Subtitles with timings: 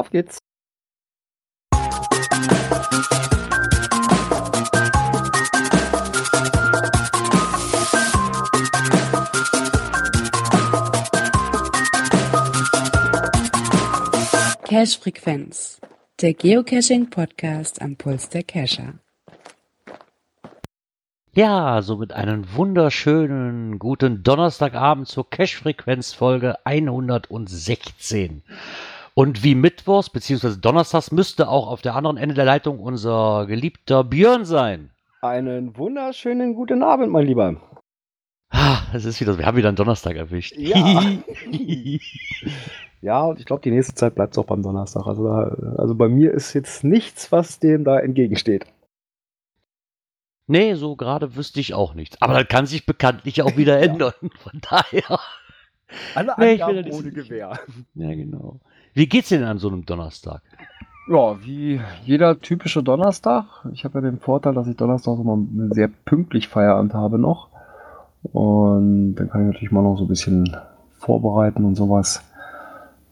[0.00, 0.38] Auf geht's.
[14.64, 15.82] Cache-Frequenz,
[16.22, 18.94] der Geocaching-Podcast am Puls der Cacher.
[21.34, 28.42] Ja, somit einen wunderschönen guten Donnerstagabend zur Cache-Frequenz-Folge 116.
[29.14, 30.56] Und wie Mittwochs bzw.
[30.60, 34.90] Donnerstags müsste auch auf der anderen Ende der Leitung unser geliebter Björn sein.
[35.20, 37.60] Einen wunderschönen guten Abend, mein Lieber.
[38.50, 40.54] Ah, es ist wieder, wir haben wieder einen Donnerstag erwischt.
[40.56, 41.02] Ja.
[43.02, 45.06] ja, und ich glaube, die nächste Zeit bleibt es auch beim Donnerstag.
[45.06, 48.66] Also, da, also bei mir ist jetzt nichts, was dem da entgegensteht.
[50.46, 52.20] nee, so gerade wüsste ich auch nichts.
[52.22, 54.14] Aber das kann sich bekanntlich auch wieder ändern.
[54.38, 55.20] Von daher.
[56.14, 57.12] Alle Nee, Angaben ohne.
[57.12, 57.58] Gewehr.
[57.94, 58.60] Ja, genau.
[58.94, 60.42] Wie geht's denn an so einem Donnerstag?
[61.08, 63.46] Ja, wie jeder typische Donnerstag.
[63.72, 65.38] Ich habe ja den Vorteil, dass ich Donnerstag immer
[65.70, 67.48] sehr pünktlich Feierabend habe noch.
[68.22, 70.56] Und dann kann ich natürlich mal noch so ein bisschen
[70.98, 72.22] vorbereiten und sowas.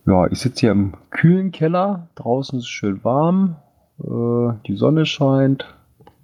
[0.07, 2.09] Ja, ich sitze hier im kühlen Keller.
[2.15, 3.57] Draußen ist es schön warm.
[4.01, 5.67] Äh, die Sonne scheint.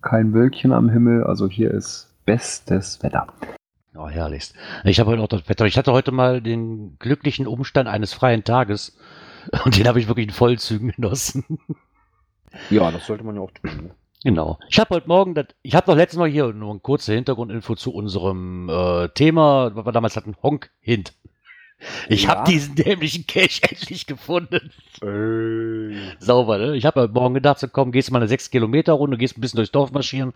[0.00, 1.24] Kein Wölkchen am Himmel.
[1.24, 3.26] Also hier ist bestes Wetter.
[3.96, 4.54] Oh, herrlichst.
[4.84, 5.66] Ich habe heute auch das Wetter.
[5.66, 8.96] Ich hatte heute mal den glücklichen Umstand eines freien Tages.
[9.64, 11.44] Und den habe ich wirklich in Vollzügen genossen.
[12.70, 13.70] Ja, das sollte man ja auch tun.
[13.84, 13.94] Ne?
[14.22, 14.58] Genau.
[14.68, 17.74] Ich habe heute Morgen, das, ich habe doch letztes Mal hier nur eine kurze Hintergrundinfo
[17.74, 21.12] zu unserem äh, Thema, was wir damals hatten, Honk Hint.
[22.08, 22.30] Ich Ja.
[22.30, 24.70] habe diesen dämlichen Cache endlich gefunden.
[25.02, 26.76] Äh, Sauber, ne?
[26.76, 29.40] Ich habe heute Morgen gedacht, so komm, gehst mal eine 6 Kilometer Runde, gehst ein
[29.42, 30.32] bisschen durchs Dorf marschieren,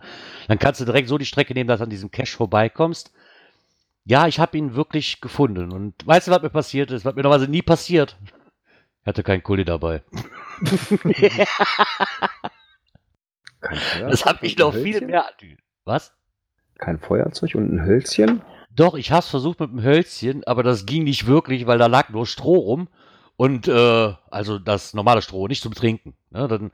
[0.47, 3.11] dann kannst du direkt so die Strecke nehmen, dass du an diesem Cache vorbeikommst.
[4.05, 5.71] Ja, ich habe ihn wirklich gefunden.
[5.71, 7.05] Und weißt du, was mir passiert ist?
[7.05, 8.17] Was mir normalerweise nie passiert?
[9.05, 10.03] Hatte keinen Kuli dabei.
[13.61, 15.25] kein Feuerzeug Das hat mich noch viel mehr.
[15.85, 16.13] Was?
[16.77, 18.41] Kein Feuerzeug und ein Hölzchen?
[18.75, 22.09] Doch, ich hab's versucht mit dem Hölzchen, aber das ging nicht wirklich, weil da lag
[22.09, 22.87] nur Stroh rum.
[23.39, 26.13] Und äh, also das normale Stroh, nicht zum Trinken.
[26.29, 26.49] Ne?
[26.49, 26.71] Dann,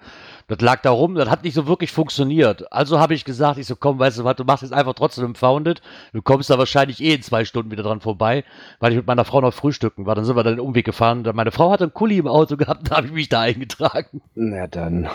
[0.47, 2.73] das lag da rum, das hat nicht so wirklich funktioniert.
[2.73, 5.25] Also habe ich gesagt, ich so, komm, weißt du was, du machst jetzt einfach trotzdem
[5.25, 5.83] im Founded.
[6.11, 8.45] Du kommst da wahrscheinlich eh in zwei Stunden wieder dran vorbei,
[8.79, 10.15] weil ich mit meiner Frau noch frühstücken war.
[10.15, 11.23] Dann sind wir dann den Umweg gefahren.
[11.23, 14.23] Dann Meine Frau hatte einen Kuli im Auto gehabt, da habe ich mich da eingetragen.
[14.33, 15.07] Na dann.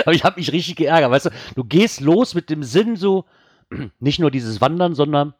[0.00, 3.26] Aber ich habe mich richtig geärgert, weißt du, du gehst los mit dem Sinn so,
[4.00, 5.34] nicht nur dieses Wandern, sondern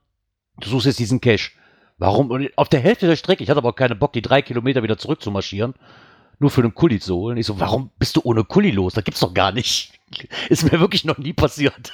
[0.60, 1.50] du suchst jetzt diesen Cache.
[1.98, 2.30] Warum?
[2.30, 4.82] Und auf der Hälfte der Strecke, ich hatte aber auch keinen Bock, die drei Kilometer
[4.82, 5.74] wieder zurück zu marschieren,
[6.38, 7.36] nur für einen Kuli zu holen.
[7.36, 8.94] Ich so, warum bist du ohne Kuli los?
[8.94, 9.92] Das gibt's doch gar nicht.
[10.48, 11.92] Ist mir wirklich noch nie passiert.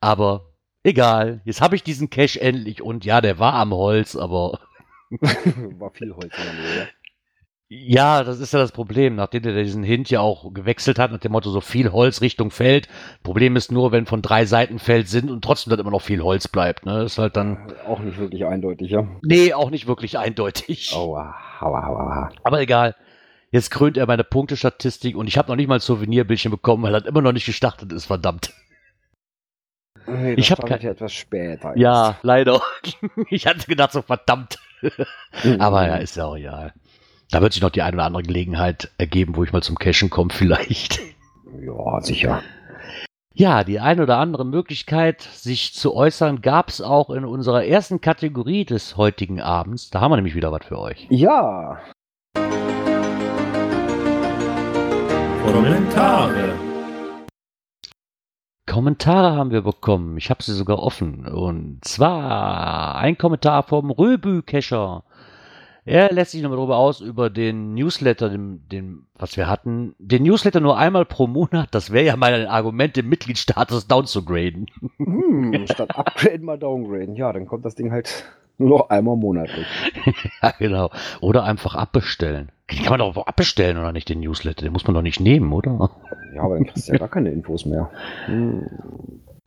[0.00, 4.60] Aber egal, jetzt habe ich diesen Cache endlich und ja, der war am Holz, aber
[5.78, 6.88] War viel Holz Nähe.
[7.68, 8.18] Ja.
[8.18, 11.18] Ja, das ist ja das Problem, nachdem der diesen Hint ja auch gewechselt hat, nach
[11.18, 12.88] dem Motto so viel Holz Richtung Feld.
[13.24, 16.22] Problem ist nur, wenn von drei Seiten Feld sind und trotzdem dann immer noch viel
[16.22, 16.86] Holz bleibt.
[16.86, 17.02] Ne?
[17.02, 19.08] Ist halt dann, Auch nicht wirklich eindeutig, ja.
[19.22, 20.92] nee, auch nicht wirklich eindeutig.
[20.94, 22.30] Aua, aua, aua, aua.
[22.44, 22.94] Aber egal.
[23.50, 26.94] Jetzt krönt er meine Punktestatistik und ich habe noch nicht mal ein Souvenirbildchen bekommen, weil
[26.94, 28.52] er immer noch nicht gestartet ist, verdammt.
[30.06, 31.76] Nee, Ich das hab fand kein- etwas später.
[31.76, 32.60] Ja, leider.
[33.30, 34.58] Ich hatte gedacht, so verdammt.
[35.42, 35.60] Mhm.
[35.60, 36.72] Aber ja, ist ja auch egal.
[37.30, 40.10] Da wird sich noch die eine oder andere Gelegenheit ergeben, wo ich mal zum Cashen
[40.10, 41.00] komme, vielleicht.
[41.60, 42.42] Ja, sicher.
[43.34, 48.00] Ja, die eine oder andere Möglichkeit, sich zu äußern, gab es auch in unserer ersten
[48.00, 49.90] Kategorie des heutigen Abends.
[49.90, 51.06] Da haben wir nämlich wieder was für euch.
[51.10, 51.78] Ja.
[55.44, 56.54] Kommentare.
[58.66, 60.16] Kommentare haben wir bekommen.
[60.16, 61.26] Ich habe sie sogar offen.
[61.26, 65.04] Und zwar ein Kommentar vom Röbü-Kescher.
[65.86, 69.94] Er lässt sich nochmal darüber aus, über den Newsletter, den, den, was wir hatten.
[70.00, 71.68] Den Newsletter nur einmal pro Monat.
[71.70, 74.66] Das wäre ja mal ein Argument, den Mitgliedsstatus downzugraden.
[74.96, 77.14] Hm, statt upgraden mal downgraden.
[77.14, 78.24] Ja, dann kommt das Ding halt
[78.58, 79.66] nur noch einmal monatlich.
[80.42, 80.90] Ja, genau.
[81.20, 82.50] Oder einfach abbestellen.
[82.70, 84.62] Den kann man doch abbestellen, oder nicht, den Newsletter?
[84.62, 85.90] Den muss man doch nicht nehmen, oder?
[86.34, 87.90] Ja, aber dann kriegst du ja gar keine Infos mehr.
[88.26, 88.68] Hm.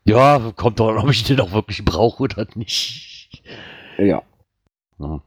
[0.06, 3.44] Ja, kommt doch, an, ob ich den auch wirklich brauche oder nicht.
[3.98, 4.24] Ja.
[5.00, 5.22] Ja.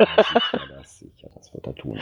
[0.78, 2.00] das sicher, das wird er tun.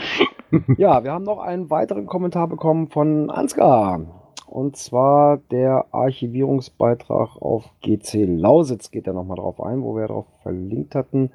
[0.78, 4.00] Ja, wir haben noch einen weiteren Kommentar bekommen von Ansgar.
[4.46, 10.26] Und zwar der Archivierungsbeitrag auf GC Lausitz geht er nochmal drauf ein, wo wir darauf
[10.42, 11.30] verlinkt hatten.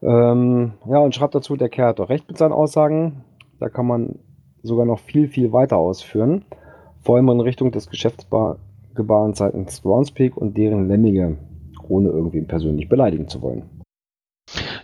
[0.00, 3.22] Ähm, ja, und schreibt dazu, der Kerl hat doch recht mit seinen Aussagen.
[3.60, 4.18] Da kann man
[4.62, 6.46] sogar noch viel, viel weiter ausführen.
[7.02, 7.90] Vor allem in Richtung des
[8.98, 11.38] Geschäftsgebaren seitens Groundspeak und deren Lemminge,
[11.88, 13.62] ohne irgendwie persönlich beleidigen zu wollen.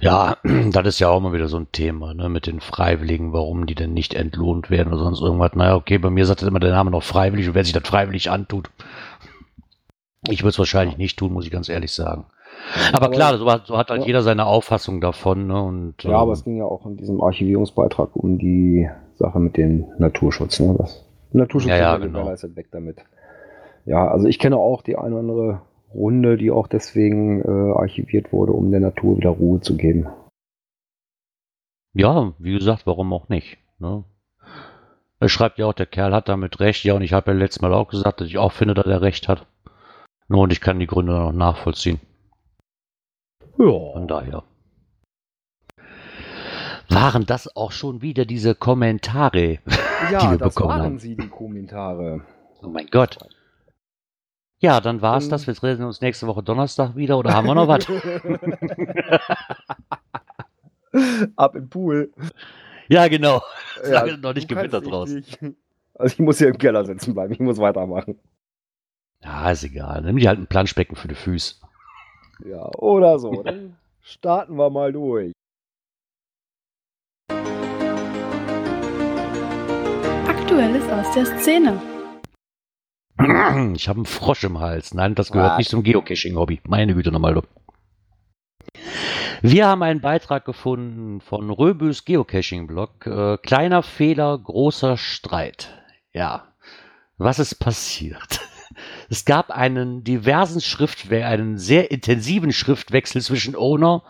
[0.00, 0.36] Ja,
[0.72, 3.74] das ist ja auch mal wieder so ein Thema, ne, mit den Freiwilligen, warum die
[3.74, 5.54] denn nicht entlohnt werden oder sonst irgendwas.
[5.54, 8.30] Naja, okay, bei mir sagt immer der Name noch freiwillig und wer sich das freiwillig
[8.30, 8.70] antut.
[10.28, 12.24] Ich würde es wahrscheinlich nicht tun, muss ich ganz ehrlich sagen.
[12.92, 14.06] Aber, klar, so hat, so hat halt Ja.
[14.06, 17.20] jeder seine Auffassung davon, ne, und, Ja, aber ähm, es ging ja auch in diesem
[17.20, 20.60] Archivierungsbeitrag um die Sache mit dem Naturschutz.
[20.60, 20.74] Ne?
[20.78, 22.26] Das Naturschutz Ja, ja, ist genau.
[22.26, 22.98] weg damit.
[23.84, 28.32] Ja, also ich kenne auch die eine oder andere Runde, die auch deswegen äh, archiviert
[28.32, 30.06] wurde, um der Natur wieder Ruhe zu geben.
[31.94, 34.04] ja, wie gesagt, warum auch nicht, ne.
[35.20, 36.84] Er schreibt ja auch, der Kerl hat damit recht.
[36.84, 39.00] Ja, und ich habe ja letztes Mal auch gesagt, dass ich auch finde, dass er
[39.00, 39.46] recht hat.
[40.28, 42.00] Nur und ich kann die Gründe noch nachvollziehen.
[43.56, 44.06] Von Ja.
[44.06, 44.42] daher.
[46.90, 49.58] Waren das auch schon wieder diese Kommentare?
[50.12, 50.98] Ja, die wir das bekommen waren haben.
[50.98, 52.20] sie, die Kommentare.
[52.62, 53.16] Oh mein Gott.
[54.60, 55.30] Ja, dann war es Ähm.
[55.30, 55.46] das.
[55.46, 57.86] Wir reden uns nächste Woche Donnerstag wieder oder haben wir noch was?
[61.36, 62.12] Ab im Pool.
[62.88, 63.42] ja, genau.
[63.82, 65.10] Ja, Lange noch nicht gewittert raus.
[65.10, 65.38] nicht-
[65.94, 68.18] Also ich muss hier im Keller sitzen bleiben, ich muss weitermachen.
[69.22, 70.02] Ja, ist egal.
[70.02, 71.56] Nimm dir halt ein Planschbecken für die Füße.
[72.44, 73.42] Ja, oder so.
[73.42, 75.32] Dann starten wir mal durch.
[80.28, 81.80] Aktuelles aus der Szene.
[83.74, 84.94] Ich habe einen Frosch im Hals.
[84.94, 85.58] Nein, das gehört Was?
[85.58, 86.60] nicht zum Geocaching-Hobby.
[86.64, 87.34] Meine Güte nochmal.
[87.34, 87.42] du.
[89.42, 93.06] Wir haben einen Beitrag gefunden von Röbüs Geocaching-Blog.
[93.06, 95.74] Äh, kleiner Fehler, großer Streit.
[96.12, 96.44] Ja.
[97.18, 98.40] Was ist passiert?
[99.08, 104.02] Es gab einen diversen Schriftwechsel, einen sehr intensiven Schriftwechsel zwischen Owner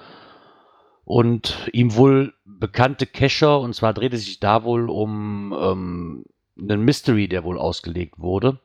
[1.04, 3.60] und ihm wohl bekannte Cacher.
[3.60, 6.24] Und zwar drehte es sich da wohl um ähm,
[6.58, 8.58] einen Mystery, der wohl ausgelegt wurde.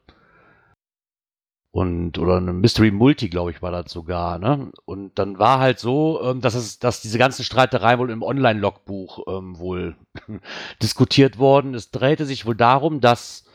[1.80, 4.70] Und, oder eine Mystery Multi, glaube ich, war das sogar, ne?
[4.84, 9.26] Und dann war halt so, ähm, dass es, dass diese ganzen Streitereien wohl im Online-Logbuch
[9.30, 9.96] ähm, wohl
[10.84, 11.74] diskutiert worden.
[11.76, 13.46] Es drehte sich wohl darum, dass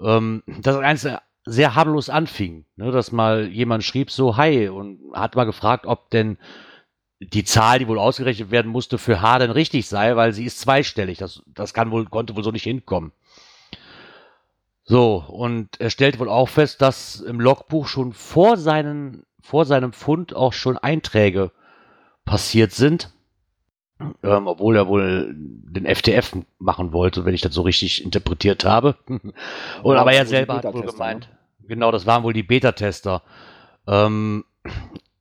[0.00, 2.90] ähm, das Ganze sehr harmlos anfing, ne?
[2.90, 6.38] dass mal jemand schrieb so, hi, und hat mal gefragt, ob denn
[7.20, 10.58] die Zahl, die wohl ausgerechnet werden musste, für H denn richtig sei, weil sie ist
[10.58, 11.18] zweistellig.
[11.18, 13.12] Das, das kann wohl, konnte wohl so nicht hinkommen.
[14.84, 19.92] So, und er stellt wohl auch fest, dass im Logbuch schon vor, seinen, vor seinem
[19.92, 21.52] Fund auch schon Einträge
[22.24, 23.12] passiert sind.
[24.22, 28.96] Ähm, obwohl er wohl den FTF machen wollte, wenn ich das so richtig interpretiert habe.
[29.82, 31.28] Und aber er wohl die selber hat wohl gemeint,
[31.68, 33.22] genau, das waren wohl die Beta-Tester.
[33.86, 34.44] Ähm,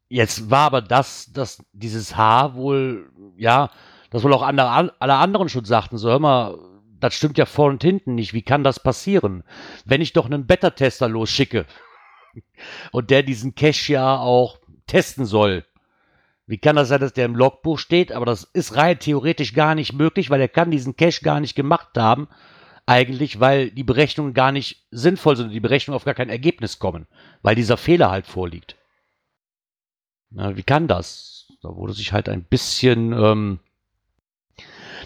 [0.07, 3.69] jetzt war aber das, dass dieses H wohl, ja,
[4.11, 6.57] das wohl auch andere, alle anderen schon sagten, so hör mal,
[6.99, 8.33] das stimmt ja vor und hinten nicht.
[8.33, 9.43] Wie kann das passieren?
[9.85, 11.65] Wenn ich doch einen Beta-Tester losschicke
[12.91, 15.65] und der diesen Cache ja auch testen soll,
[16.49, 18.11] wie kann das sein, dass der im Logbuch steht?
[18.11, 21.53] Aber das ist rein theoretisch gar nicht möglich, weil er kann diesen Cache gar nicht
[21.53, 22.27] gemacht haben.
[22.87, 26.79] Eigentlich, weil die Berechnungen gar nicht sinnvoll sind und die Berechnungen auf gar kein Ergebnis
[26.79, 27.05] kommen,
[27.43, 28.77] weil dieser Fehler halt vorliegt.
[30.31, 31.53] Na, wie kann das?
[31.61, 33.59] Da wurde sich halt ein bisschen, ähm,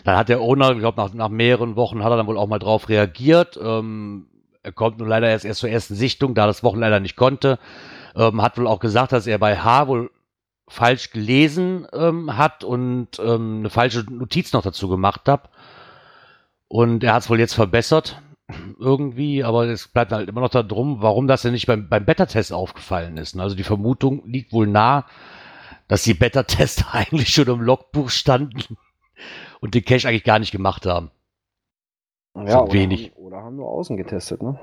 [0.04, 2.48] dann hat der Owner, ich glaube, nach, nach mehreren Wochen hat er dann wohl auch
[2.48, 3.60] mal drauf reagiert.
[3.62, 4.28] Ähm,
[4.64, 7.60] er kommt nun leider erst, erst zur ersten Sichtung, da das Wochen leider nicht konnte.
[8.16, 10.12] Ähm, hat wohl auch gesagt, dass er bei H wohl
[10.68, 15.50] falsch gelesen ähm, hat und ähm, eine falsche Notiz noch dazu gemacht hat.
[16.68, 18.22] Und er hat es wohl jetzt verbessert,
[18.80, 22.06] irgendwie, aber es bleibt halt immer noch da drum, warum das denn nicht beim, beim
[22.06, 23.38] Beta-Test aufgefallen ist.
[23.38, 25.06] Also die Vermutung liegt wohl nah,
[25.88, 28.78] dass die Beta-Tester eigentlich schon im Logbuch standen
[29.64, 31.10] und den Cache eigentlich gar nicht gemacht haben.
[32.36, 33.12] Ja, So wenig.
[33.12, 34.60] Haben, oder haben wir außen getestet, ne?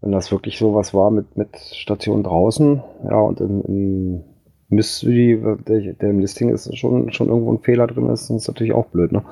[0.00, 4.24] Wenn das wirklich sowas war mit, mit Station draußen, ja, und im, im
[4.70, 8.48] Mystery, der, der im Listing ist, schon, schon irgendwo ein Fehler drin ist, dann ist
[8.48, 9.22] natürlich auch blöd, ne?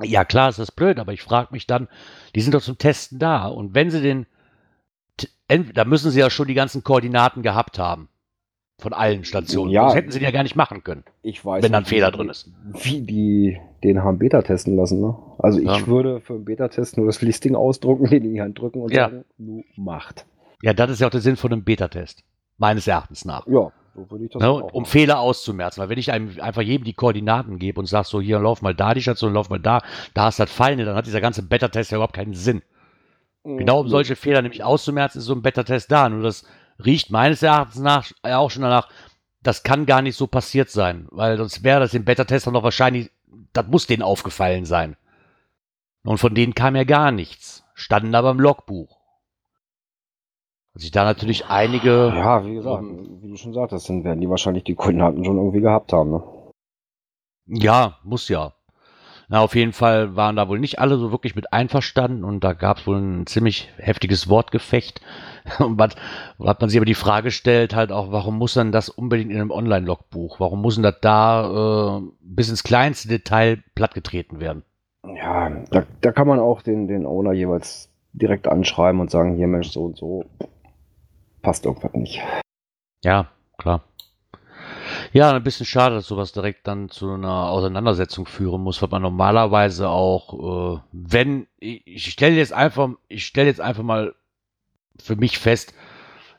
[0.00, 1.88] Ja, klar, ist das blöd, aber ich frage mich dann,
[2.36, 3.48] die sind doch zum Testen da.
[3.48, 4.26] Und wenn sie den,
[5.74, 8.08] da müssen sie ja schon die ganzen Koordinaten gehabt haben.
[8.82, 9.70] Von allen Stationen.
[9.70, 9.86] Ja.
[9.86, 12.10] Das hätten sie ja gar nicht machen können, Ich weiß wenn da ein nicht, Fehler
[12.10, 12.50] drin ist.
[12.82, 15.16] Wie die den haben Beta testen lassen, ne?
[15.38, 15.86] Also ich Ja.
[15.86, 19.04] würde für einen Beta-Test nur das Listing ausdrucken, den in die Hand drücken und Ja.
[19.10, 20.26] sagen, nu macht.
[20.62, 22.24] Ja, das ist ja auch der Sinn von einem Beta-Test.
[22.58, 23.46] Meines Erachtens nach.
[23.46, 24.90] Ja, so würde ich das Ne, auch um machen.
[24.90, 25.80] Fehler auszumerzen.
[25.80, 28.74] Weil wenn ich einem einfach jedem die Koordinaten gebe und sage so, hier, lauf mal
[28.74, 29.80] da die Station, lauf mal da,
[30.14, 32.62] da hast du das Feinde, dann hat dieser ganze Beta-Test ja überhaupt keinen Sinn.
[33.44, 36.08] Genau um solche Fehler nämlich auszumerzen, ist so ein Beta-Test da.
[36.08, 36.44] Nur das
[36.84, 38.88] riecht meines Erachtens nach ja auch schon danach,
[39.42, 43.10] das kann gar nicht so passiert sein, weil sonst wäre das dem Beta-Tester noch wahrscheinlich,
[43.52, 44.96] das muss denen aufgefallen sein.
[46.04, 47.64] Und von denen kam ja gar nichts.
[47.74, 48.98] Standen aber im Logbuch.
[50.74, 52.12] Also ich da natürlich einige.
[52.14, 55.36] Ja, wie gesagt, Ähm, wie du schon sagtest, dann werden die wahrscheinlich die Koordinaten schon
[55.36, 56.22] irgendwie gehabt haben, ne?
[57.46, 58.54] Ja, muss ja.
[59.28, 62.52] Na, auf jeden Fall waren da wohl nicht alle so wirklich mit einverstanden und da
[62.52, 65.00] gab es wohl ein ziemlich heftiges Wortgefecht.
[65.58, 65.94] Und was,
[66.42, 69.40] hat man sich aber die Frage gestellt, halt auch, warum muss denn das unbedingt in
[69.40, 70.40] einem Online-Logbuch?
[70.40, 74.64] Warum muss denn das da äh, bis ins kleinste Detail plattgetreten werden?
[75.04, 79.48] Ja, da, da kann man auch den, den Owner jeweils direkt anschreiben und sagen, hier
[79.48, 80.24] Mensch, so und so
[81.40, 82.22] passt irgendwas nicht.
[83.02, 83.26] Ja,
[83.58, 83.82] klar.
[85.12, 89.02] Ja, ein bisschen schade, dass sowas direkt dann zu einer Auseinandersetzung führen muss, weil man
[89.02, 94.14] normalerweise auch, äh, wenn, ich, ich stelle jetzt einfach, ich stelle jetzt einfach mal
[95.02, 95.74] für mich fest,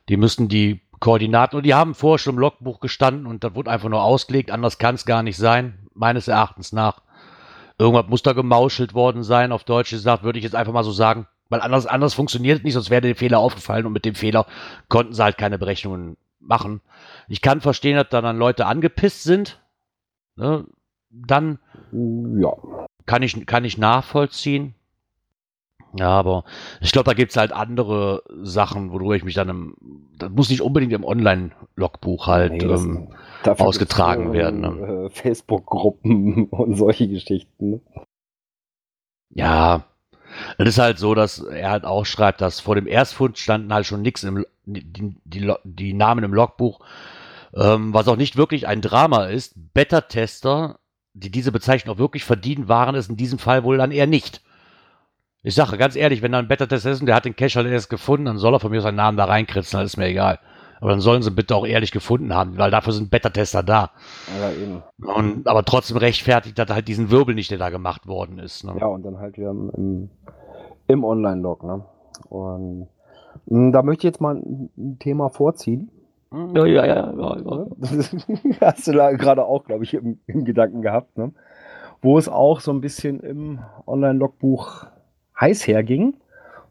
[0.10, 3.70] die müssen die Koordinaten, und die haben vorher schon im Logbuch gestanden und das wurde
[3.72, 7.02] einfach nur ausgelegt, anders kann es gar nicht sein, meines Erachtens nach.
[7.78, 10.92] Irgendwas muss da gemauschelt worden sein, auf Deutsch gesagt, würde ich jetzt einfach mal so
[10.92, 14.16] sagen, weil anders, anders funktioniert es nicht, sonst wäre der Fehler aufgefallen und mit dem
[14.16, 14.46] Fehler
[14.88, 16.82] konnten sie halt keine Berechnungen machen.
[17.28, 19.60] Ich kann verstehen, dass da dann Leute angepisst sind.
[20.36, 20.66] Ne?
[21.10, 21.60] Dann
[21.92, 22.54] Ja.
[23.06, 24.74] kann ich, kann ich nachvollziehen.
[25.96, 26.44] Ja, aber
[26.82, 29.76] ich glaube, da gibt's halt andere Sachen, worüber ich mich dann im,
[30.18, 32.54] das muss nicht unbedingt im Online-Logbuch halt.
[32.54, 33.10] Nee, ähm,
[33.46, 37.72] ausgetragen gibt's, werden, Äh, Facebook-Gruppen und solche Geschichten.
[37.72, 37.82] Ne?
[39.30, 39.84] Ja,
[40.58, 43.86] es ist halt so, dass er halt auch schreibt, dass vor dem Erstfund standen halt
[43.86, 44.84] schon nichts im, die,
[45.24, 46.80] die, die Namen im Logbuch,
[47.54, 49.54] ähm, was auch nicht wirklich ein Drama ist.
[49.74, 50.80] Beta-Tester,
[51.14, 54.42] die diese Bezeichnung auch wirklich verdienen, waren es in diesem Fall wohl dann eher nicht.
[55.46, 57.68] Ich sage ganz ehrlich, wenn da ein Beta-Tester ist und der hat den Cache halt
[57.68, 60.40] erst gefunden, dann soll er von mir seinen Namen da reinkritzen, dann ist mir egal.
[60.80, 63.92] Aber dann sollen sie bitte auch ehrlich gefunden haben, weil dafür sind Beta-Tester da.
[64.40, 64.84] Ja, eben.
[65.02, 68.64] Und, aber trotzdem rechtfertigt das halt diesen Wirbel nicht, der da gemacht worden ist.
[68.64, 68.76] Ne?
[68.80, 70.10] Ja, und dann halt wieder im,
[70.88, 71.64] im, Online-Log.
[71.64, 71.86] Ne?
[72.30, 72.88] Und
[73.46, 75.90] mh, da möchte ich jetzt mal ein, Thema vorziehen.
[76.32, 77.66] Ja, ja, ja, ja, ja.
[77.78, 77.92] Das
[78.62, 81.18] hast du da gerade auch, glaube ich, im, im Gedanken gehabt.
[81.18, 81.32] Ne?
[82.02, 84.88] Wo es auch so ein bisschen im Online-Logbuch
[85.40, 86.16] heiß herging.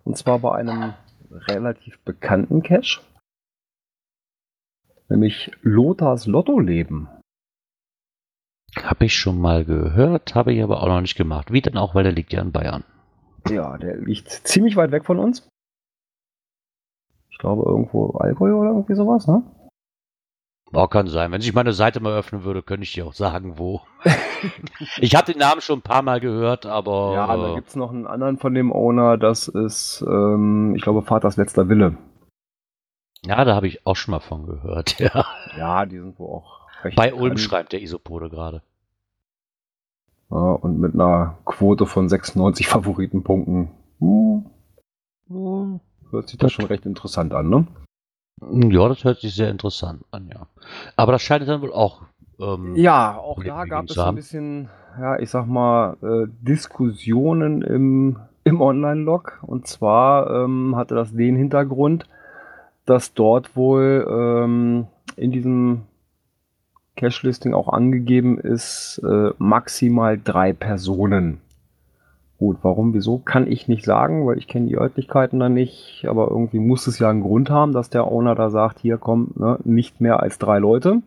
[0.04, 0.94] Und zwar bei einem
[1.30, 3.00] relativ bekannten Cache.
[5.08, 7.08] Nämlich Lothars Lottoleben.
[8.76, 11.52] Habe ich schon mal gehört, habe ich aber auch noch nicht gemacht.
[11.52, 12.84] Wie denn auch, weil der liegt ja in Bayern.
[13.48, 15.46] Ja, der liegt ziemlich weit weg von uns.
[17.30, 19.42] Ich glaube irgendwo Allgäu oder irgendwie sowas, ne?
[20.72, 21.30] Auch kann sein.
[21.32, 23.82] Wenn ich meine Seite mal öffnen würde, könnte ich dir auch sagen, wo.
[24.98, 27.76] ich habe den Namen schon ein paar Mal gehört, aber Ja, da äh, gibt es
[27.76, 31.98] noch einen anderen von dem Owner, das ist, ähm, ich glaube, Vaters letzter Wille.
[33.24, 34.96] ja, da habe ich auch schon mal von gehört.
[34.98, 35.26] Ja.
[35.56, 38.62] Ja, die sind wohl auch recht Bei Ulm schreibt der Isopode gerade.
[40.30, 43.70] Ja, und mit einer Quote von 96 Favoritenpunkten.
[44.00, 47.66] Hm, hört sich das schon recht interessant an, ne?
[48.40, 50.46] Ja, das hört sich sehr interessant an, ja.
[50.96, 52.02] Aber das scheint dann wohl auch.
[52.40, 54.68] Ähm, Ja, auch da gab es ein bisschen,
[55.00, 59.38] ja, ich sag mal, äh, Diskussionen im, im Online-Log.
[59.42, 62.06] Und zwar ähm, hatte das den Hintergrund,
[62.84, 64.86] dass dort wohl ähm,
[65.16, 65.82] in diesem
[66.96, 71.40] Cache-Listing auch angegeben ist, äh, maximal drei Personen.
[72.42, 76.26] Gut, warum, wieso, kann ich nicht sagen, weil ich kenne die Örtlichkeiten da nicht, aber
[76.28, 79.60] irgendwie muss es ja einen Grund haben, dass der Owner da sagt, hier kommt ne,
[79.62, 81.02] nicht mehr als drei Leute.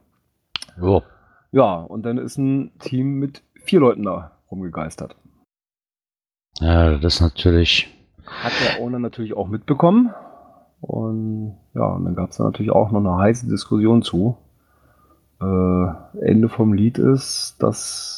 [0.81, 1.01] ja.
[1.51, 5.17] Ja, und dann ist ein Team mit vier Leuten da rumgegeistert.
[6.61, 7.93] Ja, das ist natürlich.
[8.25, 10.13] Hat der Owner natürlich auch mitbekommen.
[10.79, 14.37] Und ja, und dann gab es da natürlich auch noch eine heiße Diskussion zu.
[15.41, 15.85] Äh,
[16.21, 18.14] Ende vom Lied ist, dass,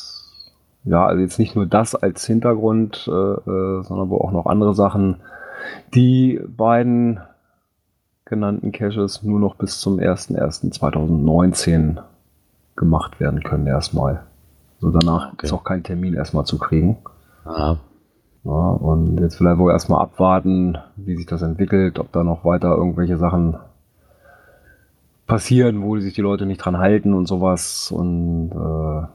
[0.87, 4.73] ja, also jetzt nicht nur das als Hintergrund, äh, äh, sondern wo auch noch andere
[4.73, 5.17] Sachen,
[5.93, 7.19] die beiden
[8.25, 11.97] genannten Caches nur noch bis zum 01.01.2019
[12.75, 14.23] gemacht werden können erstmal.
[14.79, 15.47] So danach Okay.
[15.47, 16.97] ist auch kein Termin erstmal zu kriegen.
[17.45, 17.77] Ja,
[18.43, 22.75] Ja, und jetzt vielleicht wohl erstmal abwarten, wie sich das entwickelt, ob da noch weiter
[22.75, 23.57] irgendwelche Sachen
[25.25, 27.91] passieren, wo sich die Leute nicht dran halten und sowas.
[27.91, 29.07] Und äh,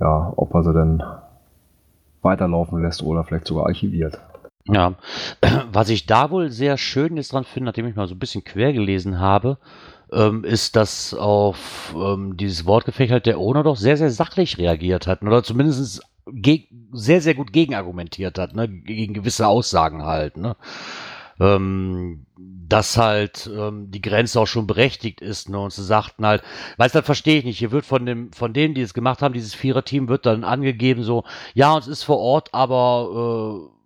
[0.00, 1.02] ja, ob er sie dann
[2.22, 4.18] weiterlaufen lässt oder vielleicht sogar archiviert.
[4.68, 4.94] Ja,
[5.72, 8.44] was ich da wohl sehr schön jetzt dran finde, nachdem ich mal so ein bisschen
[8.44, 9.58] quer gelesen habe,
[10.12, 15.06] ähm, ist, dass auf ähm, dieses Wortgefecht halt der Owner doch sehr, sehr sachlich reagiert
[15.06, 15.22] hat.
[15.22, 16.02] Oder zumindest
[16.92, 18.68] sehr, sehr gut gegenargumentiert hat, ne?
[18.68, 20.36] gegen gewisse Aussagen halt.
[20.36, 20.56] Ne?
[21.38, 22.26] Ähm,
[22.68, 25.48] dass halt ähm, die Grenze auch schon berechtigt ist.
[25.48, 25.58] Ne?
[25.58, 26.42] Und sie sagten halt,
[26.78, 27.58] weißt du, das verstehe ich nicht.
[27.58, 31.02] Hier wird von dem, von denen, die es gemacht haben, dieses Vierer-Team wird dann angegeben,
[31.02, 31.24] so,
[31.54, 33.76] ja, uns ist vor Ort, aber äh,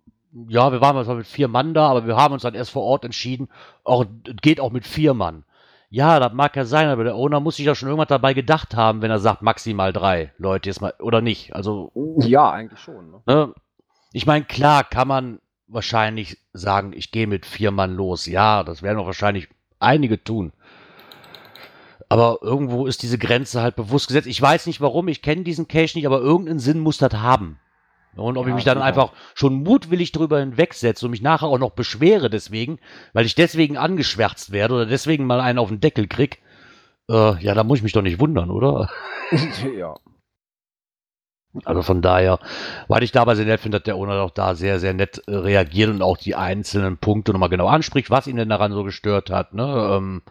[0.51, 2.83] ja, wir waren zwar mit vier Mann da, aber wir haben uns dann erst vor
[2.83, 3.49] Ort entschieden,
[3.83, 5.43] auch es geht auch mit vier Mann.
[5.89, 8.75] Ja, das mag ja sein, aber der Owner muss sich ja schon irgendwas dabei gedacht
[8.75, 11.53] haben, wenn er sagt maximal drei Leute jetzt mal oder nicht.
[11.53, 11.91] Also,
[12.21, 13.11] Ja, eigentlich schon.
[13.11, 13.21] Ne?
[13.25, 13.53] ne?
[14.13, 15.39] Ich meine, klar kann man
[15.71, 18.25] wahrscheinlich sagen, ich gehe mit vier Mann los.
[18.25, 19.49] Ja, das werden auch wahrscheinlich
[19.79, 20.53] einige tun.
[22.09, 24.27] Aber irgendwo ist diese Grenze halt bewusst gesetzt.
[24.27, 27.59] Ich weiß nicht warum, ich kenne diesen Cache nicht, aber irgendeinen Sinn muss das haben.
[28.15, 28.85] Und ob Ja, ich mich dann sicher.
[28.85, 32.79] einfach schon mutwillig drüber hinwegsetze und mich nachher auch noch beschwere deswegen,
[33.13, 36.41] weil ich deswegen angeschwärzt werde oder deswegen mal einen auf den Deckel krieg,
[37.09, 38.89] äh, ja, da muss ich mich doch nicht wundern, oder?
[39.77, 39.95] ja.
[41.65, 42.39] Also von daher,
[42.87, 45.35] weil ich dabei sehr nett finde, dass der Owner auch da sehr, sehr nett äh,
[45.35, 49.29] reagiert und auch die einzelnen Punkte nochmal genau anspricht, was ihn denn daran so gestört
[49.29, 49.53] hat.
[49.53, 49.63] Ne?
[49.91, 50.21] Ähm,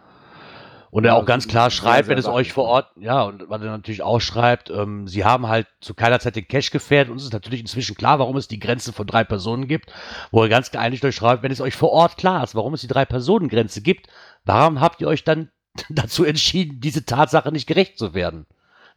[0.91, 2.65] und er Ja, auch ganz klar schreibt, wenn es euch vor?
[2.65, 6.35] Ort, ja, und was er natürlich auch schreibt, ähm, sie haben halt zu keiner Zeit
[6.35, 7.11] den Cash gefährdet.
[7.11, 9.93] Uns ist natürlich inzwischen klar, warum es die Grenze von drei Personen gibt,
[10.31, 12.81] wo er ganz geeinigt euch schreibt, wenn es euch vor Ort klar ist, warum es
[12.81, 14.07] die Drei-Personen-Grenze gibt,
[14.43, 15.49] warum habt ihr euch dann
[15.89, 18.45] dazu entschieden, diese Tatsache nicht gerecht zu werden?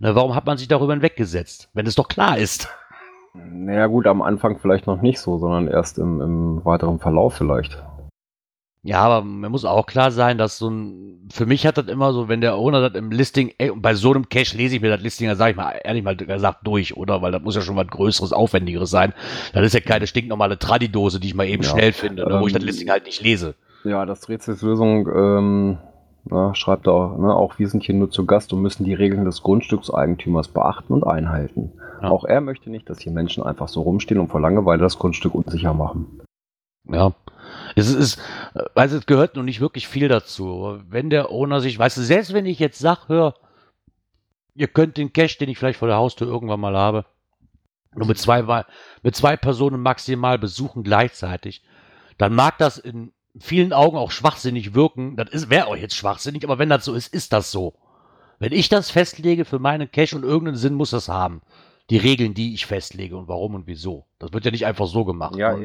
[0.05, 2.69] Ne, warum hat man sich darüber hinweggesetzt, wenn es doch klar ist?
[3.33, 7.83] Naja gut, am Anfang vielleicht noch nicht so, sondern erst im, im weiteren Verlauf vielleicht.
[8.83, 12.13] Ja, aber mir muss auch klar sein, dass so ein, für mich hat das immer
[12.13, 14.83] so, wenn der Owner das im Listing, ey, und bei so einem Cache lese ich
[14.83, 17.23] mir das Listing, da sage ich mal ehrlich mal gesagt durch, oder?
[17.23, 19.15] Weil das muss ja schon was Größeres, Aufwendigeres sein.
[19.55, 22.47] Das ist ja keine stinknormale Tradidose, die ich mal eben Ja, schnell finde, ne, wo
[22.47, 23.55] ich das ähm, Listing halt nicht lese.
[23.85, 25.79] Ja, das Rätselslösung ähm,
[26.27, 29.25] na, schreibt auch, ne, auch wir sind hier nur zu Gast und müssen die Regeln
[29.25, 31.73] des Grundstückseigentümers beachten und einhalten.
[32.01, 32.11] Ja.
[32.11, 35.35] Auch er möchte nicht, dass hier Menschen einfach so rumstehen und vor Langeweile das Grundstück
[35.35, 36.23] unsicher machen.
[36.89, 37.13] Ja.
[37.77, 38.19] Es ist,
[38.55, 40.79] du, es gehört noch nicht wirklich viel dazu.
[40.89, 43.35] Wenn der Owner sich, weißt du, selbst wenn ich jetzt sag, hör,
[44.55, 47.05] ihr könnt den Cash, den ich vielleicht vor der Haustür irgendwann mal habe,
[47.95, 48.65] nur mit zwei,
[49.03, 51.63] mit zwei Personen maximal besuchen gleichzeitig,
[52.17, 55.17] dann mag das in vielen Augen auch schwachsinnig wirken.
[55.17, 57.75] Das wäre auch jetzt schwachsinnig, aber wenn das so ist, ist das so.
[58.39, 61.43] Wenn ich das festlege für meinen Cash und irgendeinen Sinn muss das haben.
[61.91, 64.07] Die Regeln, die ich festlege und warum und wieso.
[64.19, 65.37] Das wird ja nicht einfach so gemacht.
[65.55, 65.63] Und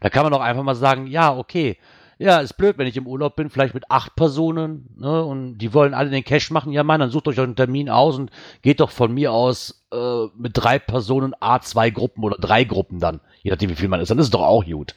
[0.00, 1.78] da kann man doch einfach mal sagen, ja, okay.
[2.18, 5.72] Ja, ist blöd, wenn ich im Urlaub bin, vielleicht mit acht Personen, ne, und die
[5.72, 6.70] wollen alle den Cash machen.
[6.72, 8.30] Ja, Mann, dann sucht euch einen Termin aus und
[8.60, 12.98] geht doch von mir aus äh, mit drei Personen A zwei Gruppen oder drei Gruppen
[12.98, 14.10] dann, je nachdem wie viel man ist.
[14.10, 14.96] Dann ist es doch auch gut.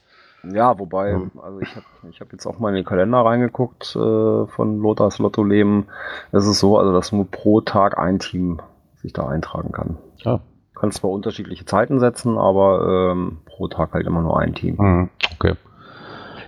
[0.52, 1.22] Ja, wobei, Ja.
[1.42, 5.20] also ich habe ich hab jetzt auch mal in den Kalender reingeguckt äh, von Lothars
[5.20, 5.88] Lotto Leben.
[6.32, 8.60] Es ist so, also dass nur pro Tag ein Team
[8.96, 9.98] sich da eintragen kann.
[10.18, 10.40] Ja.
[10.76, 15.10] Kann zwar unterschiedliche Zeiten setzen, aber ähm, pro Tag halt immer nur ein Team.
[15.36, 15.54] Okay.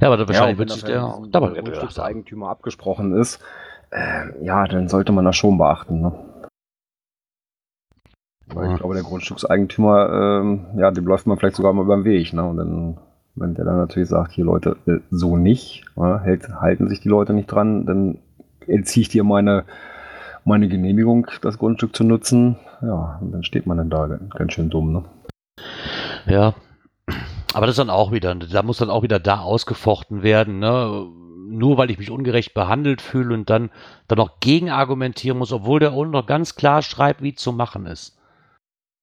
[0.02, 1.64] Ja, aber wahrscheinlich und wird wenn sich der dabei gedacht.
[1.66, 3.42] Grundstückseigentümer abgesprochen ist,
[3.92, 6.02] äh, ja, dann sollte man das schon beachten.
[6.02, 6.12] Ne?
[8.54, 8.72] Weil Ja.
[8.74, 12.34] ich glaube, der Grundstückseigentümer, ähm, ja, dem läuft man vielleicht sogar mal über den Weg.
[12.34, 12.44] Ne?
[12.44, 12.98] Und dann,
[13.36, 17.48] wenn der dann natürlich sagt, hier Leute, äh, so nicht, halten sich die Leute nicht
[17.48, 18.20] dran, dann
[18.68, 19.66] entziehe ich dir meine,
[20.46, 22.58] meine Genehmigung, das Grundstück zu nutzen.
[22.82, 24.94] Ja, und dann steht man dann da ganz schön dumm.
[24.94, 25.04] Ne?
[26.28, 26.54] Ja.
[27.54, 31.08] Aber das dann auch wieder, da muss dann auch wieder da ausgefochten werden, ne?
[31.48, 33.70] Nur weil ich mich ungerecht behandelt fühle und dann,
[34.08, 38.18] dann noch gegen argumentieren muss, obwohl der noch ganz klar schreibt, wie zu machen ist.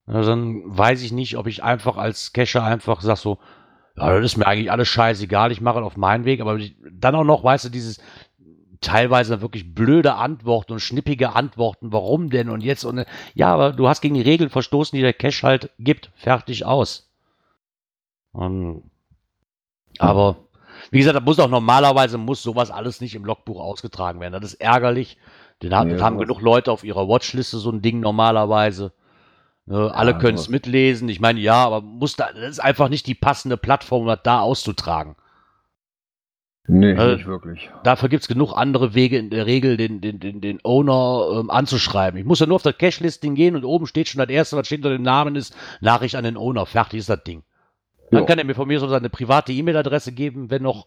[0.06, 3.38] Also dann weiß ich nicht, ob ich einfach als Cacher einfach sag so,
[3.96, 6.58] ja, das ist mir eigentlich alles scheißegal, ich mache es auf meinen Weg, aber
[6.90, 8.00] dann auch noch, weißt du, dieses
[8.80, 13.88] teilweise wirklich blöde Antworten und schnippige Antworten, warum denn und jetzt und ja, aber du
[13.88, 17.10] hast gegen die Regeln verstoßen, die der Cache halt gibt, fertig aus.
[18.32, 18.90] Und,
[19.98, 20.36] aber
[20.90, 24.32] wie gesagt, da muss auch normalerweise muss sowas alles nicht im Logbuch ausgetragen werden.
[24.32, 25.16] Das ist ärgerlich.
[25.62, 28.92] Den haben, Nee, haben genug Leute auf ihrer Watchliste so ein Ding normalerweise.
[29.72, 31.08] Ne, alle Ja, können es mitlesen.
[31.08, 34.20] Ich meine, ja, aber muss da, das ist einfach nicht die passende Plattform, um das
[34.22, 35.16] da auszutragen.
[36.68, 37.70] Nee, Äh, nicht wirklich.
[37.82, 41.50] Dafür gibt es genug andere Wege, in der Regel den, den, den, den Owner ähm,
[41.50, 42.20] anzuschreiben.
[42.20, 44.66] Ich muss ja nur auf das Cache-Listing gehen und oben steht schon das erste, was
[44.66, 46.66] steht unter dem Namen ist, Nachricht an den Owner.
[46.66, 47.42] Fertig ist das Ding.
[48.10, 48.26] Dann Ja.
[48.26, 50.86] kann er mir von mir so seine private E-Mail-Adresse geben, wenn noch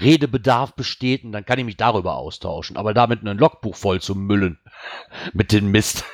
[0.00, 2.76] Redebedarf besteht und dann kann ich mich darüber austauschen.
[2.76, 4.58] Aber damit ein Logbuch voll zu müllen
[5.32, 6.04] mit dem Mist.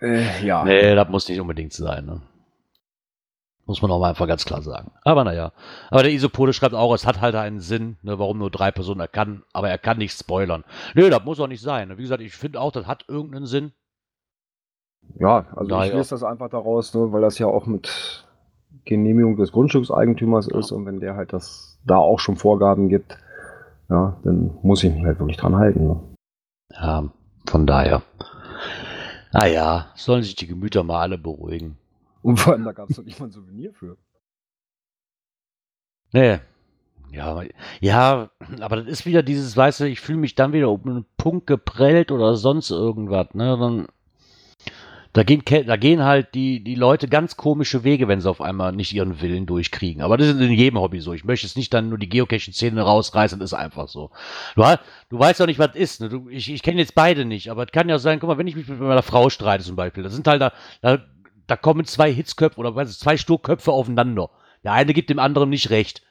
[0.00, 0.64] Äh, ja.
[0.64, 2.06] Nee, das muss nicht unbedingt sein.
[2.06, 2.22] Ne?
[3.66, 4.92] Muss man auch mal einfach ganz klar sagen.
[5.02, 5.52] Aber naja.
[5.90, 9.00] Aber der Isopode schreibt auch, es hat halt einen Sinn, ne, warum nur drei Personen
[9.00, 10.64] er kann, aber er kann nicht spoilern.
[10.94, 11.96] Nee, das muss auch nicht sein.
[11.98, 13.72] Wie gesagt, ich finde auch, das hat irgendeinen Sinn.
[15.18, 15.96] Ja, also Na ich ja.
[15.96, 18.24] lese das einfach daraus, ne, weil das ja auch mit
[18.84, 23.18] Genehmigung des Grundstückseigentümers ist und wenn der halt das da auch schon Vorgaben gibt,
[23.88, 25.86] ja, dann muss ich mich halt wirklich dran halten.
[25.86, 26.00] Ne?
[26.72, 27.04] Ja,
[27.46, 28.02] von daher.
[29.32, 31.76] Naja, sollen sich die Gemüter mal alle beruhigen.
[32.22, 33.96] Und vor allem, da gab es doch nicht mal ein Souvenir für.
[36.12, 36.40] Nee.
[37.12, 37.42] Ja,
[37.80, 41.06] ja, aber das ist wieder dieses, weißt du, ich fühle mich dann wieder um einen
[41.16, 43.56] Punkt geprellt oder sonst irgendwas, ne?
[43.58, 43.86] Dann,
[45.16, 48.72] da gehen, da gehen halt die, die Leute ganz komische Wege, wenn sie auf einmal
[48.72, 50.02] nicht ihren Willen durchkriegen.
[50.02, 51.14] Aber das ist in jedem Hobby so.
[51.14, 54.10] Ich möchte jetzt nicht dann nur die Geocaching-Szene rausreißen, das ist einfach so.
[54.56, 54.62] Du,
[55.08, 56.02] du weißt doch nicht, was ist.
[56.02, 56.10] Ne?
[56.10, 58.46] Du, ich ich kenne jetzt beide nicht, aber es kann ja sein, guck mal, wenn
[58.46, 60.52] ich mich mit meiner Frau streite zum Beispiel, da sind halt da,
[60.82, 60.98] da,
[61.46, 64.28] da kommen zwei Hitzköpfe oder zwei Sturköpfe aufeinander.
[64.64, 66.02] Der eine gibt dem anderen nicht recht.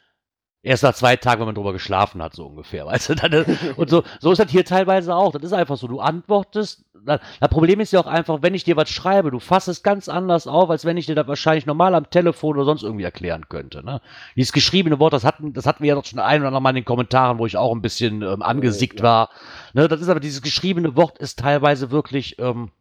[0.65, 3.15] Erst nach zwei Tagen, wenn man drüber geschlafen hat, so ungefähr, weißt du?
[3.15, 3.45] Dann,
[3.77, 5.31] und so, so ist das hier teilweise auch.
[5.31, 5.87] Das ist einfach so.
[5.87, 6.83] Du antwortest.
[7.05, 7.19] Das
[7.51, 10.47] Problem ist ja auch einfach, wenn ich dir was schreibe, du fasst es ganz anders
[10.47, 13.85] auf, als wenn ich dir das wahrscheinlich normal am Telefon oder sonst irgendwie erklären könnte.
[13.85, 14.01] Ne?
[14.35, 16.71] Dieses geschriebene Wort, das hatten, das hatten wir ja doch schon ein oder andere Mal
[16.71, 19.29] in den Kommentaren, wo ich auch ein bisschen ähm, angesickt war.
[19.75, 19.87] Ne?
[19.87, 22.71] Das ist aber dieses geschriebene Wort ist teilweise wirklich, ähm,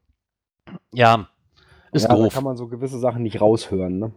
[0.91, 1.29] ja,
[1.93, 2.33] ist ja, da doof.
[2.33, 3.99] kann man so gewisse Sachen nicht raushören.
[3.99, 4.13] Ne?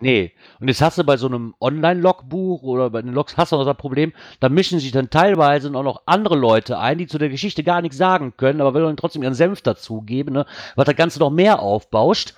[0.00, 0.32] Nee.
[0.60, 3.64] Und jetzt hast du bei so einem Online-Logbuch oder bei den Logs hast du noch
[3.64, 7.28] das Problem, da mischen sich dann teilweise auch noch andere Leute ein, die zu der
[7.28, 10.46] Geschichte gar nichts sagen können, aber will dann trotzdem ihren Senf dazugeben, ne?
[10.76, 12.34] was das Ganze noch mehr aufbauscht.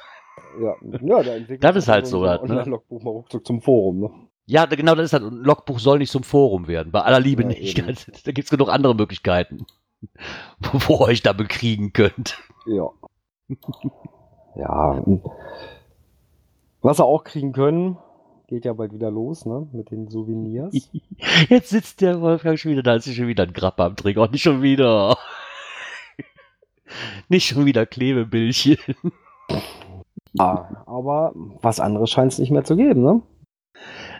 [0.60, 2.40] Ja, ja da entwickelt Das ist halt so so, ne?
[2.42, 4.00] Online-Logbuch mal ruckzuck zum Forum.
[4.00, 4.10] Ne?
[4.46, 5.22] Ja, genau das ist halt.
[5.22, 6.92] Ein Logbuch soll nicht zum Forum werden.
[6.92, 7.78] Bei aller Liebe Ja, nicht.
[7.78, 7.96] eben.
[8.24, 9.66] Da gibt's genug andere Möglichkeiten,
[10.60, 12.38] wo, wo ihr euch da bekriegen könnt.
[12.66, 12.90] Ja.
[14.56, 15.04] ja.
[16.82, 17.96] Was sie auch kriegen können,
[18.48, 19.68] geht ja bald wieder los, ne?
[19.72, 20.74] Mit den Souvenirs.
[21.48, 24.20] Jetzt sitzt der Wolfgang schon wieder da, ist schon wieder ein Grappa am Trinken.
[24.20, 25.16] Oh, nicht schon wieder.
[27.30, 28.76] Nicht schon wieder Klebebildchen.
[30.34, 33.22] Ja, aber was anderes scheint es nicht mehr zu geben, ne?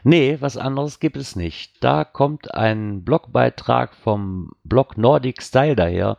[0.05, 1.85] Nee, was anderes gibt es nicht.
[1.85, 6.17] Da kommt ein Blogbeitrag vom Blog Nordic Style daher.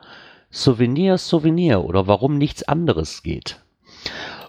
[0.51, 3.63] Souvenir, Souvenir oder warum nichts anderes geht.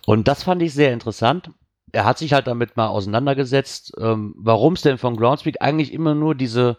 [0.04, 1.50] Und das fand ich sehr interessant.
[1.94, 6.14] Er hat sich halt damit mal auseinandergesetzt, ähm, warum es denn von Groundspeak eigentlich immer
[6.14, 6.78] nur diese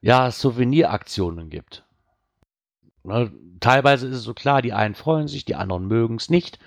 [0.00, 1.84] ja, Souveniraktionen gibt.
[3.04, 6.58] Ne, teilweise ist es so klar, die einen freuen sich, die anderen mögen es nicht.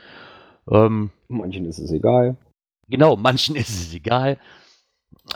[0.72, 2.38] Ähm, Manchen ist es egal.
[2.88, 4.40] Genau, manchen ist es egal.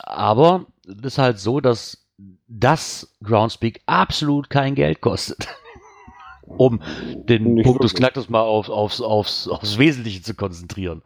[0.04, 2.08] Aber es ist halt so, dass
[2.48, 5.48] das Groundspeak absolut kein Geld kostet.
[6.58, 6.82] um
[7.16, 7.94] den Punkt des.
[7.94, 11.02] Knacktes mal auf, aufs, aufs, aufs Wesentliche zu konzentrieren.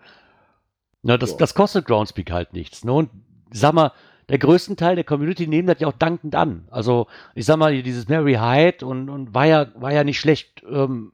[1.04, 1.38] Na, das, Ja.
[1.38, 2.84] das kostet Groundspeak halt nichts.
[2.84, 2.94] Ne?
[2.94, 3.10] Und
[3.52, 3.92] sag mal,
[4.30, 6.68] der größten Teil der Community nehmen das ja auch dankend an.
[6.72, 10.64] Also, ich sag mal, dieses Mary Hyde und, und war ja, war ja nicht schlecht
[10.68, 11.12] ähm,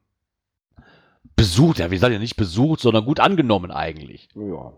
[1.35, 1.79] besucht.
[1.79, 4.29] Ja, wir sagen ja nicht besucht, sondern gut angenommen eigentlich.
[4.35, 4.73] Ja.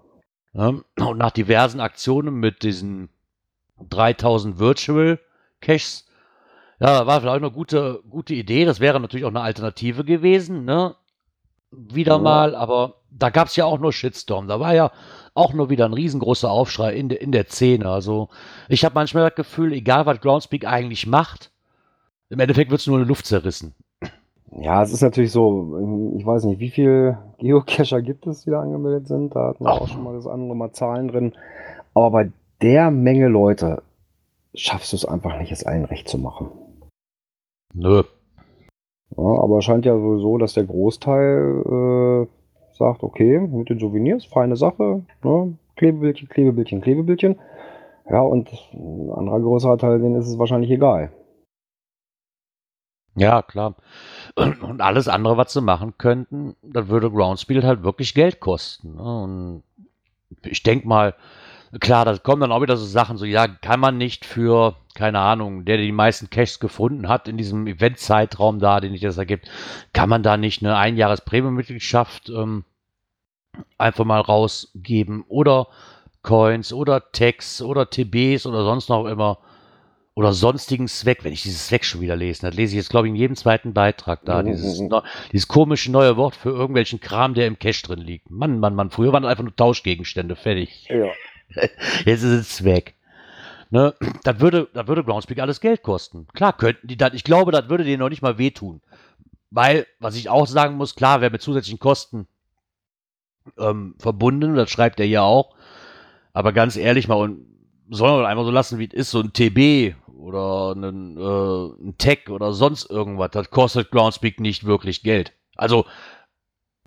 [0.53, 0.67] Ja,
[1.07, 3.09] und nach diversen Aktionen mit diesen
[3.89, 5.19] 3000 Virtual
[5.61, 6.07] Caches,
[6.79, 8.65] ja, war vielleicht eine gute, gute Idee.
[8.65, 10.95] Das wäre natürlich auch eine Alternative gewesen, ne?
[11.71, 14.47] Wieder mal, aber da gab es ja auch nur Shitstorm.
[14.47, 14.91] Da war ja
[15.33, 17.89] auch nur wieder ein riesengroßer Aufschrei in, de, in der Szene.
[17.89, 18.29] Also,
[18.67, 21.51] ich habe manchmal das Gefühl, egal was Groundspeak eigentlich macht,
[22.29, 23.73] im Endeffekt wird es nur in Luft zerrissen.
[24.59, 28.61] Ja, es ist natürlich so, ich weiß nicht, wie viele Geocacher gibt es, die da
[28.61, 29.33] angemeldet sind.
[29.33, 29.81] Da hatten wir Ach.
[29.81, 31.33] auch schon mal das andere Mal Zahlen drin.
[31.93, 32.31] Aber bei
[32.61, 33.81] der Menge Leute
[34.53, 36.49] schaffst du es einfach nicht, es allen recht zu machen.
[37.73, 38.03] Nö.
[39.17, 42.27] Ja, aber es scheint ja sowieso, dass der Großteil äh,
[42.77, 45.57] sagt, okay, mit den Souvenirs, feine Sache, ne?
[45.75, 47.39] Klebebildchen, Klebebildchen, Klebebildchen.
[48.09, 51.11] Ja, und ein anderer größerer Teil, denen ist es wahrscheinlich egal.
[53.15, 53.75] Ja, klar.
[54.35, 58.95] Und alles andere, was sie machen könnten, das würde Groundspeak halt wirklich Geld kosten.
[58.95, 59.03] Ne?
[59.03, 59.63] Und
[60.43, 61.13] ich denke mal,
[61.79, 65.19] klar, da kommen dann auch wieder so Sachen, so, ja, kann man nicht für, keine
[65.19, 69.17] Ahnung, der, der die meisten Caches gefunden hat in diesem Eventzeitraum da, den sich das
[69.17, 69.49] ergibt,
[69.93, 72.65] kann man da nicht eine Einjahres-Premium-Mitgliedschaft ähm,
[73.77, 75.67] einfach mal rausgeben oder
[76.23, 79.39] Coins oder Tags oder TBs oder sonst noch immer
[80.13, 83.07] oder sonstigen Zweck, wenn ich dieses Zweck schon wieder lese, das lese ich jetzt, glaube
[83.07, 87.33] ich, in jedem zweiten Beitrag da, dieses, neu- dieses komische neue Wort für irgendwelchen Kram,
[87.33, 88.29] der im Cache drin liegt.
[88.29, 90.85] Mann, Mann, Mann, früher waren das einfach nur Tauschgegenstände, fertig.
[90.89, 91.07] Ja.
[92.05, 92.95] Jetzt ist es Zweck.
[93.69, 96.27] Ne, das würde, das würde Groundspeak alles Geld kosten.
[96.33, 98.81] Klar könnten die das, ich glaube, das würde denen noch nicht mal wehtun.
[99.49, 102.27] Weil, was ich auch sagen muss, klar, wäre mit zusätzlichen Kosten
[103.57, 105.55] ähm, verbunden, das schreibt er ja auch.
[106.33, 107.45] Aber ganz ehrlich mal, und
[107.89, 111.95] sollen wir einfach so lassen, wie es ist, so ein TB oder ein, äh, ein
[111.97, 115.33] Tech oder sonst irgendwas, das kostet Groundspeak nicht wirklich Geld.
[115.55, 115.85] Also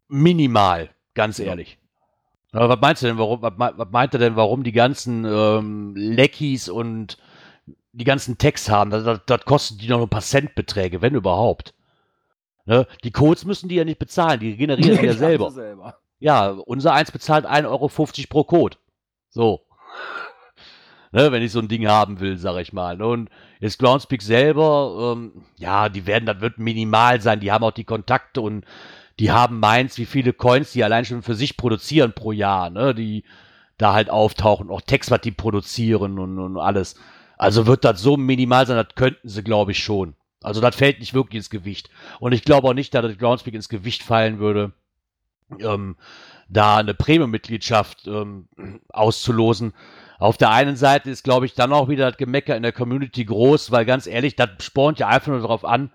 [0.09, 1.79] minimal, ganz ehrlich.
[2.55, 5.93] Na, was meinst du denn, warum, was, was meint er denn, warum die ganzen ähm,
[5.97, 7.19] Leckies und
[7.93, 8.91] die ganzen Tags haben?
[8.91, 11.75] Das, das, das kostet die noch ein paar Centbeträge, wenn überhaupt.
[12.65, 12.87] Ne?
[13.03, 15.51] Die Codes müssen die ja nicht bezahlen, die generieren die ja selber.
[15.51, 15.99] selber.
[16.21, 17.89] Ja, unser eins bezahlt 1,50 Euro
[18.29, 18.77] pro Code.
[19.31, 19.67] So.
[21.11, 22.97] Ne, wenn ich so ein Ding haben will, sag ich mal.
[22.97, 27.41] Ne, Und jetzt Groundspeak selber, ähm, ja, die werden, das wird minimal sein.
[27.41, 28.65] Die haben auch die Kontakte und
[29.19, 32.95] die haben meins, wie viele Coins die allein schon für sich produzieren pro Jahr, ne,
[32.95, 33.25] die
[33.79, 36.97] da halt auftauchen, auch Text, was die produzieren und, und alles.
[37.37, 40.15] Also wird das so minimal sein, das könnten sie, glaube ich, schon.
[40.43, 41.91] Also das fällt nicht wirklich ins Gewicht.
[42.21, 44.73] Und ich glaube auch nicht, dass das Groundspeak ins Gewicht fallen würde,
[45.59, 45.97] ähm,
[46.49, 48.49] da eine Premium-Mitgliedschaft ähm,
[48.89, 49.73] auszulosen.
[50.19, 53.25] Auf der einen Seite ist, glaube ich, dann auch wieder das Gemecker in der Community
[53.25, 55.91] groß, weil ganz ehrlich, das spornt ja einfach nur darauf an,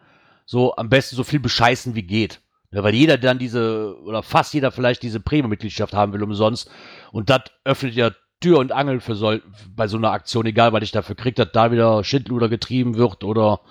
[0.46, 2.42] so am besten so viel bescheißen wie geht.
[2.72, 6.70] Ja, weil jeder dann diese, oder fast jeder vielleicht diese Prämie-Mitgliedschaft haben will umsonst.
[7.12, 9.38] Und das öffnet ja Tür und Angel für so,
[9.76, 13.24] bei so einer Aktion, egal was ich dafür kriege, dass da wieder Schindluder getrieben wird
[13.24, 13.62] oder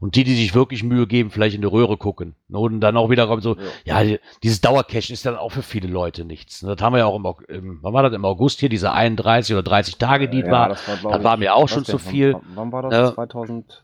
[0.00, 2.36] und die, die sich wirklich Mühe geben, vielleicht in die Röhre gucken.
[2.48, 5.62] Ne, und dann auch wieder kommt so, ja, ja dieses Dauercash ist dann auch für
[5.62, 6.62] viele Leute nichts.
[6.62, 8.92] Ne, das haben wir ja auch im, im wann war das im August hier, diese
[8.92, 11.98] 31 oder 30 Tage, die ja, war, das war, das war mir auch schon zu
[11.98, 12.36] viel.
[12.54, 13.14] Wann war das?
[13.14, 13.82] 2000?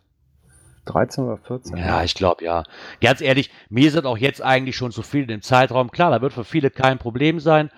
[0.84, 1.76] 13 oder 14.
[1.76, 2.64] Ja, ich glaube ja.
[3.00, 5.90] Ganz ehrlich, mir ist das auch jetzt eigentlich schon zu viel in dem Zeitraum.
[5.90, 7.70] Klar, da wird für viele kein Problem sein.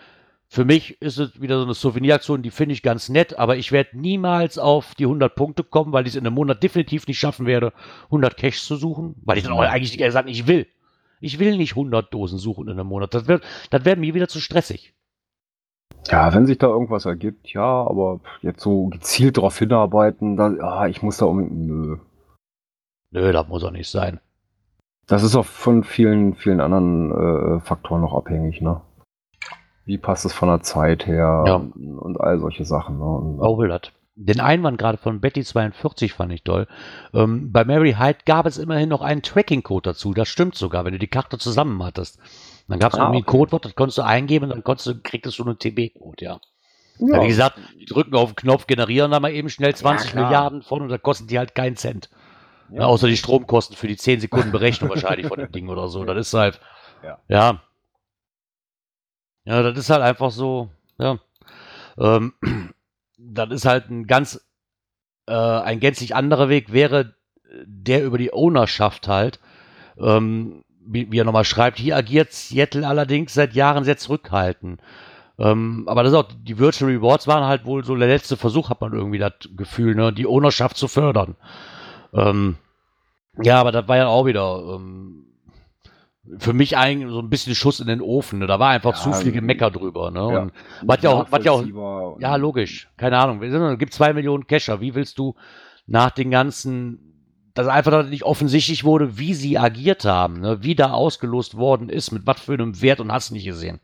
[0.48, 3.72] Für mich ist es wieder so eine Souveniraktion, die finde ich ganz nett, aber ich
[3.72, 7.18] werde niemals auf die 100 Punkte kommen, weil ich es in einem Monat definitiv nicht
[7.18, 7.72] schaffen werde,
[8.04, 10.66] 100 Cash zu suchen, weil ich dann auch eigentlich eher sagen, ich will.
[11.20, 13.12] Ich will nicht 100 Dosen suchen in einem Monat.
[13.12, 14.94] Das wird, das wäre mir wieder zu stressig.
[16.08, 20.86] Ja, wenn sich da irgendwas ergibt, ja, aber jetzt so gezielt darauf hinarbeiten, dann, ah,
[20.86, 21.66] ich muss da um.
[21.66, 21.96] Nö.
[23.16, 24.20] Nö, das muss auch nicht sein.
[25.07, 28.83] Das ist auch von vielen, vielen anderen äh, Faktoren noch abhängig, ne?
[29.87, 31.55] Wie passt es von der Zeit her Ja.
[31.55, 33.05] und, und all solche Sachen, ne?
[33.05, 33.83] Und, will das.
[34.16, 36.66] Den Einwand gerade von Betty42 fand ich toll.
[37.14, 40.12] Ähm, bei Mary Hyde gab es immerhin noch einen Tracking-Code dazu.
[40.12, 42.18] Das stimmt sogar, wenn du die Karte zusammen hattest.
[42.68, 43.38] Dann gab es Ah, irgendwie ein okay.
[43.38, 46.40] Codewort, das konntest du eingeben und dann konntest du, kriegtest du einen TB-Code, ja.
[46.98, 50.11] ja, Ja, wie gesagt, die drücken auf den Knopf, generieren da mal eben schnell 20
[50.11, 50.24] klar.
[50.24, 52.11] Milliarden von und da kosten die halt keinen Cent.
[52.70, 52.81] Ja.
[52.81, 56.05] Ja, außer die Stromkosten für die 10 Sekunden Berechnung wahrscheinlich von dem Ding oder so.
[56.05, 56.61] Das ist halt,
[57.02, 57.18] Ja.
[57.29, 57.61] ja.
[59.44, 61.18] Ja, das ist halt einfach so, ja.
[61.98, 62.35] Ähm,
[63.18, 64.44] das ist halt ein ganz,
[65.26, 67.14] äh, ein gänzlich anderer Weg wäre
[67.64, 69.40] der über die Ownerschaft halt.
[69.98, 74.81] Ähm, wie, wie er nochmal schreibt, hier agiert Seattle allerdings seit Jahren sehr zurückhaltend.
[75.38, 78.70] Ähm, aber das ist auch, die Virtual Rewards waren halt wohl so der letzte Versuch,
[78.70, 81.37] hat man irgendwie das Gefühl, ne, die Ownerschaft zu fördern.
[82.16, 82.57] Ähm,
[83.42, 85.26] ja, aber das war ja auch wieder ähm,
[86.38, 88.40] für mich eigentlich so ein bisschen Schuss in den Ofen.
[88.40, 88.46] Ne?
[88.46, 90.11] Da war einfach Ja, zu viel Gemecker drüber.
[90.11, 90.18] Ne?
[90.33, 90.42] ja.
[90.42, 90.52] Und
[90.83, 92.88] was ja auch, was ja auch, ja, logisch.
[92.96, 93.42] Keine Ahnung.
[93.42, 94.81] Es gibt zwei Millionen Cacher.
[94.81, 95.35] Wie willst du
[95.87, 96.98] nach den ganzen,
[97.55, 100.62] dass einfach nicht offensichtlich wurde, wie sie agiert haben, ne?
[100.62, 103.81] wie da ausgelost worden ist, mit was für einem Wert und hast nicht gesehen.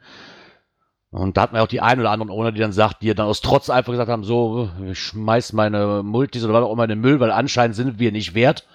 [1.12, 3.14] Und da hat man ja auch die ein oder anderen Owner, die dann sagt, die
[3.14, 6.85] dann aus Trotz einfach gesagt haben, so, ich schmeiß meine Multis oder was auch immer
[6.85, 8.66] in den Müll, weil anscheinend sind wir nicht wert.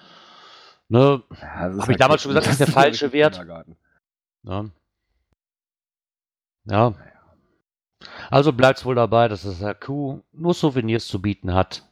[0.88, 1.20] Ne?
[1.42, 3.44] Ja, das ist Hab ich damals schon gesagt, das ist der falsche Wert?
[4.44, 4.66] Ja.
[6.66, 6.94] ja.
[8.30, 9.88] Also bleibt es wohl dabei, dass das HQ
[10.32, 11.82] nur Souvenirs zu bieten hat.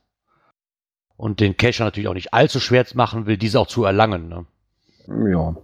[1.16, 4.28] Und den Cacher natürlich auch nicht allzu schwer machen will, diese auch zu erlangen.
[4.28, 4.46] Ne?
[5.32, 5.56] Ja.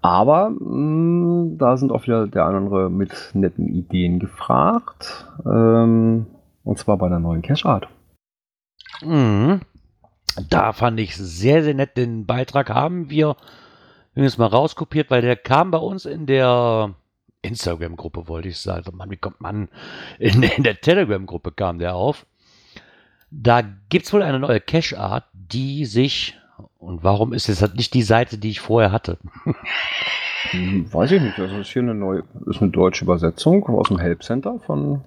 [0.00, 5.26] Aber mh, da sind auch wieder der andere mit netten Ideen gefragt.
[5.44, 6.26] Ähm,
[6.64, 7.88] und zwar bei der neuen Cash Art.
[9.02, 9.60] Mhm.
[10.48, 11.96] Da fand ich sehr, sehr nett.
[11.96, 13.36] Den Beitrag haben wir
[14.14, 16.94] übrigens mal rauskopiert, weil der kam bei uns in der
[17.42, 18.96] Instagram-Gruppe, wollte ich sagen.
[18.96, 19.68] Mann, wie kommt man?
[20.18, 22.26] In, in der Telegram-Gruppe kam der auf.
[23.30, 26.38] Da gibt es wohl eine neue Cache-Art, die sich.
[26.78, 29.18] Und warum ist es halt nicht die Seite, die ich vorher hatte?
[30.50, 31.38] Hm, Weiß ich nicht.
[31.38, 35.02] Also ist hier eine neue, ist eine deutsche Übersetzung aus dem Help Center von,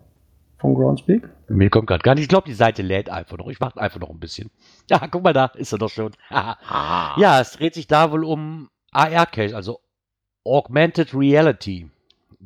[0.59, 1.29] von Groundspeak.
[1.47, 2.23] Mir kommt gerade gar nicht.
[2.23, 3.47] Ich glaube, die Seite lädt einfach noch.
[3.47, 4.51] Ich warte einfach noch ein bisschen.
[4.89, 6.11] Ja, guck mal da, ist er doch schon.
[6.29, 9.79] ja, es dreht sich da wohl um AR-Cache, also
[10.43, 11.89] Augmented Reality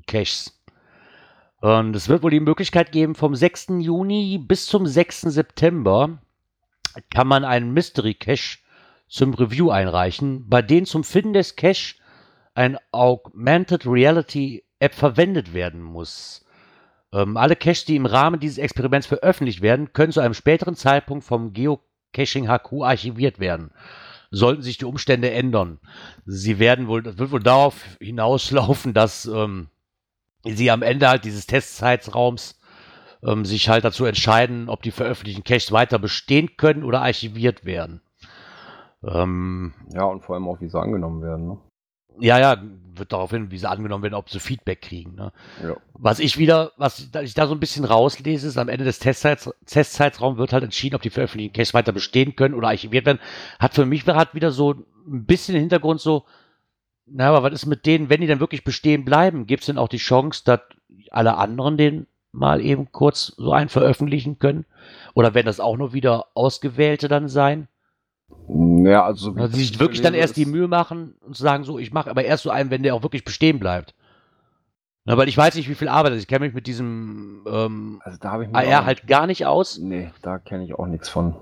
[0.05, 0.51] Caches.
[1.61, 3.67] Und es wird wohl die Möglichkeit geben, vom 6.
[3.79, 5.21] Juni bis zum 6.
[5.21, 6.19] September
[7.09, 8.59] kann man einen Mystery Cache
[9.07, 11.95] zum Review einreichen, bei dem zum Finden des Cache
[12.53, 16.45] ein Augmented Reality App verwendet werden muss.
[17.13, 21.23] Ähm, alle Caches, die im Rahmen dieses Experiments veröffentlicht werden, können zu einem späteren Zeitpunkt
[21.23, 23.71] vom Geocaching HQ archiviert werden.
[24.31, 25.79] Sollten sich die Umstände ändern.
[26.25, 29.69] Sie werden wohl, das wird wohl darauf hinauslaufen, dass ähm,
[30.43, 32.59] sie am Ende halt dieses Testzeitraums
[33.23, 38.01] ähm, sich halt dazu entscheiden, ob die veröffentlichten Caches weiter bestehen können oder archiviert werden.
[39.05, 41.47] Ähm, Ja, und vor allem auch, wie sie angenommen werden.
[41.47, 41.57] Ne?
[42.19, 42.61] ja, ja,
[42.93, 45.15] wird darauf hin, wie sie angenommen werden, ob sie Feedback kriegen.
[45.15, 45.33] Ne?
[45.61, 45.75] Ja.
[45.93, 49.49] Was ich wieder, was ich da so ein bisschen rauslese, ist, am Ende des Testzeits,
[49.65, 53.19] Testzeitraums wird halt entschieden, ob die veröffentlichten Caches weiter bestehen können oder archiviert werden.
[53.59, 54.73] Hat für mich hat wieder so
[55.07, 56.23] ein bisschen Hintergrund so,
[57.05, 59.45] na, aber was ist mit denen, wenn die dann wirklich bestehen bleiben?
[59.45, 60.61] Gibt es denn auch die Chance, dass
[61.11, 64.65] alle anderen den mal eben kurz so einen veröffentlichen können?
[65.13, 67.67] Oder werden das auch nur wieder Ausgewählte dann sein?
[68.85, 71.63] Ja, also, so Also ich sich wirklich dann erst die Mühe machen und zu sagen,
[71.63, 73.95] so, ich mache aber erst so einen, wenn der auch wirklich bestehen bleibt.
[75.05, 76.23] Na, weil ich weiß nicht, wie viel Arbeit das ist.
[76.23, 79.79] Ich kenne mich mit diesem ähm, Also da habe ich AR halt gar nicht aus.
[79.79, 81.35] Nee, da kenne ich auch nichts von.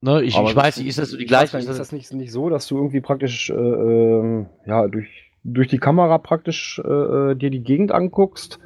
[0.00, 1.56] Ne, ich, ich weiß nicht, ist das so die gleiche?
[1.56, 5.68] Ist das, das nicht, nicht so, dass du irgendwie praktisch äh, ähm, ja, durch, durch
[5.68, 8.60] die Kamera praktisch äh, äh, dir die Gegend anguckst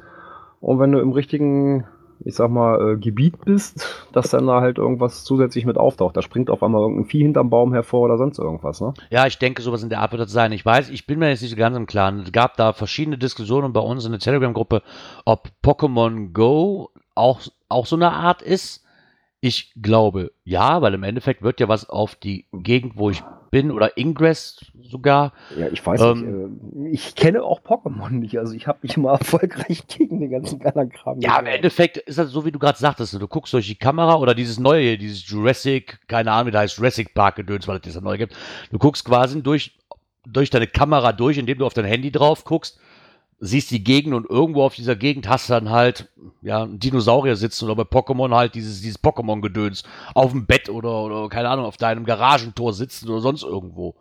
[0.59, 1.85] und wenn du im richtigen,
[2.21, 6.17] ich sag mal, äh, Gebiet bist, dass dann da halt irgendwas zusätzlich mit auftaucht.
[6.17, 8.93] Da springt auf einmal irgendein Vieh hinterm Baum hervor oder sonst irgendwas, ne?
[9.09, 10.51] ja, ich denke, sowas in der Art wird das sein.
[10.51, 12.19] Ich weiß, ich bin mir jetzt nicht so ganz im Klaren.
[12.19, 14.81] Es gab da verschiedene Diskussionen bei uns in der Telegram-Gruppe,
[15.25, 18.83] ob Pokémon Go auch, auch so eine Art ist.
[19.41, 23.71] Ich glaube ja, weil im Endeffekt wird ja was auf die Gegend, wo ich bin,
[23.71, 26.85] oder Ingress sogar, Ja, ich weiß Ähm, nicht.
[26.85, 28.37] Äh, ich kenne auch Pokémon nicht.
[28.39, 31.19] Also ich habe mich immer erfolgreich gegen den ganzen Kram.
[31.19, 33.13] Ja, im Endeffekt ist das so, wie du gerade sagtest.
[33.13, 36.61] Du guckst durch die Kamera oder dieses neue, hier, dieses Jurassic, keine Ahnung, wie das
[36.61, 38.35] heißt, Jurassic Park Gedöns, weil das das neu gibt.
[38.71, 39.77] Du guckst quasi durch,
[40.25, 42.79] durch deine Kamera durch, indem du auf dein Handy drauf guckst,
[43.39, 46.09] siehst die Gegend und irgendwo auf dieser Gegend hast du dann halt,
[46.41, 51.03] ja, einen Dinosaurier sitzen oder bei Pokémon halt dieses, dieses Pokémon-Gedöns auf dem Bett oder,
[51.03, 53.95] oder, keine Ahnung, auf deinem Garagentor sitzen oder sonst irgendwo.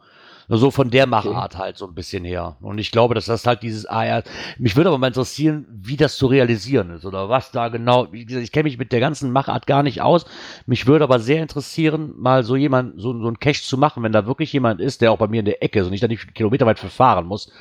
[0.50, 2.56] So von der Machart halt so ein bisschen her.
[2.62, 4.22] Und ich glaube, dass das halt dieses AR.
[4.56, 8.10] Mich würde aber mal interessieren, wie das zu realisieren ist oder was da genau.
[8.12, 10.24] Wie gesagt, ich kenne mich mit der ganzen Machart gar nicht aus.
[10.64, 14.12] Mich würde aber sehr interessieren, mal so jemand, so, so ein Cache zu machen, wenn
[14.12, 16.08] da wirklich jemand ist, der auch bei mir in der Ecke ist und ich da
[16.08, 17.52] nicht kilometerweit verfahren muss.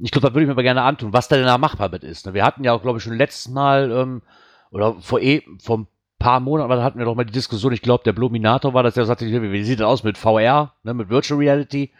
[0.00, 2.04] Ich glaube, da würde ich mir aber gerne antun, was da denn da machbar mit
[2.04, 2.26] ist.
[2.26, 2.34] ne?
[2.34, 4.22] Wir hatten ja auch, glaube ich, schon letztes Mal, ähm,
[4.70, 5.86] oder vor, eh, vor ein
[6.18, 8.94] paar Monaten da hatten wir doch mal die Diskussion, ich glaube, der Bluminator war das,
[8.94, 11.90] der sagte, wie sieht das aus mit VR, ne, mit Virtual Reality?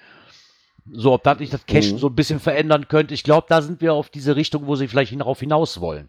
[0.90, 1.98] So, ob das nicht das Cache Mhm.
[1.98, 3.14] so ein bisschen verändern könnte.
[3.14, 6.08] Ich glaube, da sind wir auf diese Richtung, wo sie vielleicht darauf hinaus wollen.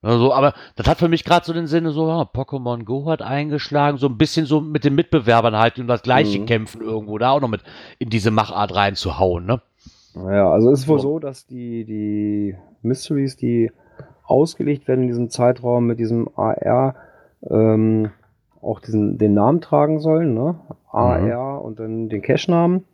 [0.00, 3.20] Also, aber das hat für mich gerade so den Sinne, so, ah, Pokémon Go hat
[3.20, 6.46] eingeschlagen, so ein bisschen so mit den Mitbewerbern halt, um das gleiche Mhm.
[6.46, 7.62] kämpfen irgendwo, da auch noch mit
[7.98, 9.60] in diese Machart reinzuhauen, ne?
[10.26, 11.18] Ja, also es ist wohl So.
[11.18, 13.70] dass die, die Mysteries, die
[14.24, 16.94] ausgelegt werden in diesem Zeitraum mit diesem AR,
[17.48, 18.10] ähm,
[18.60, 20.58] auch diesen, den Namen tragen sollen, ne?
[20.90, 22.84] AR und dann den Cache-Namen.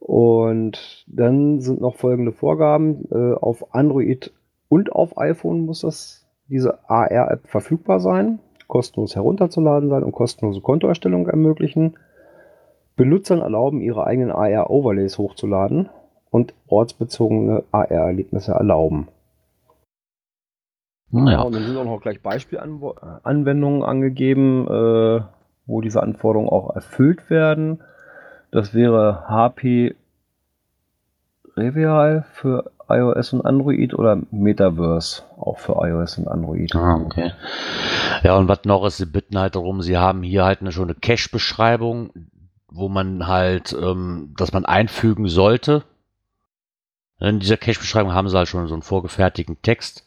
[0.00, 3.08] Und dann sind noch folgende Vorgaben.
[3.10, 4.32] Äh, auf Android
[4.68, 11.28] und auf iPhone muss das, diese AR-App verfügbar sein, kostenlos herunterzuladen sein und kostenlose Kontoerstellung
[11.28, 11.98] ermöglichen.
[12.96, 15.88] Benutzern erlauben, ihre eigenen AR-Overlays hochzuladen
[16.30, 19.08] und ortsbezogene AR-Erlebnisse erlauben.
[21.12, 21.42] Ja.
[21.42, 25.20] und dann sind auch noch gleich Beispielanwendungen angegeben, äh,
[25.64, 27.80] wo diese Anforderungen auch erfüllt werden.
[28.50, 29.94] Das wäre HP
[31.56, 36.74] Revial für iOS und Android oder Metaverse auch für iOS und Android.
[36.74, 37.32] Ah, okay.
[38.22, 40.84] Ja, und was noch ist, sie bitten halt darum, sie haben hier halt eine, schon
[40.84, 42.10] eine Cache-Beschreibung,
[42.70, 45.82] wo man halt, ähm, dass man einfügen sollte.
[47.18, 50.06] In dieser Cache-Beschreibung haben sie halt schon so einen vorgefertigten Text.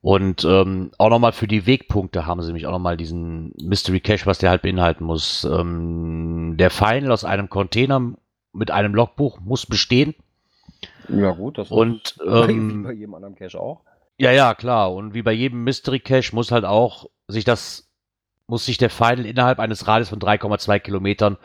[0.00, 4.26] Und ähm, auch nochmal für die Wegpunkte haben sie nämlich auch nochmal diesen Mystery Cache,
[4.26, 5.44] was der halt beinhalten muss.
[5.44, 8.12] Ähm, der Final aus einem Container
[8.52, 10.14] mit einem Logbuch muss bestehen.
[11.08, 13.80] Ja, gut, das Und ist wie ähm, bei jedem anderen Cache auch.
[14.18, 14.92] Ja, ja, klar.
[14.92, 17.90] Und wie bei jedem Mystery Cache muss halt auch sich das,
[18.46, 21.38] muss sich der Final innerhalb eines Radius von 3,2 Kilometern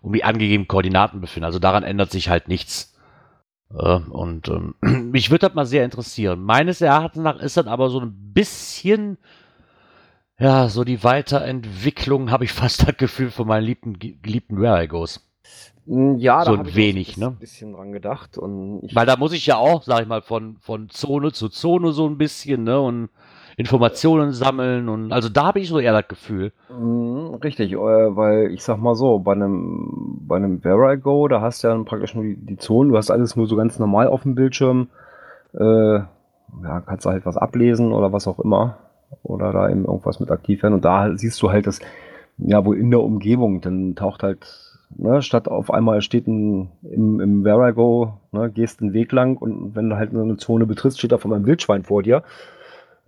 [0.00, 1.44] um die angegebenen Koordinaten befinden.
[1.44, 2.95] Also daran ändert sich halt nichts.
[3.74, 4.74] Äh, und ähm,
[5.12, 6.42] mich würde das mal sehr interessieren.
[6.42, 9.18] Meines Erachtens nach ist das aber so ein bisschen,
[10.38, 14.88] ja, so die Weiterentwicklung, habe ich fast das Gefühl von meinen liebten, geliebten Where I
[14.88, 15.20] Goes.
[15.86, 17.36] Mm, Ja, So da ein ich wenig, auch so ein ne?
[17.38, 18.38] bisschen dran gedacht.
[18.38, 21.48] Und ich, Weil da muss ich ja auch, sag ich mal, von, von Zone zu
[21.48, 23.10] Zone so ein bisschen, ne, und
[23.56, 26.52] Informationen sammeln und also da habe ich so eher das Gefühl.
[26.68, 31.26] Mm, Richtig, äh, weil ich sag mal so, bei einem, bei einem Where I Go,
[31.28, 33.78] da hast du ja praktisch nur die, die Zonen, du hast alles nur so ganz
[33.78, 34.88] normal auf dem Bildschirm.
[35.54, 36.00] Äh,
[36.62, 38.78] ja, kannst du halt was ablesen oder was auch immer.
[39.22, 40.74] Oder da eben irgendwas mit aktiv werden.
[40.74, 41.80] Und da siehst du halt das,
[42.38, 44.46] ja, wohl in der Umgebung, dann taucht halt,
[44.96, 49.12] ne, statt auf einmal steht ein, im, im Where I Go, ne, gehst einen Weg
[49.12, 52.22] lang und wenn du halt eine Zone betrittst, steht auf einmal ein Wildschwein vor dir.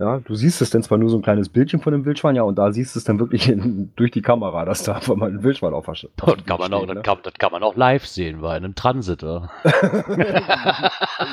[0.01, 2.43] Ja, du siehst es dann zwar nur so ein kleines Bildchen von dem Wildschwein, ja,
[2.43, 5.31] und da siehst du es dann wirklich in, durch die Kamera, dass da auf einmal
[5.31, 6.07] ein Wildschwein auf Das
[6.47, 7.03] kann, man auch, das, ne?
[7.03, 9.23] kann, das kann man auch live sehen, bei einem Transit.
[9.23, 9.51] Ja.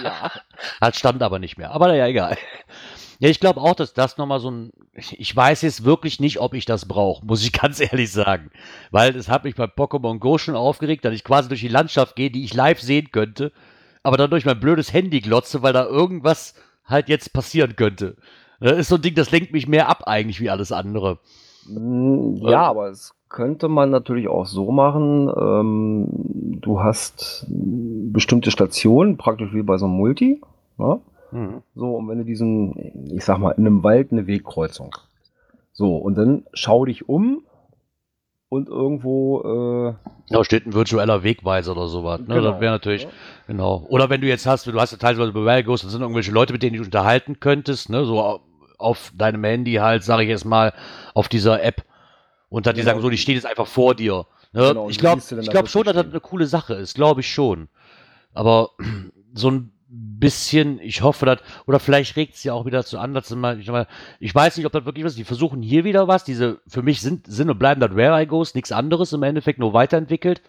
[0.04, 0.32] ja.
[0.80, 1.72] Das stand aber nicht mehr.
[1.72, 2.38] Aber naja, egal.
[3.20, 4.72] Ja, ich glaube auch, dass das nochmal so ein.
[4.94, 8.50] Ich weiß jetzt wirklich nicht, ob ich das brauche, muss ich ganz ehrlich sagen.
[8.92, 12.16] Weil es hat mich bei Pokémon Go schon aufgeregt, dass ich quasi durch die Landschaft
[12.16, 13.52] gehe, die ich live sehen könnte,
[14.04, 16.56] aber dann durch mein blödes Handy glotze, weil da irgendwas
[16.86, 18.16] halt jetzt passieren könnte.
[18.60, 21.20] Das ist so ein Ding, das lenkt mich mehr ab eigentlich wie alles andere.
[21.68, 25.30] Mm, Ja, aber es könnte man natürlich auch so machen.
[25.38, 26.08] Ähm,
[26.62, 30.42] du hast bestimmte Stationen, praktisch wie bei so einem Multi.
[30.78, 31.00] Ne?
[31.32, 31.62] Mhm.
[31.76, 34.96] So, und wenn du diesen, ich sag mal, in einem Wald eine Wegkreuzung.
[35.74, 37.42] So, und dann schau dich um
[38.56, 39.94] und irgendwo, äh,
[40.30, 42.20] Da steht ein virtueller Wegweiser oder sowas.
[42.22, 42.26] Ne?
[42.36, 42.52] Genau.
[42.52, 43.10] Das wäre natürlich, Ja.
[43.48, 43.86] genau.
[43.90, 46.54] Oder wenn du jetzt hast, du hast ja teilweise bei Ghost, das sind irgendwelche Leute,
[46.54, 48.06] mit denen du dich unterhalten könntest, ne?
[48.06, 48.40] so au-
[48.78, 50.74] auf deinem Handy halt, sage ich jetzt mal,
[51.14, 51.84] auf dieser App.
[52.50, 52.92] Und dann die Genau.
[52.92, 54.26] sagen so, die stehen jetzt einfach vor dir.
[54.54, 54.70] Ne?
[54.70, 57.30] Genau, ich die glaube dann glaub schon, dass das eine coole Sache ist, glaube ich
[57.32, 57.68] schon.
[58.34, 58.72] Aber
[59.34, 63.14] so ein bisschen, ich hoffe, dass, oder vielleicht regt es ja auch wieder zu an,
[63.14, 63.88] dass mal, ich, mal,
[64.20, 65.20] ich weiß nicht, ob das wirklich was ist.
[65.20, 66.24] Die versuchen hier wieder was.
[66.24, 69.60] Diese, für mich sind, sind und bleiben das Where I Goes, nichts anderes im Endeffekt,
[69.60, 70.42] nur weiterentwickelt.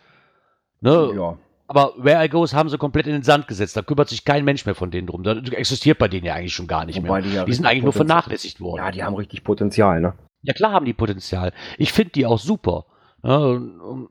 [0.81, 1.13] Ne?
[1.15, 1.39] ja.
[1.69, 3.77] Aber Where I Goes haben sie komplett in den Sand gesetzt.
[3.77, 5.25] Da kümmert sich kein Mensch mehr von denen drum.
[5.25, 7.23] Das existiert bei denen ja eigentlich schon gar nicht Wobei mehr.
[7.23, 8.79] die ja Die sind eigentlich nur Potenzial- vernachlässigt worden.
[8.85, 10.15] Ja, die haben richtig Potenzial, ne?
[10.43, 11.53] Ja, klar haben die Potenzial.
[11.77, 12.85] Ich finde die auch super.
[13.25, 14.09] Ja, und,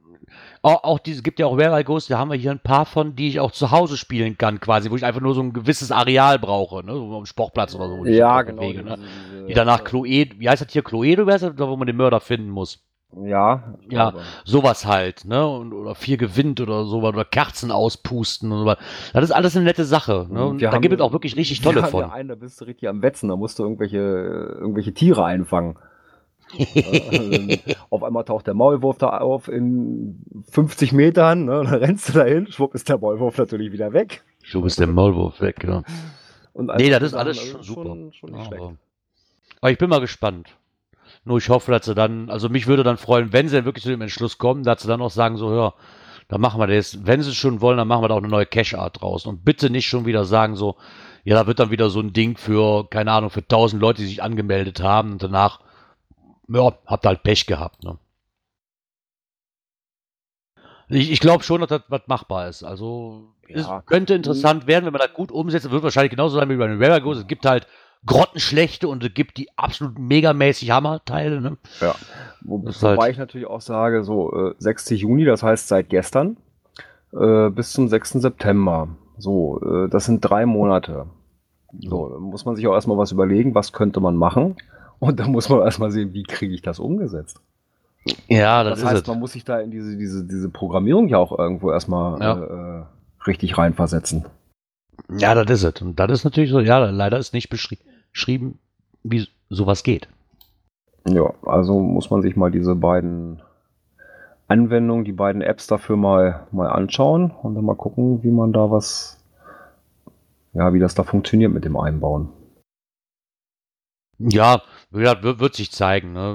[0.66, 2.86] auch, auch diese, gibt ja auch Where I Goes, da haben wir hier ein paar
[2.86, 5.53] von, die ich auch zu Hause spielen kann, quasi, wo ich einfach nur so ein
[5.53, 6.93] gewisses Areal brauche, ne?
[6.93, 8.03] So am Sportplatz oder so.
[8.05, 8.61] Ja, genau.
[8.61, 8.97] bewege, ne?
[9.47, 12.49] Die danach Cluedo, wie heißt das hier, ist das, da, wo man den Mörder finden
[12.49, 12.84] muss?
[13.24, 14.09] Ja, Ja.
[14.09, 14.22] glaube.
[14.43, 15.47] Sowas halt, ne?
[15.47, 18.78] Und, oder vier gewinnt oder sowas, oder Kerzen auspusten und sowas.
[19.13, 20.47] Das ist alles eine nette Sache, ne?
[20.47, 22.01] Und Wir da gibt es auch wirklich richtig tolle haben von.
[22.01, 25.78] Ja einen, da bist du richtig am Wetzen, da musst du irgendwelche, irgendwelche Tiere einfangen.
[26.60, 27.58] Äh,
[27.89, 31.64] auf einmal taucht der Maulwurf da auf in 50 Metern, ne?
[31.64, 34.24] dann rennst du dahin, schwupp ist der Maulwurf natürlich wieder weg.
[34.51, 35.84] Du bist der Maulwurf weg, genau.
[36.53, 37.84] Und Nee, all das ist alles also schon super.
[37.84, 38.62] Schon, schon nicht Ja, schlecht.
[38.64, 38.76] aber,
[39.62, 40.49] aber ich bin mal gespannt.
[41.24, 43.84] Nur ich hoffe, dass sie dann, also mich würde dann freuen, wenn sie dann wirklich
[43.84, 45.74] zu dem Entschluss kommen, dass sie dann auch sagen, so, hör,
[46.28, 47.06] dann machen wir das.
[47.06, 49.26] Wenn sie es schon wollen, dann machen wir da auch eine neue Cache-Art draus.
[49.26, 50.76] Und bitte nicht schon wieder sagen, so,
[51.24, 54.08] ja, da wird dann wieder so ein Ding für, keine Ahnung, für tausend Leute, die
[54.08, 55.60] sich angemeldet haben und danach,
[56.48, 57.98] ja, habt halt Pech gehabt, ne?
[60.88, 62.64] Ich, ich glaube schon, dass das was machbar ist.
[62.64, 63.80] Also, Ja.
[63.80, 65.66] es könnte interessant werden, wenn man das gut umsetzt.
[65.66, 67.22] Es wird wahrscheinlich genauso sein wie bei den Rare Ghosts.
[67.24, 67.68] Es gibt halt
[68.06, 71.41] grottenschlechte und es gibt die absolut megamäßig Hammerteile.
[71.41, 71.58] Ne?
[71.82, 71.96] Ja.
[72.41, 74.91] Wo, wobei halt- ich natürlich auch sage, so äh, 6.
[74.91, 76.38] Juni, das heißt seit gestern,
[77.14, 78.22] äh, bis zum 6.
[78.22, 78.89] September.
[79.18, 81.08] So, äh, das sind drei Monate.
[81.80, 84.56] So, da muss man sich auch erstmal was überlegen, was könnte man machen.
[85.00, 87.41] Und dann muss man erstmal sehen, wie kriege ich das umgesetzt.
[88.28, 89.08] Ja, das, Das, ist heißt, es.
[89.08, 92.80] man muss sich da in diese, diese, diese Programmierung ja auch irgendwo erstmal Ja.
[92.82, 92.86] äh,
[93.28, 94.26] richtig reinversetzen.
[95.18, 95.82] Ja, das ist es.
[95.82, 97.80] Und das ist natürlich so, ja, leider ist nicht beschri-
[98.12, 98.60] beschrieben,
[99.04, 100.08] wie sowas geht.
[101.08, 103.41] Ja, also muss man sich mal diese beiden
[104.48, 108.70] Anwendungen, die beiden Apps dafür mal, mal anschauen und dann mal gucken, wie man da
[108.72, 109.18] was,
[110.54, 112.30] ja, wie das da funktioniert mit dem Einbauen.
[114.18, 114.61] Ja,
[114.91, 116.13] wird, sich zeigen.
[116.13, 116.34] Ne?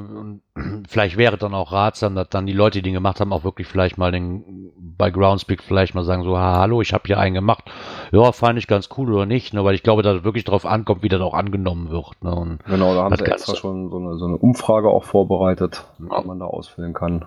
[0.54, 3.42] Und vielleicht wäre dann auch ratsam, dass dann die Leute, die den gemacht haben, auch
[3.44, 7.18] wirklich vielleicht mal den bei Groundspeak vielleicht mal sagen, so, ha, hallo, ich habe hier
[7.18, 7.64] einen gemacht.
[8.12, 9.64] Ja, fand ich ganz cool oder nicht, ne?
[9.64, 12.22] weil ich glaube, dass es wirklich darauf ankommt, wie das auch angenommen wird.
[12.22, 12.34] Ne?
[12.34, 16.20] Und Genau, da haben sie extra schon so eine, so eine Umfrage auch vorbereitet, Ja.
[16.20, 17.24] die man da ausfüllen kann.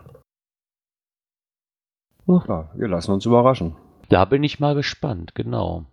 [2.28, 2.44] Ja.
[2.48, 3.76] Ja, wir lassen uns überraschen.
[4.10, 5.86] da bin ich mal gespannt, genau.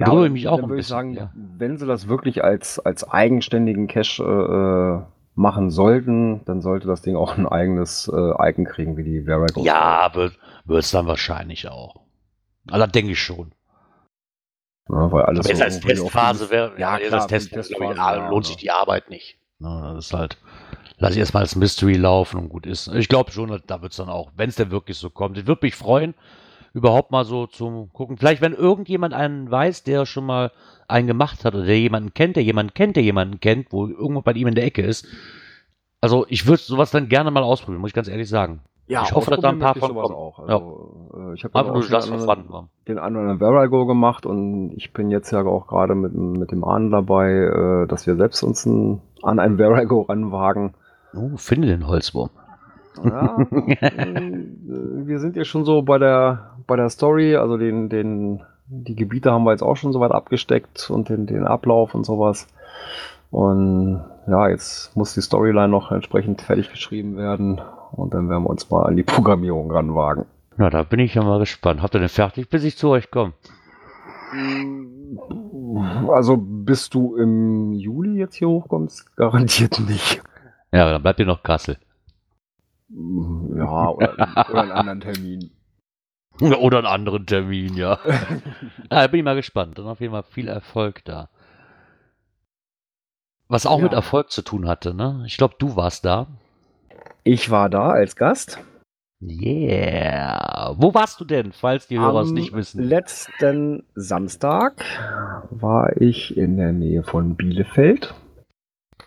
[0.00, 1.30] Ja, aber mich auch ein würde ich bisschen, sagen, ja.
[1.34, 7.16] wenn sie das wirklich als, als eigenständigen Cache äh, machen sollten, dann sollte das Ding
[7.16, 9.62] auch ein eigenes äh, Icon kriegen, wie die Verago.
[9.62, 10.34] Ja, wird
[10.68, 11.96] es dann wahrscheinlich auch.
[12.70, 13.52] Also, denke ich schon.
[14.88, 18.16] Ja, weil alles jetzt so als Testphase wäre, ja, jetzt klar, als Testphase, ich, ah,
[18.16, 18.60] ja, lohnt sich ja.
[18.60, 19.38] die Arbeit nicht.
[19.58, 20.38] Ne, Das ist halt,
[20.96, 22.88] lass ich erstmal als Mystery laufen und gut ist.
[22.88, 25.36] Ich glaube schon, da wird es dann auch, wenn es denn wirklich so kommt.
[25.38, 26.14] Ich würde mich freuen,
[26.74, 28.16] überhaupt mal so zu gucken.
[28.16, 30.52] Vielleicht, wenn irgendjemand einen weiß, der schon mal
[30.88, 34.22] einen gemacht hat oder der jemanden kennt, der jemanden kennt, der jemanden kennt, wo irgendwo
[34.22, 35.06] bei ihm in der Ecke ist.
[36.00, 38.60] Also ich würde sowas dann gerne mal ausprobieren, muss ich ganz ehrlich sagen.
[38.86, 40.14] Ja, Ich hoffe, dass da ein paar von kommen.
[40.14, 40.40] auch.
[40.40, 42.06] Also, äh, ich habe Einfach auch das
[42.88, 46.90] den anderen- Verago gemacht und ich bin jetzt ja auch gerade mit, mit dem Ahn
[46.90, 50.74] dabei, äh, dass wir selbst uns ein, an ein Verago ranwagen.
[51.14, 52.30] Oh, finde den Holzwurm.
[53.04, 54.44] Ja, äh,
[55.06, 59.32] wir sind ja schon so bei der, bei der Story, also den, den, die Gebiete
[59.32, 62.46] haben wir jetzt auch schon soweit abgesteckt und den, den Ablauf und sowas.
[63.30, 67.60] Und ja, jetzt muss die Storyline noch entsprechend fertig geschrieben werden
[67.92, 70.26] und dann werden wir uns mal an die Programmierung ranwagen.
[70.56, 71.80] Na, da bin ich ja mal gespannt.
[71.82, 73.32] Habt ihr denn fertig, bis ich zu euch komme?
[76.08, 80.22] Also bis du im Juli jetzt hier hochkommst, garantiert nicht.
[80.72, 81.78] Ja, dann bleibt ihr noch Kassel.
[82.92, 84.12] Ja, oder,
[84.50, 85.50] oder einen anderen Termin.
[86.40, 87.98] Oder einen anderen Termin, ja.
[88.06, 88.20] ja,
[88.88, 89.78] da bin ich mal gespannt.
[89.78, 91.28] Dann auf jeden Fall viel Erfolg da.
[93.48, 93.84] Was auch Ja.
[93.84, 95.22] mit Erfolg zu tun hatte, ne?
[95.26, 96.28] Ich glaube, du warst da.
[97.24, 98.58] Ich war da als Gast.
[99.22, 100.74] Yeah.
[100.78, 102.82] Wo warst du denn, falls die Hörer es nicht wissen?
[102.82, 104.82] Letzten Samstag
[105.50, 108.14] war ich in der Nähe von Bielefeld.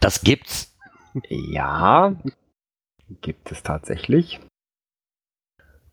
[0.01, 0.77] Das gibt's.
[1.29, 2.13] Ja,
[3.21, 4.39] gibt es tatsächlich.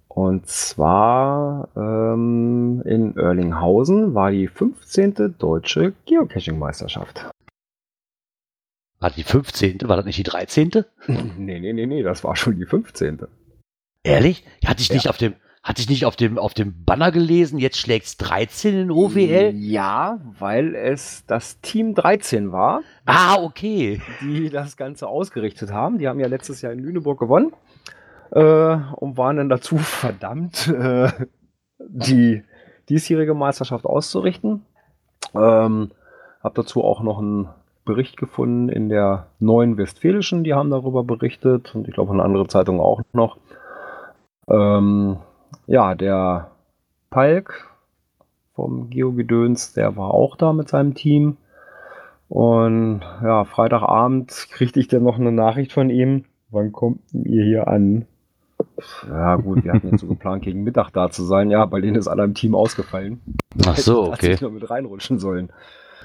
[0.08, 5.36] Und zwar ähm, in Oerlinghausen war die 15.
[5.38, 7.30] deutsche Geocaching-Meisterschaft.
[8.98, 9.78] War die 15.?
[9.88, 10.84] War das nicht die 13.?
[11.06, 13.20] nee, nee, nee, nee, das war schon die 15.
[14.02, 14.44] Ehrlich?
[14.66, 14.94] Hatte ich Ja.
[14.96, 18.74] nicht auf dem, hatte ich nicht auf dem, auf dem Banner gelesen, jetzt schlägt's 13
[18.82, 19.52] in OWL?
[19.54, 24.00] Ja, weil es das Team 13 war, Ah, okay.
[24.22, 25.98] die das Ganze ausgerichtet haben.
[25.98, 27.52] Die haben ja letztes Jahr in Lüneburg gewonnen
[28.30, 28.40] äh,
[28.96, 31.10] und waren dann dazu verdammt, äh,
[31.78, 32.42] die
[32.88, 34.64] diesjährige Meisterschaft auszurichten.
[35.34, 35.90] Ähm,
[36.42, 37.48] hab dazu auch noch einen
[37.84, 42.46] Bericht gefunden in der Neuen Westfälischen, die haben darüber berichtet und ich glaube eine andere
[42.46, 43.36] Zeitung auch noch.
[44.48, 45.18] Ähm,
[45.66, 46.50] ja, der
[47.10, 47.68] Palk
[48.54, 51.36] vom Geogedöns, der war auch da mit seinem Team.
[52.28, 56.24] Und ja, Freitagabend kriegte ich dann noch eine Nachricht von ihm.
[56.50, 58.06] Wann kommt ihr hier an?
[59.08, 61.50] Ja, gut, wir hatten jetzt so geplant, gegen Mittag da zu sein.
[61.50, 63.20] Ja, bei denen ist aller im Team ausgefallen.
[63.66, 64.10] Ach so, okay.
[64.10, 65.50] tatsächlich noch mit reinrutschen sollen.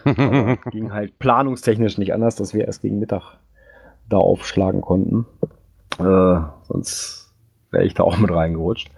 [0.03, 3.37] Aber ging halt planungstechnisch nicht anders, dass wir erst gegen Mittag
[4.09, 5.25] da aufschlagen konnten.
[5.99, 7.24] Äh, sonst
[7.75, 8.89] wäre ich da auch mit reingerutscht.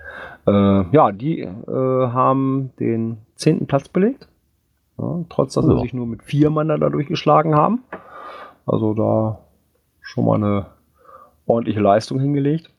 [0.48, 0.52] Äh,
[0.96, 4.28] ja, die äh, haben den zehnten Platz belegt.
[4.98, 7.84] Ja, trotz dass sie sich nur mit vier Mann da durchgeschlagen haben.
[8.66, 9.40] Also da
[10.02, 10.66] schon mal eine
[11.46, 12.70] ordentliche Leistung hingelegt.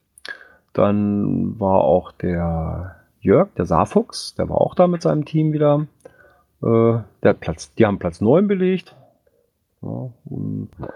[0.73, 5.85] Dann war auch der Jörg, der Saarfuchs, der war auch da mit seinem Team wieder.
[6.61, 8.95] Äh, der hat Platz, die haben Platz 9 belegt.
[9.81, 10.09] Ja,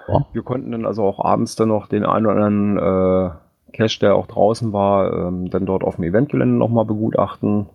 [0.08, 0.26] Ja.
[0.34, 3.32] wir konnten dann also auch abends dann noch den einen oder anderen äh,
[3.74, 7.68] Cache, der auch draußen war, ähm, dann dort auf dem Eventgelände nochmal begutachten.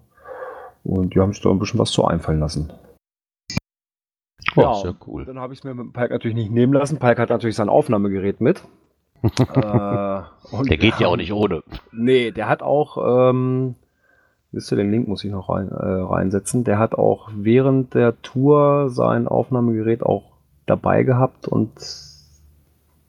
[0.84, 2.72] Und die haben sich da ein bisschen was zu einfallen lassen.
[4.56, 5.24] Oh, Ja, sehr cool.
[5.24, 6.98] Dann habe ich es mir mit dem Palk natürlich nicht nehmen lassen.
[6.98, 8.62] Palk hat natürlich sein Aufnahmegerät mit.
[9.22, 10.20] äh,
[10.52, 11.62] und Der geht ja auch nicht ohne.
[11.92, 13.74] Nee, der hat auch, ähm,
[14.52, 16.64] wisst ihr, den Link muss ich noch rein, äh, reinsetzen.
[16.64, 20.32] Der hat auch während der Tour sein Aufnahmegerät auch
[20.66, 21.72] dabei gehabt und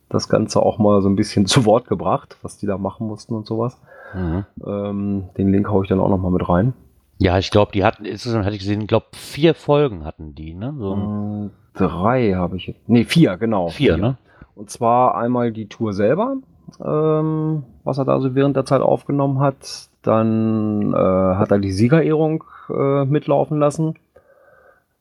[0.10, 3.34] das Ganze auch mal so ein bisschen zu Wort gebracht, was die da machen mussten
[3.36, 3.80] und sowas.
[4.14, 4.46] Mhm.
[4.66, 6.74] Ähm, den Link haue ich dann auch noch mal mit rein.
[7.20, 10.54] Ja, ich glaube, die hatten, insgesamt hatte ich gesehen, ich glaube, vier Folgen hatten die,
[10.54, 10.74] ne?
[10.78, 12.88] So Ähm, drei habe ich jetzt.
[12.88, 13.68] Nee, vier, genau.
[13.68, 14.18] vier, ne?
[14.56, 16.38] Und zwar einmal die Tour selber,
[16.84, 19.90] ähm, was er da so während der Zeit aufgenommen hat.
[20.02, 23.96] Dann äh, hat er die Siegerehrung äh, mitlaufen lassen.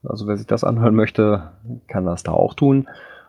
[0.03, 1.53] Also wer sich das anhören möchte,
[1.87, 2.89] kann das da auch tun.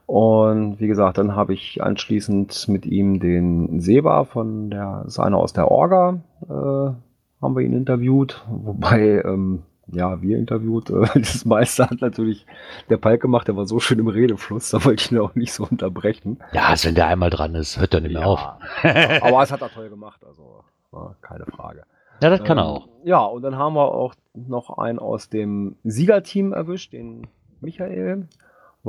[0.10, 5.20] Und wie gesagt, dann habe ich anschließend mit ihm den Seba von der, das ist
[5.20, 8.44] einer aus der Orga, äh, haben wir ihn interviewt.
[8.50, 10.90] Wobei, ähm, ja, wir interviewt.
[10.90, 12.48] Äh, das meiste hat natürlich
[12.90, 15.54] der Palk gemacht, der war so schön im Redefluss, da wollte ich ihn auch nicht
[15.54, 16.40] so unterbrechen.
[16.54, 18.40] Ja, also wenn der einmal dran ist, hört er nicht mehr auf.
[18.82, 21.84] Aber es hat er toll gemacht, also ja, keine Frage.
[22.24, 22.88] Ja, das kann er Ähm, auch.
[23.04, 27.28] Ja, und dann haben wir auch noch einen aus dem Siegerteam erwischt, den
[27.62, 28.28] Michael,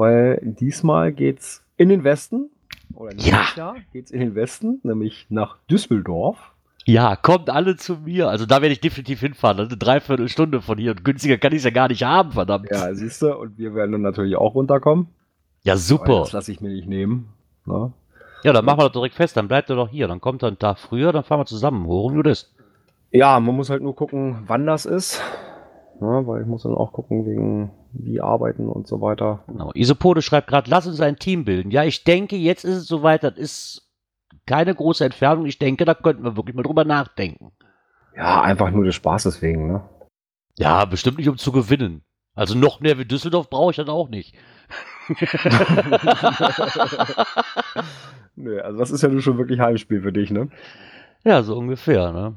[0.01, 2.48] weil diesmal geht's in den Westen.
[2.94, 3.44] Oder Ja.
[3.55, 6.38] Jahr geht's in den Westen, nämlich nach Düsseldorf.
[6.86, 8.28] Ja, kommt alle zu mir.
[8.28, 9.59] Also da werde ich definitiv hinfahren.
[9.59, 10.92] Das ist eine Dreiviertelstunde von hier.
[10.92, 12.68] Und günstiger kann ich es ja gar nicht haben, verdammt.
[12.70, 15.09] Ja, siehst du, und wir werden dann natürlich auch runterkommen.
[15.62, 16.20] Ja, Aber super.
[16.20, 17.28] Das lasse ich mir nicht nehmen.
[17.66, 17.92] Ne?
[18.42, 19.36] Ja, dann machen wir das direkt fest.
[19.36, 20.09] Dann bleibt er doch hier.
[20.09, 21.86] Dann kommt er einen Tag früher, dann fahren wir zusammen.
[21.86, 22.51] Worum du das?
[23.12, 25.22] Ja, man muss halt nur gucken, wann das ist.
[26.01, 26.26] Ne?
[26.26, 29.44] Weil ich muss dann auch gucken, wegen wie arbeiten und so weiter.
[29.46, 29.70] Genau.
[29.74, 31.70] Isopode schreibt gerade, lass uns ein Team bilden.
[31.70, 33.22] Ja, ich denke, jetzt ist es soweit.
[33.22, 33.90] Das ist
[34.46, 35.46] keine große Entfernung.
[35.46, 37.53] Ich denke, da könnten wir wirklich mal drüber nachdenken.
[38.16, 39.82] Ja, einfach nur des Spaßes wegen, ne?
[40.59, 42.03] Ja, bestimmt nicht, um zu gewinnen.
[42.34, 44.34] Also noch mehr wie Düsseldorf brauche ich dann auch nicht.
[48.36, 50.48] Nö, also das ist ja nun schon wirklich Heimspiel für dich, ne?
[51.24, 52.34] Ja, so ungefähr, ne?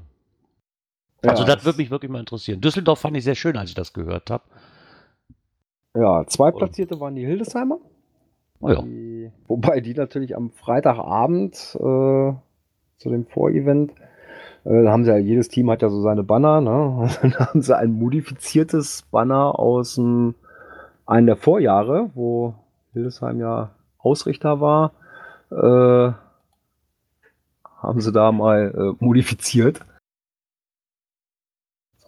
[1.25, 2.61] Also ja, das würde mich wirklich mal interessieren.
[2.61, 4.43] Düsseldorf fand ich sehr schön, als ich das gehört habe.
[5.95, 7.77] Ja, Zweitplatzierte waren die Hildesheimer.
[8.59, 8.81] Oh ja.
[8.81, 12.33] Die, wobei die natürlich am Freitagabend äh,
[12.97, 13.91] zu dem Vorevent,
[14.63, 17.09] äh, da haben sie ja, jedes Team hat ja so seine Banner, ne?
[17.21, 20.35] Dann haben sie ein modifiziertes Banner aus dem,
[21.05, 22.55] einem der Vorjahre, wo
[22.93, 24.91] Hildesheim ja Ausrichter war,
[25.51, 26.13] äh,
[27.81, 29.81] haben sie da mal äh, modifiziert.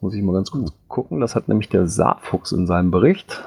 [0.06, 1.20] Muss ich mal ganz kurz gucken.
[1.20, 3.44] Das hat nämlich der Saarfuchs in seinem Bericht.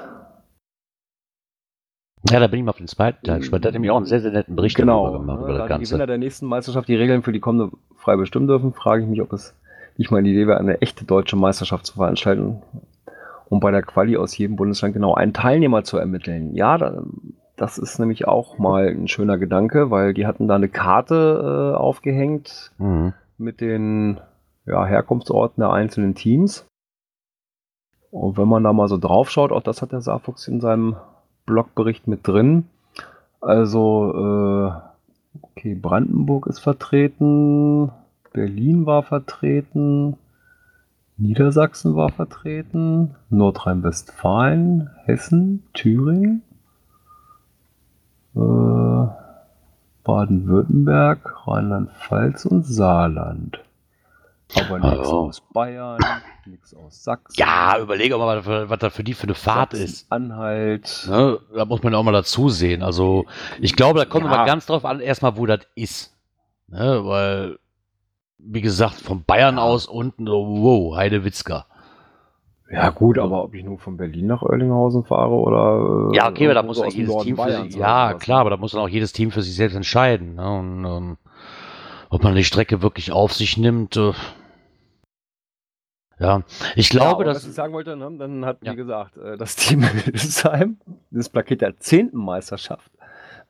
[2.29, 3.63] Ja, da bin ich mal auf den zweiten Teil gespannt.
[3.63, 5.85] Der hat nämlich auch einen sehr, sehr netten Bericht darüber gemacht, über da das die.
[5.85, 9.21] Gewinner der nächsten Meisterschaft die Regeln für die kommende frei bestimmen dürfen, frage ich mich,
[9.21, 9.55] ob es
[9.95, 12.61] nicht mal eine Idee wäre, eine echte deutsche Meisterschaft zu veranstalten,
[13.47, 16.53] um bei der Quali aus jedem Bundesland genau einen Teilnehmer zu ermitteln.
[16.55, 17.03] Ja, da,
[17.55, 21.77] das ist nämlich auch mal ein schöner Gedanke, weil die hatten da eine Karte äh,
[21.77, 23.13] aufgehängt Mhm.
[23.37, 24.19] mit den
[24.69, 26.65] ja, Herkunftsorten der einzelnen Teams.
[28.11, 30.95] Und wenn man da mal so drauf schaut, auch das hat der Saarfuchs in seinem
[31.45, 32.65] Blogbericht mit drin.
[33.41, 34.71] Also, äh,
[35.41, 37.91] okay, Brandenburg ist vertreten,
[38.33, 40.17] Berlin war vertreten,
[41.17, 46.43] Niedersachsen war vertreten, Nordrhein-Westfalen, Hessen, Thüringen,
[48.35, 49.07] äh,
[50.03, 53.63] Baden-Württemberg, Rheinland-Pfalz und Saarland.
[54.55, 55.19] Aber nichts Also.
[55.19, 55.99] aus Bayern,
[56.47, 57.35] nichts aus Sachsen.
[57.37, 60.11] Ja, überlege auch mal, was, da für die für eine Fahrt ist.
[60.11, 61.05] Anhalt.
[61.07, 61.39] Ne?
[61.55, 62.81] Da muss man auch mal dazu sehen.
[62.81, 63.25] Also,
[63.61, 64.33] ich glaube, da kommt Ja.
[64.33, 66.15] immer ganz drauf an, erstmal, wo das ist.
[66.67, 67.01] Ne?
[67.03, 67.59] Weil,
[68.39, 71.67] wie gesagt, von Bayern aus unten, so, wow, Heidewitzka.
[72.71, 76.11] Ja, gut, aber ob ich nur von Berlin nach Oerlinghausen fahre oder.
[76.11, 78.41] äh, Ja, okay, aber da muss so ja jedes Norden Team für sich, ja, klar,
[78.41, 80.35] aber da muss dann auch jedes Team für sich selbst entscheiden.
[80.35, 80.49] Ne?
[80.59, 81.17] Und, ähm,
[82.11, 83.95] ob man die Strecke wirklich auf sich nimmt.
[86.19, 86.41] Ja,
[86.75, 87.37] ich Ja, glaube, aber dass.
[87.37, 88.73] was ich sagen wollte, ne, dann hat, Ja.
[88.73, 90.77] wie gesagt, äh, das Team Hildesheim
[91.11, 92.09] das Plaket der 10.
[92.13, 92.91] Meisterschaft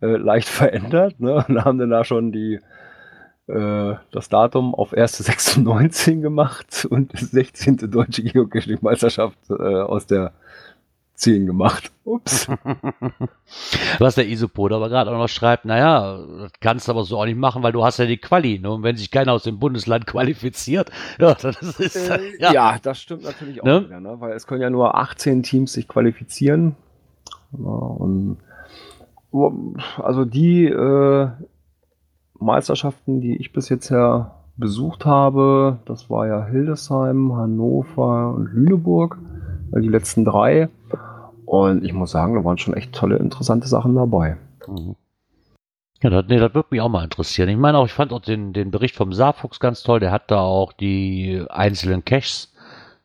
[0.01, 1.20] äh, leicht verändert.
[1.20, 2.59] Ne, und haben dann da schon die,
[3.47, 7.78] äh, das Datum auf 1.6.19 gemacht und die 16.
[7.91, 10.32] Deutsche Geocaching-Meisterschaft äh, aus der
[11.20, 11.91] 10 gemacht.
[12.05, 12.47] Ups.
[13.99, 17.26] Was der Isopod aber gerade auch noch schreibt, naja, das kannst du aber so auch
[17.26, 18.59] nicht machen, weil du hast ja die Quali.
[18.59, 18.72] Ne?
[18.72, 22.09] Und wenn sich keiner aus dem Bundesland qualifiziert, ja, das ist.
[22.09, 22.53] Äh, ja.
[22.53, 22.78] ja.
[22.82, 23.86] das stimmt natürlich auch Ne?
[23.86, 24.15] wieder, ne?
[24.20, 26.76] weil es können ja nur 18 Teams sich qualifizieren.
[27.51, 28.38] Und
[29.97, 31.28] also die äh,
[32.39, 39.17] Meisterschaften, die ich bis jetzt ja besucht habe, das war ja Hildesheim, Hannover und Lüneburg,
[39.76, 40.70] die letzten drei.
[41.50, 44.38] Und ich muss sagen, da waren schon echt tolle, interessante Sachen dabei.
[44.68, 44.95] Mhm.
[46.04, 47.50] Ja, das, nee, das würde mich auch mal interessieren.
[47.50, 50.00] Ich meine auch, ich fand auch den, den Bericht vom Saarfuchs ganz toll.
[50.00, 52.54] Der hat da auch die einzelnen Caches,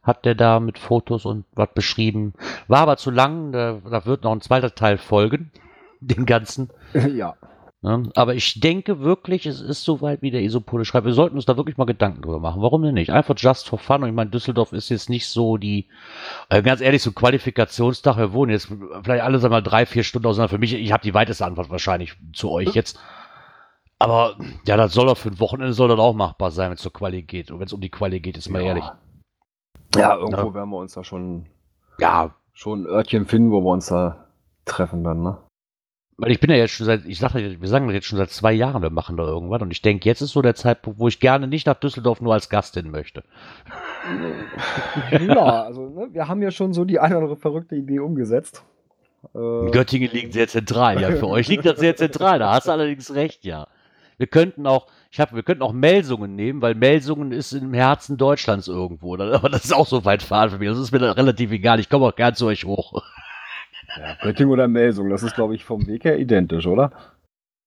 [0.03, 2.35] hat der da mit Fotos und was beschrieben.
[2.69, 5.51] War aber zu lang, da, da wird noch ein zweiter Teil folgen,
[6.01, 6.69] den ganzen.
[7.15, 7.37] ja.
[7.85, 8.09] Ne?
[8.14, 11.05] Aber ich denke wirklich, es ist soweit, wie der Isopole schreibt.
[11.05, 12.62] Wir sollten uns da wirklich mal Gedanken drüber machen.
[12.62, 13.11] Warum denn nicht?
[13.11, 14.03] Einfach just for fun.
[14.03, 15.87] Und ich meine, Düsseldorf ist jetzt nicht so die,
[16.49, 18.16] äh, ganz ehrlich, so Qualifikationstag.
[18.16, 18.72] Wir wohnen jetzt
[19.03, 20.49] vielleicht alle, sagen wir mal, drei, vier Stunden auseinander.
[20.49, 22.99] Für mich, ich habe die weiteste Antwort wahrscheinlich zu euch jetzt.
[23.99, 26.82] Aber ja, das soll doch für ein Wochenende soll das auch machbar sein, wenn es
[26.82, 27.51] zur Quali geht.
[27.51, 28.68] Und wenn es um die Quali geht, ist mal Ja.
[28.68, 28.85] ehrlich.
[29.95, 30.55] Ja, irgendwo Ja.
[30.55, 31.45] werden wir uns da schon,
[31.99, 34.24] Ja, schon ein Örtchen finden, wo wir uns da
[34.64, 35.37] treffen dann, ne?
[36.17, 38.31] Weil ich bin ja jetzt schon seit, ich sage, wir sagen das jetzt schon seit
[38.31, 39.61] zwei Jahren, wir machen da irgendwas.
[39.62, 42.33] Und ich denke, jetzt ist so der Zeitpunkt, wo ich gerne nicht nach Düsseldorf nur
[42.33, 43.25] als Gast hin möchte.
[45.11, 48.65] ja, also ne, wir haben ja schon so die eine oder andere verrückte Idee umgesetzt.
[49.35, 51.01] Äh, Göttingen liegt sehr zentral.
[51.01, 52.39] Ja, für euch liegt das sehr zentral.
[52.39, 53.67] Da hast du allerdings recht, ja.
[54.17, 58.17] Wir könnten auch, ich hab, wir könnten auch Melsungen nehmen, weil Melsungen ist im Herzen
[58.17, 59.15] Deutschlands irgendwo.
[59.17, 60.69] Aber das ist auch so weit fahren für mich.
[60.69, 61.81] Das ist mir relativ egal.
[61.81, 63.03] Ich komme auch gern zu euch hoch.
[63.99, 66.91] Ja, Göttingen oder Melsung, das ist, glaube ich, vom Weg her identisch, oder?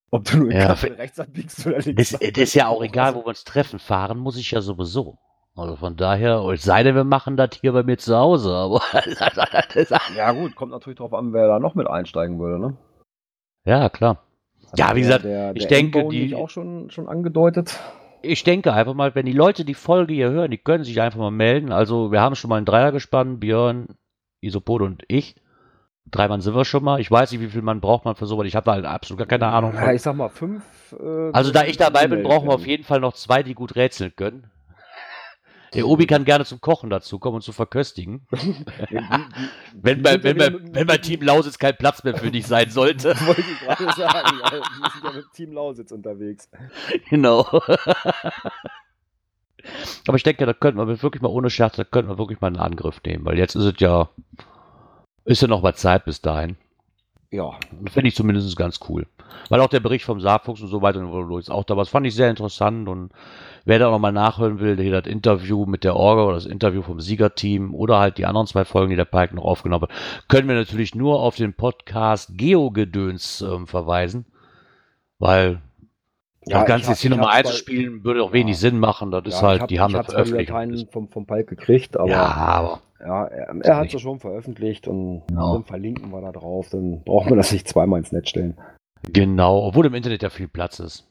[0.10, 2.12] Ob du nur in Ja, rechts abbiegst oder links.
[2.12, 3.80] Das, das ist ja auch egal, wo wir uns treffen.
[3.80, 5.18] Fahren muss ich ja sowieso.
[5.56, 8.54] Also von daher, es sei denn, wir machen das hier bei mir zu Hause.
[8.54, 8.82] Aber
[10.16, 12.78] Ja, gut, kommt natürlich drauf an, wer da noch mit einsteigen würde, ne?
[13.66, 14.24] ja, klar.
[14.76, 17.80] Ja, wie gesagt, der, ich der denke, die- auch schon, schon angedeutet.
[18.22, 21.20] Ich denke einfach mal, wenn die Leute die Folge hier hören, die können sich einfach
[21.20, 21.72] mal melden.
[21.72, 23.88] Also wir haben schon mal einen Dreier gespannt, Björn,
[24.42, 25.36] Isopode und ich.
[26.12, 27.00] Drei Mann sind wir schon mal.
[27.02, 28.48] Ich weiß nicht, wie viel Mann braucht man für sowas.
[28.48, 29.74] Ich habe da halt absolut gar keine Ahnung.
[29.74, 29.96] Ja, Von.
[29.96, 30.64] ich sag mal fünf.
[31.00, 33.76] äh, Also da ich dabei bin, brauchen wir auf jeden Fall noch zwei, die gut
[33.76, 34.50] rätseln können.
[35.74, 38.26] Der Obi kann gerne zum Kochen dazu kommen und zu verköstigen.
[39.74, 43.10] Wenn, mein, wenn, mein, wenn mein Team Lausitz kein Platz mehr für dich sein sollte.
[43.28, 46.50] Wollte ich gerade sagen, ja, wir sind ja mit Team Lausitz unterwegs.
[47.10, 47.46] Genau.
[50.08, 52.48] Aber ich denke, da könnten wir wirklich mal ohne Scherz, da könnten wir wirklich mal
[52.48, 54.10] einen Angriff nehmen, weil jetzt ist es ja,
[55.28, 56.56] ist ja noch mal Zeit bis dahin.
[57.30, 57.52] Ja,
[57.82, 59.06] Das finde ich zumindest ganz cool.
[59.50, 61.90] Weil auch der Bericht vom Saarfuchs und so weiter und so ist auch da was,
[61.90, 63.12] fand ich sehr interessant und
[63.66, 66.82] wer da nochmal nachhören will, der hier das Interview mit der Orga oder das Interview
[66.82, 70.48] vom Siegerteam oder halt die anderen zwei Folgen, die der Pike noch aufgenommen hat, können
[70.48, 74.26] wir natürlich nur auf den Podcast Geogedöns ähm, verweisen,
[75.20, 75.62] weil
[76.46, 78.60] Ja, das Ganze ich jetzt hier ich nochmal einzuspielen, würde auch wenig Ja.
[78.62, 79.12] Sinn machen.
[79.12, 80.50] Das ist ja, halt, ich hab, die haben ich das veröffentlicht.
[80.50, 84.88] Dateien vom, vom Palk gekriegt, aber ja, ja, aber er, er hat sie schon veröffentlicht
[84.88, 85.54] und Genau.
[85.54, 88.58] dann verlinken wir da drauf, dann brauchen wir das nicht zweimal ins Netz stellen.
[89.12, 91.08] genau, obwohl im Internet ja viel Platz ist.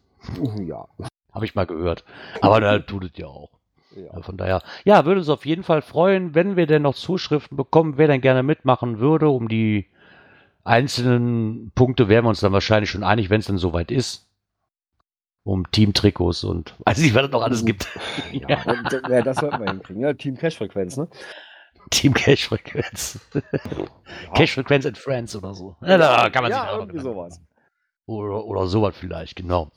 [0.67, 0.87] Ja.
[1.33, 2.05] Habe ich mal gehört.
[2.41, 3.51] Aber da tut es ja auch.
[3.95, 4.03] ja.
[4.15, 7.57] Ja, Von daher, ja, würde uns auf jeden Fall freuen, wenn wir denn noch Zuschriften
[7.57, 9.29] bekommen, wer denn gerne mitmachen würde.
[9.29, 9.87] Um die
[10.65, 14.27] einzelnen Punkte wären wir uns dann wahrscheinlich schon einig, wenn es dann soweit ist.
[15.45, 17.87] Um Teamtrikots und weiß nicht, was es noch alles gibt.
[18.33, 20.03] Ja, und, äh, ja, das sollten wir hinkriegen.
[20.03, 21.07] Ja, Team Cash-Frequenz, ne?
[21.91, 23.21] Team Cash-Frequenz.
[23.33, 24.33] Ja.
[24.35, 25.77] Cash-Frequenz and Friends oder so.
[25.83, 27.41] Ja, da kann man sich ja, auch irgendwie sowas.
[28.07, 29.71] Oder, oder sowas vielleicht, genau.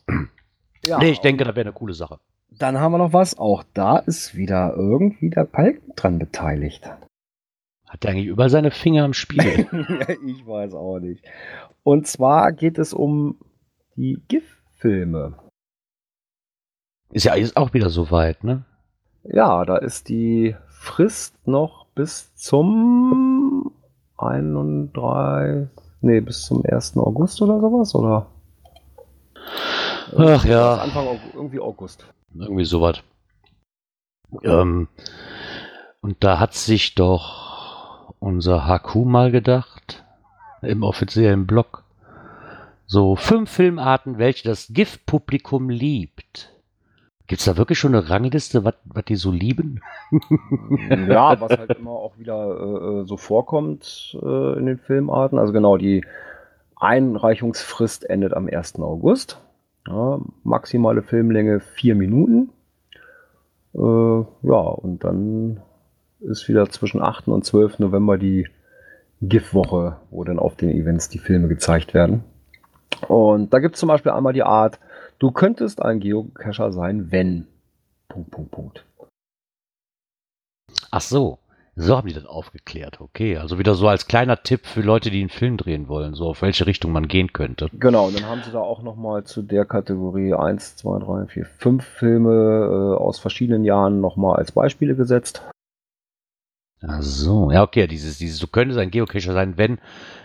[0.86, 2.20] Ja, nee, ich denke, das wäre eine coole Sache.
[2.52, 3.38] Dann haben wir noch was.
[3.38, 6.90] Auch da ist wieder irgendwie der Palk dran beteiligt.
[7.88, 9.68] Hat der eigentlich über seine Finger im Spiel?
[9.72, 11.26] ja, ich weiß auch nicht.
[11.84, 13.40] Und zwar geht es um
[13.96, 15.40] die GIF-Filme.
[17.12, 18.64] ist ja ist auch wieder so weit, ne?
[19.24, 23.72] Ja, da ist die Frist noch bis zum
[24.18, 25.70] 31.
[26.02, 26.98] Nee, bis zum 1.
[26.98, 28.28] August oder sowas, oder?
[30.18, 30.76] Ach ja.
[30.76, 32.06] Anfang August, irgendwie August.
[32.34, 33.02] Irgendwie sowas.
[34.44, 34.88] Ähm,
[36.02, 40.04] und da hat sich doch unser HQ mal gedacht,
[40.62, 41.84] im offiziellen Blog,
[42.86, 46.52] so fünf Filmarten, welche das GIF-Publikum liebt.
[47.30, 48.74] Gibt's da wirklich schon eine Rangliste, was
[49.08, 49.82] die so lieben?
[51.08, 55.38] ja, was halt immer auch wieder äh, äh, so vorkommt äh, in den Filmarten.
[55.38, 56.04] Also genau, die
[56.76, 58.80] Einreichungsfrist endet am 1.
[58.80, 59.40] August.
[59.88, 62.50] Ja, maximale Filmlänge vier Minuten.
[63.76, 65.62] Äh, ja, und dann
[66.22, 67.28] ist wieder zwischen 8.
[67.28, 67.78] und 12.
[67.78, 68.48] November die
[69.22, 72.24] GIF-Woche, wo dann auf den Events die Filme gezeigt werden.
[73.08, 74.80] Und da gibt es zum Beispiel einmal die Art,
[75.20, 77.48] du könntest ein Geocacher sein, wenn.
[78.08, 78.86] Punkt, Punkt, Punkt.
[80.92, 81.38] Ach so,
[81.76, 83.00] so haben die das aufgeklärt.
[83.00, 86.28] Okay, also wieder so als kleiner Tipp für Leute, die einen Film drehen wollen, so
[86.28, 87.70] auf welche Richtung man gehen könnte.
[87.74, 91.46] Genau, und dann haben sie da auch nochmal zu der Kategorie 1, 2, 3, 4,
[91.46, 95.44] 5 Filme äh, aus verschiedenen Jahren nochmal als Beispiele gesetzt.
[96.88, 99.80] Ach so, ja, okay, dieses, dieses, du könntest ein Geocacher sein, wenn,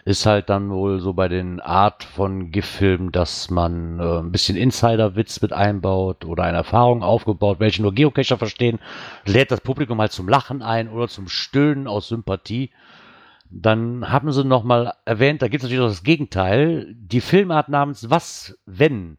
[0.05, 4.57] ist halt dann wohl so bei den Art von GIF-Filmen, dass man äh, ein bisschen
[4.57, 8.79] Insider-Witz mit einbaut oder eine Erfahrung aufgebaut, welche nur Geocacher verstehen,
[9.25, 12.71] lädt das Publikum halt zum Lachen ein oder zum Stöhnen aus Sympathie.
[13.51, 18.11] Dann haben sie nochmal erwähnt, da gibt es natürlich noch das Gegenteil, die Filmart namens
[18.11, 19.19] Was, wenn,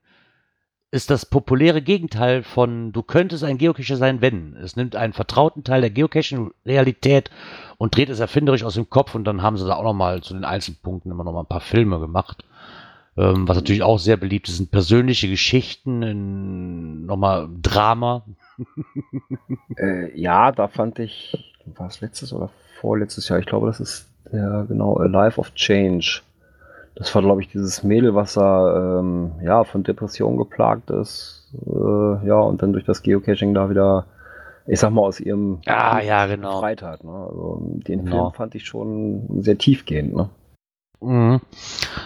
[0.91, 4.55] ist das populäre Gegenteil von du könntest ein Geocacher sein, wenn.
[4.55, 7.31] Es nimmt einen vertrauten Teil der Geocaching-Realität
[7.77, 10.33] und dreht es erfinderisch aus dem Kopf und dann haben sie da auch nochmal zu
[10.33, 12.45] den Einzelpunkten immer nochmal ein paar Filme gemacht.
[13.17, 18.23] Ähm, was natürlich auch sehr beliebt ist, sind persönliche Geschichten, nochmal Drama.
[19.77, 23.39] Äh, ja, da fand ich, war es letztes oder vorletztes Jahr?
[23.39, 26.21] Ich glaube, das ist der, genau, A Life of Change.
[26.95, 31.51] Das war, glaube ich, dieses Mädel, was da ähm, ja, von Depressionen geplagt ist.
[31.65, 34.05] Äh, ja, und dann durch das Geocaching da wieder,
[34.65, 36.55] ich sag mal, aus ihrem Ah, ja, genau.
[36.55, 37.03] befreit hat.
[37.03, 37.11] Ne?
[37.11, 38.29] Also den Genau.
[38.29, 40.15] Film fand ich schon sehr tiefgehend.
[40.15, 40.29] Ne?
[41.01, 41.41] Mhm.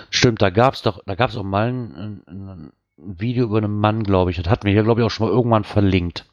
[0.10, 2.72] Stimmt, da gab's doch, da gab's auch mal einen, einen
[3.02, 4.38] ein Video über einen Mann, glaube ich.
[4.38, 6.26] Das hat mir hier, glaube ich, auch schon mal irgendwann verlinkt.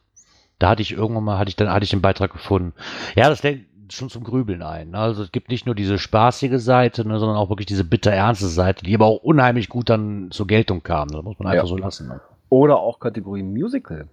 [0.58, 2.72] Da hatte ich irgendwann mal, hatte ich dann, hatte ich den Beitrag gefunden.
[3.14, 4.90] Ja, das lädt schon zum Grübeln ein.
[4.90, 4.98] ne?
[4.98, 8.48] Also es gibt nicht nur diese spaßige Seite, ne, sondern auch wirklich diese bitter ernste
[8.48, 11.08] Seite, die aber auch unheimlich gut dann zur Geltung kam.
[11.08, 11.68] Das muss man einfach Ja.
[11.68, 12.08] so lassen.
[12.08, 12.20] Ne?
[12.48, 14.08] Oder auch Kategorie Musical.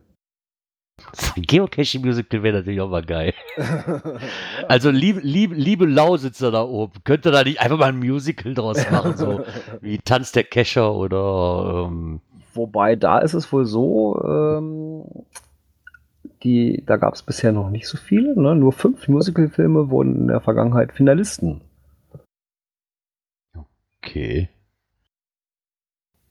[1.36, 3.34] Geocaching Musical wäre natürlich auch mal geil.
[4.68, 8.54] Also liebe, liebe, liebe Lausitzer da oben, könnt ihr da nicht einfach mal ein Musical
[8.54, 9.42] draus machen, so
[9.82, 12.22] wie Tanz der Kescher oder ähm,
[12.56, 15.04] Wobei, da ist es wohl so, ähm,
[16.44, 18.40] die, da gab es bisher noch nicht so viele.
[18.40, 18.56] Ne?
[18.56, 21.62] Nur fünf Musicalfilme wurden in der Vergangenheit Finalisten.
[24.02, 24.50] okay.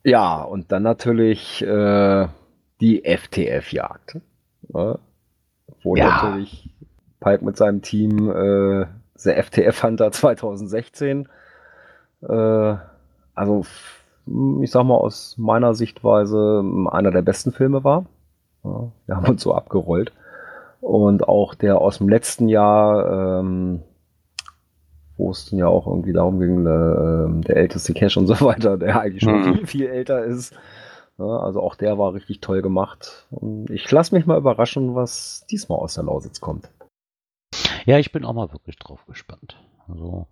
[0.05, 2.27] Ja, und dann natürlich äh,
[2.81, 4.21] die FTF-Jagd.
[4.69, 4.99] Ne?
[5.83, 6.11] Wo Ja.
[6.11, 6.71] natürlich
[7.21, 8.87] Pike mit seinem Team äh,
[9.25, 11.29] der FTF Hunter 2016
[12.29, 12.77] äh,
[13.35, 13.65] also
[14.63, 18.07] ich sag mal aus meiner Sichtweise einer der besten Filme war.
[18.65, 20.13] Ja, wir haben uns so abgerollt.
[20.81, 23.83] Und auch der aus dem letzten Jahr, ähm,
[25.17, 28.77] wo es dann ja auch irgendwie darum ging, äh, der älteste Cash und so weiter,
[28.77, 29.55] der eigentlich schon Mhm.
[29.59, 30.55] viel, viel älter ist.
[31.19, 33.27] Ja, also auch der war richtig toll gemacht.
[33.31, 36.69] Und ich lasse mich mal überraschen, was diesmal aus der Lausitz kommt.
[37.85, 39.57] Ja, ich bin auch mal wirklich drauf gespannt.
[39.89, 40.27] Also,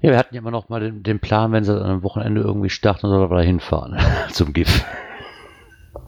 [0.00, 2.40] ja, wir hatten ja immer noch mal den, den Plan, wenn sie dann am Wochenende
[2.40, 3.98] irgendwie starten, soll wir da hinfahren
[4.30, 4.84] zum GIF.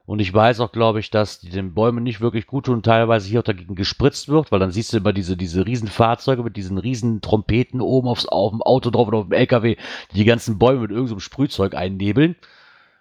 [0.04, 3.28] Und ich weiß auch, glaube ich, dass die den Bäumen nicht wirklich gut tun teilweise
[3.28, 6.56] hier auch dagegen gespritzt wird, weil dann siehst du immer diese, diese riesen Fahrzeuge mit
[6.56, 9.76] diesen riesen Trompeten oben aufs, auf dem Auto drauf oder auf dem LKW,
[10.12, 12.36] die die ganzen Bäume mit irgendeinem Sprühzeug einnebeln.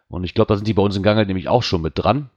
[0.07, 2.29] Und ich glaube, da sind die bei uns in Gange nämlich auch schon mit dran.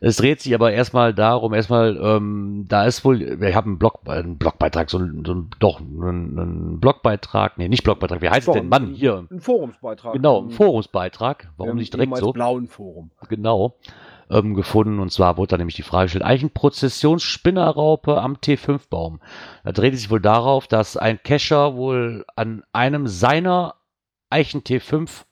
[0.00, 4.00] Es dreht sich aber erstmal darum, erstmal, ähm, da ist wohl, wir haben einen, Blog,
[4.06, 8.46] einen Blogbeitrag, so ein, so ein doch, einen, einen Blogbeitrag, nee, nicht Blogbeitrag, wie heißt
[8.48, 10.12] es denn, Mann, hier, Ein Forumsbeitrag.
[10.12, 13.10] genau, ein Im- Forumsbeitrag, warum nicht direkt so, blauen Forum.
[13.28, 13.74] genau,
[14.30, 19.20] ähm, gefunden, und zwar wurde da nämlich die Frage gestellt, Eichenprozessionsspinnerraupe am T5-Baum.
[19.64, 23.74] Da dreht es sich wohl darauf, dass ein Kescher wohl an einem seiner
[24.30, 25.24] Eichen T5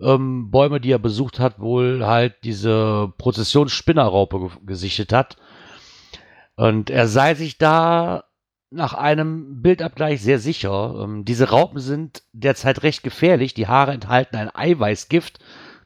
[0.00, 5.36] ähm, Bäume, die er besucht hat, wohl halt diese Prozessionsspinnerraupe ge gesichtet hat.
[6.56, 8.24] Und er sei sich da
[8.70, 11.00] nach einem Bildabgleich sehr sicher.
[11.02, 13.54] Ähm, diese Raupen sind derzeit recht gefährlich.
[13.54, 15.38] Die Haare enthalten ein Eiweißgift.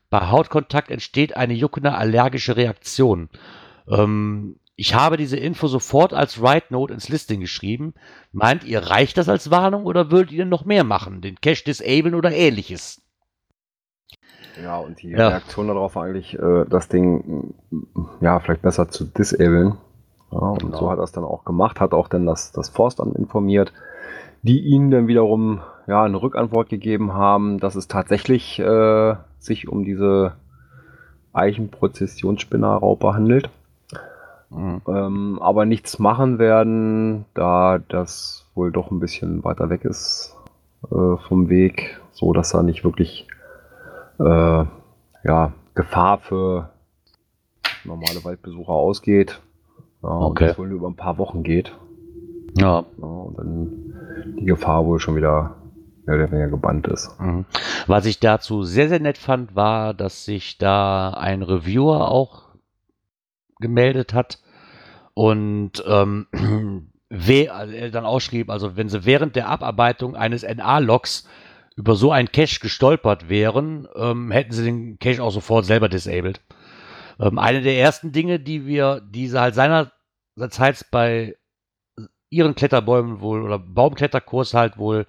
[0.09, 3.29] Bei Hautkontakt entsteht eine juckende allergische Reaktion.
[3.89, 7.95] Ähm, ich habe diese Info sofort als Write Note ins Listing geschrieben.
[8.33, 11.21] Meint ihr, reicht das als Warnung oder würdet ihr noch mehr machen?
[11.21, 13.03] Den Cache disablen oder ähnliches?
[14.63, 15.29] Ja, und die Ja.
[15.29, 17.81] Reaktion darauf war eigentlich, äh, das Ding mm,
[18.21, 19.75] ja vielleicht besser zu disablen.
[20.33, 20.77] Ja, und Genau.
[20.77, 23.73] so hat er es dann auch gemacht, hat auch dann das, das Forstamt informiert,
[24.43, 29.85] die ihnen dann wiederum ja eine Rückantwort gegeben haben, dass es tatsächlich äh, sich um
[29.85, 30.35] diese
[31.33, 33.51] Eichenprozessionsspinnerraupe handelt.
[34.53, 34.83] Mhm.
[34.89, 40.37] ähm, aber nichts machen werden, da das wohl doch ein bisschen weiter weg ist
[40.91, 43.29] äh, vom Weg, so dass da nicht wirklich
[44.21, 44.65] äh,
[45.25, 46.71] ja, Gefahr für
[47.85, 49.41] normale Waldbesucher ausgeht.
[50.03, 50.45] Ja, Okay.
[50.45, 51.73] Und das wohl über ein paar Wochen geht.
[52.57, 52.85] Ja.
[52.99, 55.57] Ja, und dann die Gefahr wohl schon wieder
[56.07, 57.19] mehr oder weniger gebannt ist.
[57.21, 57.45] Mhm.
[57.87, 62.49] Was ich dazu sehr, sehr nett fand, war, dass sich da ein Reviewer auch
[63.61, 64.39] gemeldet hat
[65.15, 66.27] und ähm,
[67.11, 71.29] we- also er dann ausschrieb, also wenn sie während der Abarbeitung eines NA-Logs
[71.77, 76.41] über so ein Cache gestolpert wären, ähm, hätten sie den Cache auch sofort selber disabled.
[77.19, 81.37] Ähm, eine der ersten Dinge, die wir, die sie halt seinerzeit bei
[82.29, 85.07] ihren Kletterbäumen wohl oder Baumkletterkurs halt wohl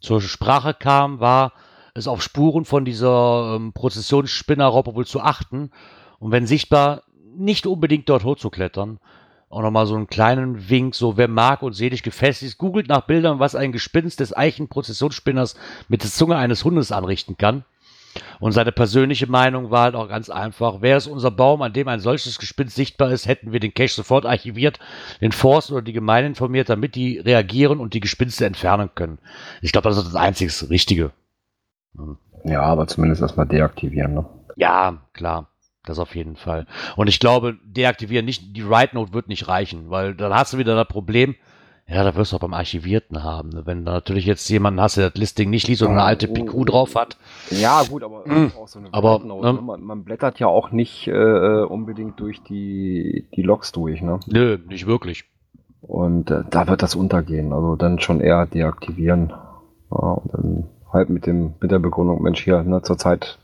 [0.00, 1.52] zur Sprache kam, war
[1.94, 5.70] es auf Spuren von dieser ähm, Prozessionsspinnerraupe wohl zu achten
[6.18, 7.02] und wenn sichtbar
[7.36, 8.98] nicht unbedingt dort hochzuklettern.
[9.50, 13.02] Auch nochmal so einen kleinen Wink, so wer mag und selig gefestigt ist, googelt nach
[13.02, 15.56] Bildern, was ein Gespinst des Eichenprozessionsspinners
[15.88, 17.64] mit der Zunge eines Hundes anrichten kann.
[18.38, 20.82] Und seine persönliche Meinung war halt auch ganz einfach.
[20.82, 23.88] Wäre es unser Baum, an dem ein solches Gespinst sichtbar ist, hätten wir den Cache
[23.88, 24.78] sofort archiviert,
[25.20, 29.18] den Forst oder die Gemeinde informiert, damit die reagieren und die Gespinste entfernen können.
[29.62, 31.10] Ich glaube, das ist das einzig Richtige.
[32.44, 34.14] Ja, aber zumindest erstmal deaktivieren.
[34.14, 34.24] Ne?
[34.56, 35.48] Ja, klar.
[35.84, 36.66] Das auf jeden Fall.
[36.96, 40.58] Und ich glaube, deaktivieren nicht, die Write Note wird nicht reichen, weil dann hast du
[40.58, 41.34] wieder das Problem,
[41.88, 43.48] ja, da wirst du auch beim Archivierten haben.
[43.48, 43.62] ne?
[43.64, 46.66] Wenn du natürlich jetzt jemanden hast, der das Listing nicht liest und eine alte PQ
[46.66, 47.16] drauf hat.
[47.50, 48.52] Ja, gut, aber Mm.
[48.56, 49.52] auch so eine Aber, ne?
[49.54, 49.60] ne?
[49.60, 54.20] man, man blättert ja auch nicht äh, unbedingt durch die, die Logs durch, ne?
[54.26, 55.24] Nö, nicht wirklich.
[55.80, 57.52] Und äh, da wird das untergehen.
[57.52, 59.30] Also dann schon eher deaktivieren.
[59.90, 63.38] Ja, und dann halt mit dem, mit der Begründung, Mensch, hier, ne, zurzeit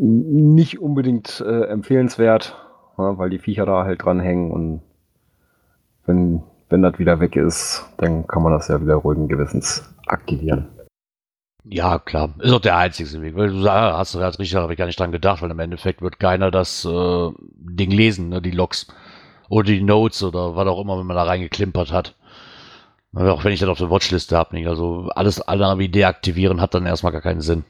[0.00, 2.56] nicht unbedingt äh, empfehlenswert,
[2.96, 4.80] ja, weil die Viecher da halt dranhängen und
[6.06, 10.68] wenn, wenn das wieder weg ist, dann kann man das ja wieder ruhigen Gewissens aktivieren.
[11.64, 12.30] Ja, klar.
[12.38, 13.36] Ist auch der einzige Weg.
[13.36, 15.58] Weil du sagst, hast du gerade richtig, habe ich gar nicht dran gedacht, weil im
[15.58, 18.86] Endeffekt wird keiner das äh, Ding lesen, ne, die Logs.
[19.48, 22.16] Oder die Notes oder was auch immer, wenn man da reingeklimpert hat.
[23.12, 24.68] Auch wenn ich das auf der Watchliste habe, nicht.
[24.68, 27.64] Also alles andere wie deaktivieren hat dann erstmal gar keinen Sinn.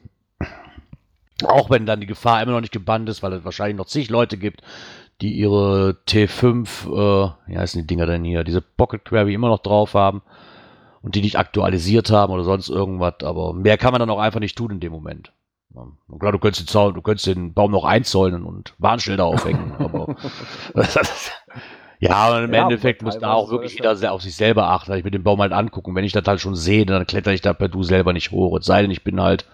[1.45, 4.11] Auch wenn dann die Gefahr immer noch nicht gebannt ist, weil es wahrscheinlich noch zig
[4.11, 4.63] Leute gibt,
[5.21, 9.61] die ihre T5, äh, wie heißen die Dinger denn hier, diese Pocket Query immer noch
[9.61, 10.23] drauf haben
[11.03, 14.41] und die nicht aktualisiert haben oder sonst irgendwas, aber mehr kann man dann auch einfach
[14.41, 15.33] nicht tun in dem Moment.
[15.73, 19.73] Und klar, du könntest den, Zaun, du könntest den Baum noch einzäunen und Warnschilder aufhängen,
[19.79, 20.11] aber
[21.99, 24.93] ja, und im Ja, Endeffekt muss da auch wirklich jeder sehr auf sich selber achten.
[24.95, 25.95] Ich will den Baum halt angucken.
[25.95, 28.59] Wenn ich das halt schon sehe, dann kletter ich da per Du selber nicht hoch.
[28.59, 29.45] Es sei denn, ich bin halt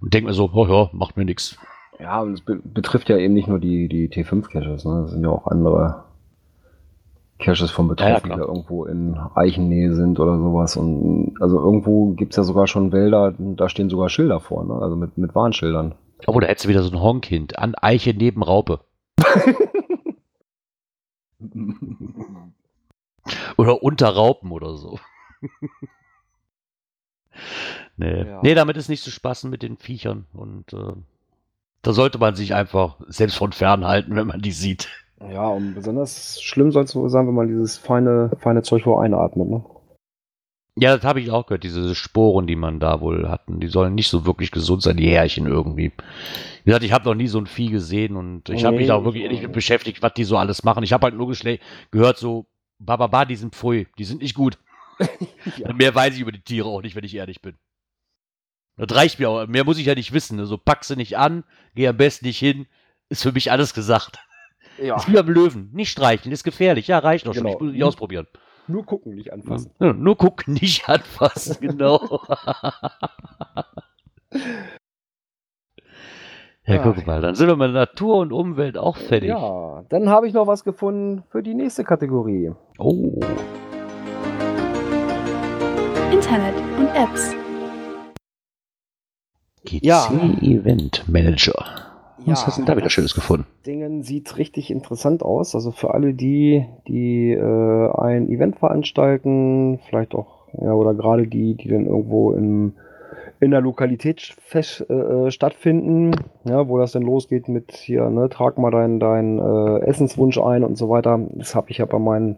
[0.00, 1.56] und denke mir so, oh ja, macht mir nichts.
[1.98, 5.02] Ja, und es be betrifft ja eben nicht nur die, die T5-Caches, ne?
[5.02, 6.04] Das sind ja auch andere
[7.38, 8.36] Caches von Ja, ja, Betroffenen, klar.
[8.36, 10.76] die da irgendwo in Eichennähe sind oder sowas.
[10.76, 14.74] Und also irgendwo gibt's ja sogar schon Wälder, da stehen sogar Schilder vor, ne?
[14.74, 15.94] Also mit, mit Warnschildern.
[16.26, 17.58] Oh, da hättest du wieder so ein Honkind.
[17.58, 18.80] An Eiche neben Raupe.
[23.56, 24.98] Oder unter Raupen oder so.
[27.96, 28.24] nee.
[28.24, 28.40] Ja.
[28.42, 30.26] nee, damit ist nicht zu spaßen mit den Viechern.
[30.32, 30.92] Und äh,
[31.82, 34.88] da sollte man sich einfach selbst von fern halten, wenn man die sieht.
[35.30, 39.04] Ja, und besonders schlimm soll es wohl sein, wenn man dieses feine, feine Zeug wohl
[39.04, 39.64] einatmet, ne?
[40.76, 43.60] Ja, das habe ich auch gehört, diese Sporen, die man da wohl hatten.
[43.60, 45.92] Die sollen nicht so wirklich gesund sein, die Härchen irgendwie.
[46.64, 48.92] Wie gesagt, ich habe noch nie so ein Vieh gesehen und ich habe mich Nee,
[48.92, 50.82] auch wirklich ich- nicht mit beschäftigt, was die so alles machen.
[50.82, 51.30] Ich habe halt nur
[51.90, 52.46] gehört, so,
[52.78, 54.58] bababa, die sind pfui, die sind nicht gut.
[55.56, 55.72] Ja.
[55.72, 57.56] Mehr weiß ich über die Tiere auch nicht, wenn ich ehrlich bin.
[58.76, 59.46] Das reicht mir auch.
[59.46, 60.36] Mehr muss ich ja nicht wissen.
[60.36, 60.46] Ne?
[60.46, 61.44] So pack sie nicht an,
[61.74, 62.66] geh am besten nicht hin.
[63.08, 64.18] Ist für mich alles gesagt.
[64.78, 65.70] Ja, Ist wie beim Löwen.
[65.72, 66.86] Nicht streicheln, ist gefährlich.
[66.88, 67.44] Ja, reicht doch schon.
[67.44, 67.56] Genau.
[67.56, 68.26] Ich muss nicht ausprobieren.
[68.68, 69.72] nur gucken, nicht anfassen.
[69.80, 72.22] Ja, nur gucken, nicht anfassen, genau.
[76.66, 79.28] ja, guck mal, dann sind wir mit Natur und Umwelt auch fertig.
[79.30, 82.52] Ja, dann habe ich noch was gefunden für die nächste Kategorie.
[82.78, 83.18] Oh,
[86.12, 87.36] Internet und Apps.
[89.64, 90.08] GC Ja.
[90.42, 91.54] Event Manager.
[92.18, 93.46] Was Ja, hast du denn da wieder das Schönes gefunden?
[93.64, 95.54] Dingen sieht richtig interessant aus.
[95.54, 101.54] Also für alle die, die äh, ein Event veranstalten, vielleicht auch, ja, oder gerade die,
[101.54, 102.74] die dann irgendwo in,
[103.38, 106.10] in der Lokalität fest, äh, äh, stattfinden,
[106.44, 110.64] ja, wo das dann losgeht mit hier, ne, trag mal deinen dein, äh, Essenswunsch ein
[110.64, 111.20] und so weiter.
[111.34, 112.36] Das habe ich ja bei meinen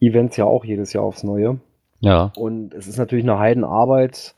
[0.00, 1.58] Events ja auch jedes Jahr aufs Neue.
[2.00, 4.34] Ja, Und es ist natürlich eine Heidenarbeit,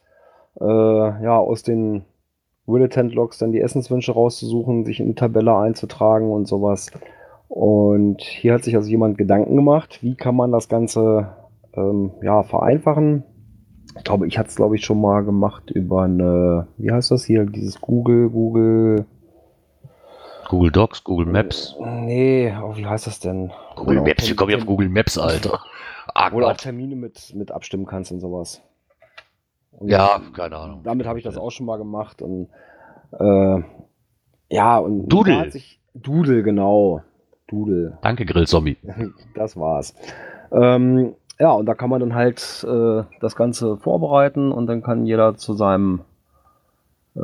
[0.61, 2.05] äh, ja, aus den
[2.67, 6.91] Will-Attent-Logs dann die Essenswünsche rauszusuchen, sich in die Tabelle einzutragen und sowas.
[7.49, 11.29] Und hier hat sich also jemand Gedanken gemacht, wie kann man das Ganze
[11.75, 13.25] ähm, ja, vereinfachen.
[13.97, 17.25] Ich glaube, ich hatte es, glaube ich, schon mal gemacht über eine, wie heißt das
[17.25, 19.05] hier, dieses Google, Google,
[20.49, 21.77] Google Docs, Google Maps.
[21.81, 23.51] Nee, oh, wie heißt das denn?
[23.77, 25.61] Google auch Maps, wie Term- komme ich auf Google Maps, Alter?
[26.31, 26.57] Wo du auch.
[26.57, 28.63] Termine mit, mit abstimmen kannst und sowas.
[29.73, 30.83] Und Ja, keine Ahnung.
[30.85, 32.49] Damit habe ich das auch schon mal gemacht und
[33.19, 33.63] äh,
[34.51, 35.51] ja und Doodle.
[35.51, 37.03] sich, Doodle genau,
[37.49, 38.77] Doodle, Danke, Grillzombie.
[39.35, 39.95] das war's.
[40.51, 45.07] Ähm, ja und da kann man dann halt äh, das Ganze vorbereiten und dann kann
[45.07, 46.01] jeder zu seinem
[47.15, 47.21] äh,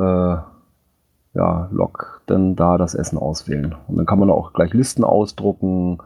[1.34, 5.98] ja, Log dann da das Essen auswählen und dann kann man auch gleich Listen ausdrucken,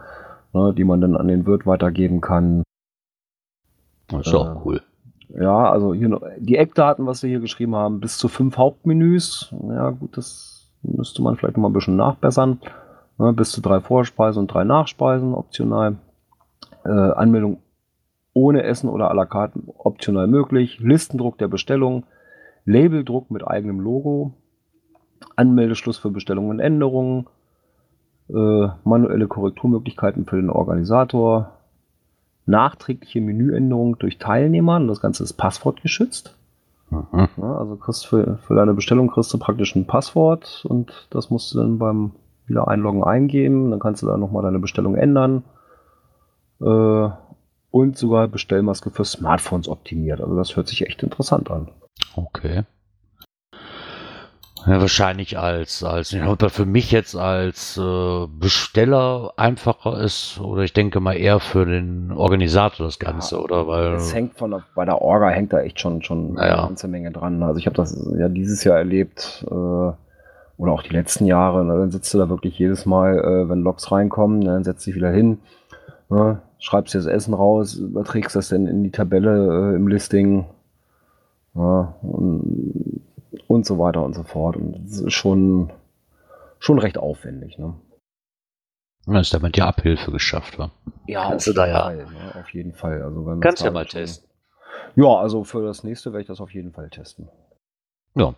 [0.53, 2.62] ne, die man dann an den Wirt weitergeben kann.
[4.19, 4.83] Das ist Äh, cool.
[5.35, 9.55] Ja, also hier noch die Eckdaten, was wir hier geschrieben haben, bis zu fünf Hauptmenüs.
[9.69, 12.61] Ja, gut, das müsste man vielleicht noch mal ein bisschen nachbessern.
[13.19, 15.97] Ne, bis zu drei Vorspeisen und drei Nachspeisen optional.
[16.85, 17.59] Äh, Anmeldung
[18.35, 20.81] ohne Essen oder à la carte optional möglich.
[20.81, 22.05] Listendruck der Bestellung.
[22.65, 24.35] Labeldruck mit eigenem Logo.
[25.37, 27.27] Anmeldeschluss für Bestellungen und Änderungen.
[28.29, 31.53] Äh, manuelle Korrekturmöglichkeiten für den Organisator
[32.47, 34.77] nachträgliche Menüänderung durch Teilnehmer.
[34.77, 36.37] Und das Ganze ist passwortgeschützt.
[36.91, 37.29] Mhm.
[37.37, 41.55] Ja, also kriegst für, für deine Bestellung kriegst du praktisch ein Passwort und das musst
[41.55, 42.13] du dann beim
[42.47, 43.71] wieder einloggen eingeben.
[43.71, 45.45] Dann kannst du da nochmal deine Bestellung ändern.
[46.61, 47.09] Äh,
[47.71, 50.21] und sogar Bestellmaske für Smartphones optimiert.
[50.21, 51.69] Also das hört sich echt interessant an.
[52.15, 52.65] Okay.
[54.67, 60.63] Ja, wahrscheinlich als, als, ja, ob für mich jetzt als äh, Besteller einfacher ist oder
[60.63, 63.67] ich denke mal eher für den Organisator das Ganze, oder?
[63.67, 66.59] Weil, Es hängt von der, bei der Orga hängt da echt schon, schon Naja.
[66.59, 67.43] eine ganze Menge dran.
[67.43, 71.65] Also ich habe das ja dieses Jahr erlebt äh, oder auch die letzten Jahre.
[71.65, 71.79] Ne?
[71.79, 74.53] Dann sitzt du da wirklich jedes Mal, äh, wenn Logs reinkommen, ne?
[74.53, 75.39] dann setzt dich wieder hin,
[76.09, 76.41] ne?
[76.59, 80.45] schreibst dir das Essen raus, überträgst das dann in die Tabelle äh, im Listing
[81.57, 81.95] ja?
[82.03, 83.01] und,
[83.53, 84.57] und so weiter und so fort.
[84.57, 85.73] Und das ist schon,
[86.59, 87.59] schon recht aufwendig.
[87.59, 87.75] Ne?
[89.07, 90.71] dann ist damit ja Abhilfe geschafft, wa?
[91.09, 92.41] Ja, Kannst auf du da jeden ja- Fall, ne?
[92.41, 93.03] auf jeden Fall.
[93.03, 94.29] Also wenn das Kannst ja da mal schon- testen.
[94.95, 97.29] Ja, also für das nächste werde ich das auf jeden Fall testen.
[98.15, 98.35] Ja.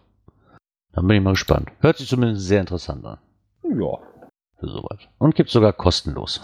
[0.93, 1.71] Dann bin ich mal gespannt.
[1.81, 3.19] Hört sich zumindest sehr interessant an.
[3.65, 3.99] Ja.
[4.59, 4.99] Für sowas.
[5.19, 6.41] Und gibt sogar kostenlos.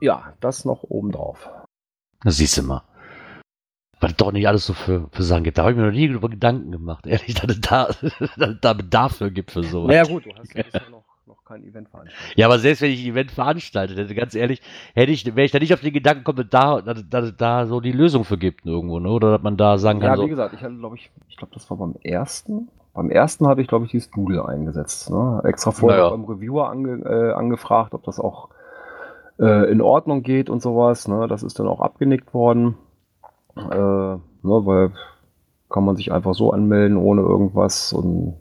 [0.00, 1.48] Ja, das noch obendrauf.
[2.22, 2.82] Das siehst du mal.
[4.00, 5.58] Was doch nicht alles so für, für Sachen gibt.
[5.58, 8.60] Da habe ich mir noch nie über Gedanken gemacht, ehrlich, dass es da, dass es
[8.60, 9.88] da Bedarf für gibt für sowas.
[9.88, 12.38] Naja gut, du hast ja bisher noch, noch kein Event veranstaltet.
[12.38, 14.62] Ja, aber selbst wenn ich ein Event veranstaltet hätte, ganz ehrlich,
[14.94, 17.36] hätte ich, wäre ich da nicht auf den Gedanken gekommen, dass da, dass, dass es
[17.36, 19.10] da so die Lösung für gibt irgendwo, ne?
[19.10, 21.36] Oder dass man da sagen kann, Ja, so, wie gesagt, ich hatte, glaube ich, ich
[21.36, 22.68] glaube, das war beim ersten.
[22.94, 25.10] Beim ersten hatte ich, glaube ich, dieses Doodle eingesetzt.
[25.10, 25.40] Ne?
[25.44, 26.10] Extra vorher Naja.
[26.10, 28.48] beim Reviewer ange, äh, angefragt, ob das auch
[29.38, 31.06] äh, in Ordnung geht und sowas.
[31.06, 31.28] Ne?
[31.28, 32.74] Das ist dann auch abgenickt worden.
[33.70, 34.20] Äh, ne?
[34.42, 34.92] Weil
[35.68, 38.34] kann man sich einfach so anmelden ohne irgendwas und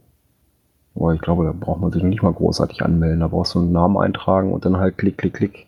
[0.96, 3.22] aber ich glaube, da braucht man sich nicht mal großartig anmelden.
[3.22, 5.68] Da brauchst du einen Namen eintragen und dann halt klick, klick, klick.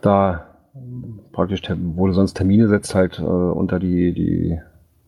[0.00, 0.46] Da
[1.32, 1.62] praktisch,
[1.94, 4.58] wo du sonst Termine setzt, halt äh, unter die, die,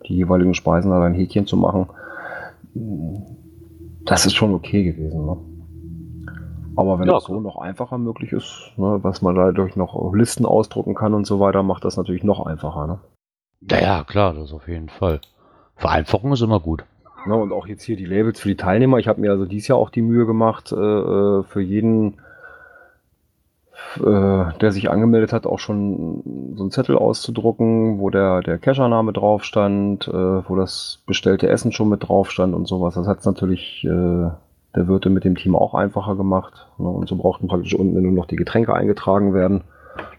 [0.07, 1.87] die jeweiligen Speisen da ein Häkchen zu machen.
[4.05, 5.25] Das ist schon okay gewesen.
[5.25, 5.37] Ne?
[6.77, 10.45] Aber wenn Ja, das so noch einfacher möglich ist, ne, was man dadurch noch Listen
[10.45, 12.87] ausdrucken kann und so weiter, macht das natürlich noch einfacher.
[12.87, 12.99] Ne?
[13.71, 15.21] Ja, ja, klar, das auf jeden Fall.
[15.77, 16.85] Vereinfachung ist immer gut.
[17.27, 18.99] Ne, und auch jetzt hier die Labels für die Teilnehmer.
[18.99, 22.19] Ich habe mir also dieses Jahr auch die Mühe gemacht, äh, äh, für jeden,
[23.97, 29.13] äh, der sich angemeldet hat, auch schon so einen Zettel auszudrucken, wo der, der Cachername
[29.13, 32.95] drauf stand, äh, wo das bestellte Essen schon mit drauf stand und sowas.
[32.95, 34.29] Das hat es natürlich äh,
[34.75, 36.67] der Wirte mit dem Team auch einfacher gemacht.
[36.79, 36.89] Ne?
[36.89, 39.63] Und so brauchten praktisch unten nur noch die Getränke eingetragen werden.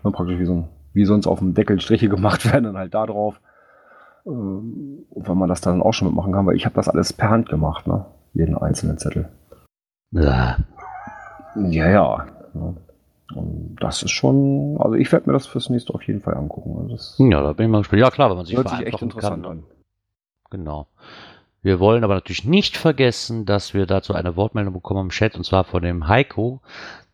[0.03, 0.11] Ne?
[0.11, 3.05] Praktisch wie, so ein, wie sonst auf dem Deckel Striche gemacht werden, dann halt da
[3.05, 3.39] drauf.
[4.25, 7.29] Ähm, wenn man das dann auch schon mitmachen kann, weil ich habe das alles per
[7.29, 8.05] Hand gemacht, ne?
[8.33, 9.29] Jeden einzelnen Zettel.
[10.11, 10.57] Ja,
[11.55, 12.25] Ja, ja.
[12.53, 12.75] ne?
[13.33, 16.75] Und das ist schon, also ich werde mir das fürs nächste auf jeden Fall angucken.
[16.77, 18.01] Also das ja da bin ich mal gespannt.
[18.01, 19.51] Ja, klar, wenn man sich hört sich echt interessant kann.
[19.51, 19.63] an.
[20.51, 20.87] Genau.
[21.63, 25.43] Wir wollen aber natürlich nicht vergessen, dass wir dazu eine Wortmeldung bekommen im Chat und
[25.43, 26.61] zwar von dem Heiko.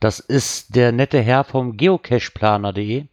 [0.01, 3.05] Das ist der nette Herr vom geocacheplaner.de,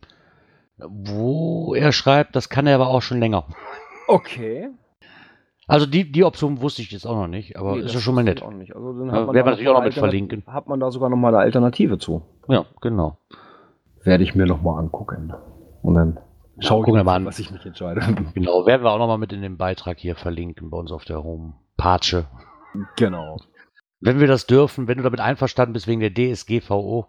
[0.87, 3.45] wo er schreibt, das kann er aber auch schon länger.
[4.07, 4.69] Okay.
[5.67, 8.15] Also die, die Option wusste ich jetzt auch noch nicht, aber Nee, ist ja schon
[8.15, 8.43] mal nett.
[8.43, 8.75] Auch nicht.
[8.75, 10.43] Also dann Ja, hat man werden da wir natürlich auch noch mal mit verlinken.
[10.47, 12.23] Hat man da sogar noch mal eine Alternative zu.
[12.49, 13.19] Ja, genau.
[14.03, 15.35] Werde ich mir noch mal angucken.
[15.83, 16.19] Und dann
[16.59, 17.27] schaue gucken wir ich mal an.
[17.27, 18.01] was ich mich entscheide.
[18.35, 21.23] Genau, werden wir auch nochmal mit in den Beitrag hier verlinken bei uns auf der
[21.23, 22.25] Homepage.
[22.97, 23.37] genau.
[24.01, 27.09] Wenn wir das dürfen, wenn du damit einverstanden bist wegen der DSGVO,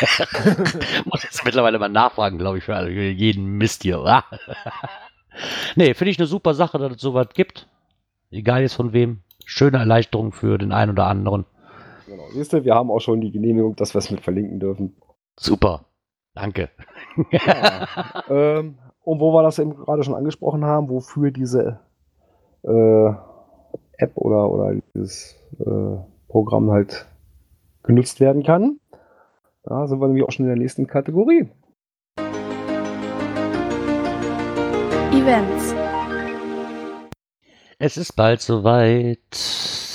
[1.06, 3.98] muss jetzt mittlerweile mal nachfragen, glaube ich, für jeden Mist hier.
[5.76, 7.68] nee, finde ich eine super Sache, dass es sowas gibt.
[8.30, 9.22] Egal jetzt von wem.
[9.46, 11.46] Schöne Erleichterung für den einen oder anderen.
[12.06, 12.24] Genau.
[12.32, 14.96] Siehst du, wir haben auch schon die Genehmigung, dass wir es mit verlinken dürfen.
[15.38, 15.86] Super.
[16.34, 16.68] Danke.
[17.30, 17.88] Ja.
[18.28, 21.80] ähm, und wo wir das eben gerade schon angesprochen haben, wofür diese
[22.62, 23.08] äh,
[23.96, 27.06] App oder, oder dieses äh, Programm halt
[27.82, 28.78] genutzt werden kann.
[29.64, 31.48] Da sind wir nämlich auch schon in der nächsten Kategorie.
[35.12, 35.74] Events.
[37.78, 39.18] Es ist bald soweit.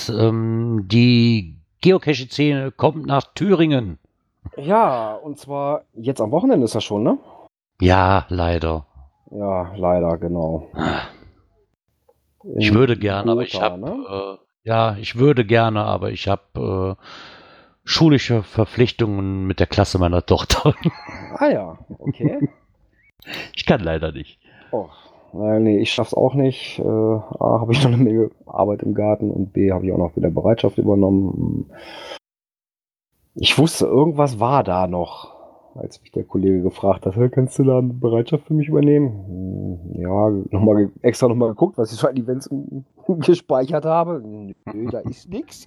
[0.08, 3.98] Ähm, die Geocaching-Szene kommt nach Thüringen.
[4.56, 7.18] Ja, und zwar jetzt am Wochenende ist das schon, ne?
[7.80, 8.86] Ja, leider.
[9.30, 10.68] Ja, leider, genau.
[12.56, 14.38] Ich In würde gerne, aber ich habe ne?
[14.66, 17.02] Ja, ich würde gerne, aber ich habe äh,
[17.84, 20.74] schulische Verpflichtungen mit der Klasse meiner Tochter.
[21.38, 22.48] Ah ja, okay.
[23.54, 24.40] ich kann leider nicht.
[24.72, 24.88] oh,
[25.34, 26.78] äh, nee, ich schaff's auch nicht.
[26.78, 29.98] Äh, A, habe ich noch eine Menge Arbeit im Garten und B, habe ich auch
[29.98, 31.70] noch wieder Bereitschaft übernommen.
[33.34, 35.35] Ich wusste, irgendwas war da noch,
[35.78, 39.08] als mich der Kollege gefragt hat, "Hä, kannst du da eine Bereitschaft für mich übernehmen?
[39.26, 42.48] Hm, Ja, noch mal, ge- extra nochmal geguckt, was ich für Events
[43.20, 44.20] gespeichert habe.
[44.24, 44.54] Nö,
[44.90, 45.66] da ist nichts.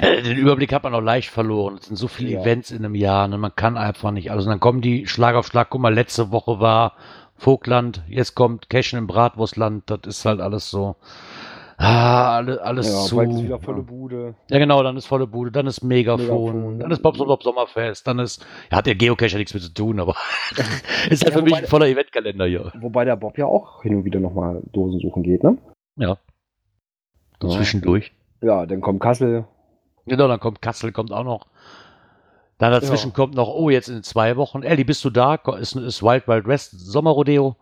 [0.00, 1.76] Äh, Den Überblick hat man auch leicht verloren.
[1.80, 2.40] Es sind so viele Ja.
[2.40, 3.38] Events in einem Jahr, ne?
[3.38, 4.44] man kann einfach nicht alles.
[4.44, 5.68] Und dann kommen die Schlag auf Schlag.
[5.70, 6.94] Guck mal, letzte Woche war
[7.36, 9.84] Vogtland, jetzt kommt Cashen im Bratwurstland.
[9.86, 10.96] Das ist halt alles so.
[11.80, 13.16] Ah, alle, alles Ja, zu.
[13.16, 14.34] bald ist wieder volle Bude.
[14.50, 18.18] Ja, genau, dann ist volle Bude, dann ist Megafon, Megafon, dann ist Bob Sommerfest, dann
[18.18, 18.44] ist.
[18.72, 20.16] Ja, hat der Geocache ja nichts mit zu tun, aber
[21.08, 22.72] ist halt Ja, für mich ein voller Eventkalender hier.
[22.80, 25.56] Wobei der Bob ja auch hin und wieder nochmal Dosen suchen geht, ne?
[25.96, 26.18] Ja.
[27.40, 27.56] So Ja.
[27.56, 28.12] zwischendurch.
[28.42, 29.46] Ja, dann kommt Kassel.
[30.06, 31.46] Genau, dann kommt Kassel, kommt auch noch.
[32.58, 33.14] Dann dazwischen Ja.
[33.14, 34.64] kommt noch, oh, jetzt in zwei Wochen.
[34.64, 35.36] Elli, bist du da?
[35.60, 37.54] Ist, ist Wild Wild West Sommerrodeo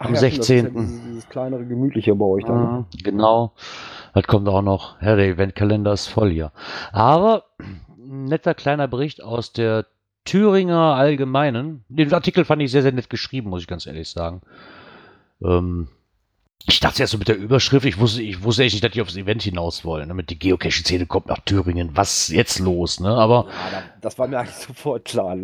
[0.00, 0.74] am ja, stimmt, das ist ja 16.
[0.74, 2.72] dieses, dieses kleinere, gemütliche bei euch dann.
[2.78, 3.52] Mhm, genau.
[4.14, 5.00] Das kommt auch noch.
[5.02, 6.52] Ja, der Eventkalender ist voll hier.
[6.90, 7.44] Aber
[7.98, 9.86] ein netter kleiner Bericht aus der
[10.24, 11.84] Thüringer Allgemeinen.
[11.88, 14.40] Den Artikel fand ich sehr, sehr nett geschrieben, muss ich ganz ehrlich sagen.
[15.44, 15.88] Ähm,
[16.66, 19.02] ich dachte erst so mit der Überschrift, ich wusste, ich wusste echt nicht, dass die
[19.02, 20.08] aufs Event hinaus wollen.
[20.08, 21.90] Damit die Geocaching-Szene kommt nach Thüringen.
[21.94, 23.10] Was ist jetzt los, ne?
[23.10, 25.36] Aber Ja, da, das war mir eigentlich sofort klar.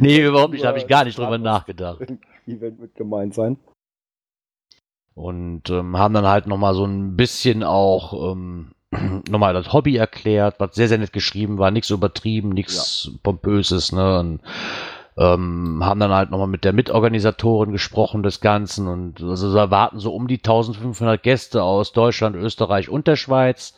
[0.00, 0.64] nee, überhaupt nicht.
[0.64, 2.00] Da habe ich gar nicht drüber nachgedacht.
[2.46, 3.56] Event wird gemeint sein.
[5.14, 8.72] Und ähm, haben dann halt nochmal so ein bisschen auch ähm,
[9.28, 14.18] nochmal das Hobby erklärt, was sehr, sehr nett geschrieben war, nichts übertrieben, nichts Pompöses, ne?
[14.20, 14.40] Und,
[15.18, 19.98] ähm, haben dann halt nochmal mit der Mitorganisatorin gesprochen des Ganzen und also da erwarten
[19.98, 23.74] so um die 1500 Gäste aus Deutschland, Österreich und der Schweiz.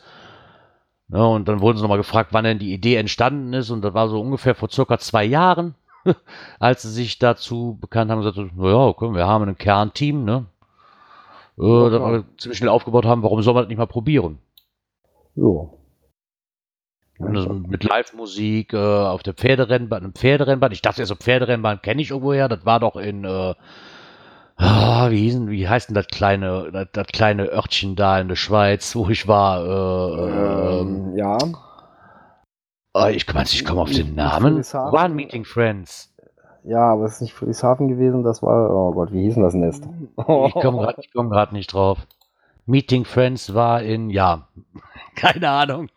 [1.08, 3.92] Ne, und dann wurden sie nochmal gefragt, wann denn die Idee entstanden ist und das
[3.92, 5.74] war so ungefähr vor circa zwei Jahren,
[6.60, 10.46] als sie sich dazu bekannt haben und gesagt, naja, okay, wir haben ein Kernteam, ne?
[11.58, 14.38] Äh, Ja, wir ziemlich schnell aufgebaut haben, warum soll man das nicht mal probieren?
[17.18, 20.72] Das mit Live-Musik äh, auf der Pferderennbahn, einem Pferderennbahn.
[20.72, 22.48] Ich dachte erst, so Pferderennbahn kenne ich irgendwoher.
[22.48, 23.54] Das war doch in, äh,
[24.56, 28.28] ah, wie, hieß denn, wie heißt denn das kleine, das, das kleine Örtchen da in
[28.28, 29.64] der Schweiz, wo ich war?
[29.64, 31.38] Äh, ähm, Ähm, ja.
[32.96, 34.64] äh, ich, ich komme auf den Namen.
[34.74, 36.11] One Meeting Friends.
[36.64, 39.54] Ja, aber es ist nicht Friedrichshafen gewesen, das war, oh Gott, wie hieß denn das
[39.54, 39.84] Nest?
[40.16, 40.24] Ich
[40.54, 41.98] komme gerade komm nicht drauf.
[42.66, 44.46] Meeting Friends war in, ja,
[45.16, 45.88] keine Ahnung.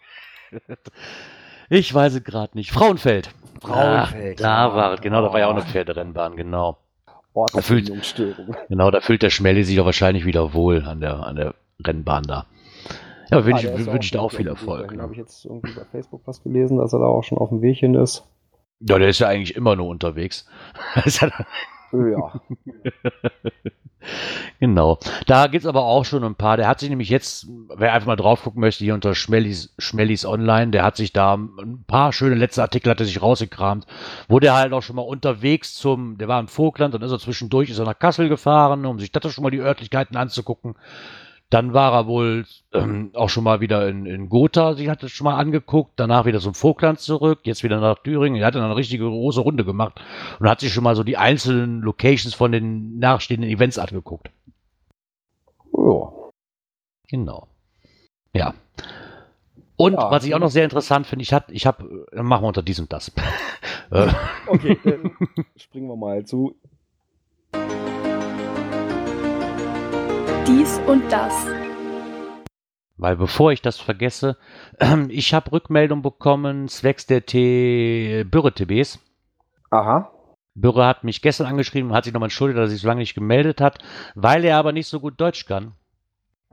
[1.69, 2.71] Ich weiß es gerade nicht.
[2.71, 3.29] Frauenfeld.
[3.61, 4.75] Frauenfeld, Ah, da ja.
[4.75, 6.77] war es, genau, da war ja auch eine Pferderennbahn, genau.
[7.33, 8.55] Ortsverbindungsstörung.
[8.69, 11.53] Genau, da fühlt der Schmelly sich auch wahrscheinlich wieder wohl an der, an der
[11.85, 12.45] Rennbahn da.
[13.29, 14.87] Ja, Ah, wünsche ist ich, wünsch da auch auf viel Erfolg.
[14.87, 15.01] dahin.
[15.01, 15.23] Habe ich Ne?
[15.23, 17.95] jetzt irgendwie bei Facebook was gelesen, dass er da auch schon auf dem Weg hin
[17.95, 18.23] ist.
[18.79, 20.45] Ja, der ist ja eigentlich immer nur unterwegs.
[21.93, 22.41] Ja-
[24.59, 24.99] genau.
[25.27, 26.57] Da gibt's aber auch schon ein paar.
[26.57, 30.25] Der hat sich nämlich jetzt, wer einfach mal drauf gucken möchte, hier unter Schmellis, Schmellis
[30.25, 33.85] Online, der hat sich da ein paar schöne letzte Artikel hat er sich rausgekramt,
[34.27, 37.19] wo der halt auch schon mal unterwegs zum, der war in Vogtland, dann ist er
[37.19, 40.75] zwischendurch, ist er nach Kassel gefahren, um sich das schon mal die Örtlichkeiten anzugucken.
[41.51, 45.11] Dann war er wohl ähm, auch schon mal wieder in, in Gotha, sich hat das
[45.11, 48.41] schon mal angeguckt, danach wieder zum Vogtland zurück, jetzt wieder nach Thüringen.
[48.41, 50.01] Er hat dann eine richtige große Runde gemacht
[50.39, 54.29] und hat sich schon mal so die einzelnen Locations von den nachstehenden Events angeguckt.
[55.73, 56.11] ja.
[57.07, 57.47] Genau.
[58.33, 58.55] Ja.
[59.77, 60.09] Und Ja.
[60.09, 62.79] was ich auch noch sehr interessant finde, ich habe, ich habe, machen wir unter dies
[62.79, 63.11] und das.
[64.47, 65.11] Okay, dann
[65.55, 66.55] springen wir mal zu.
[70.47, 71.33] Dies und das.
[72.97, 74.37] Weil bevor ich das vergesse,
[75.09, 78.99] ich habe Rückmeldung bekommen zwecks der T Bürre-TBs.
[79.71, 80.11] Aha.
[80.53, 82.99] Bürre hat mich gestern angeschrieben und hat sich nochmal entschuldigt, dass er sich so lange
[82.99, 83.79] nicht gemeldet hat,
[84.13, 85.73] weil er aber nicht so gut Deutsch kann,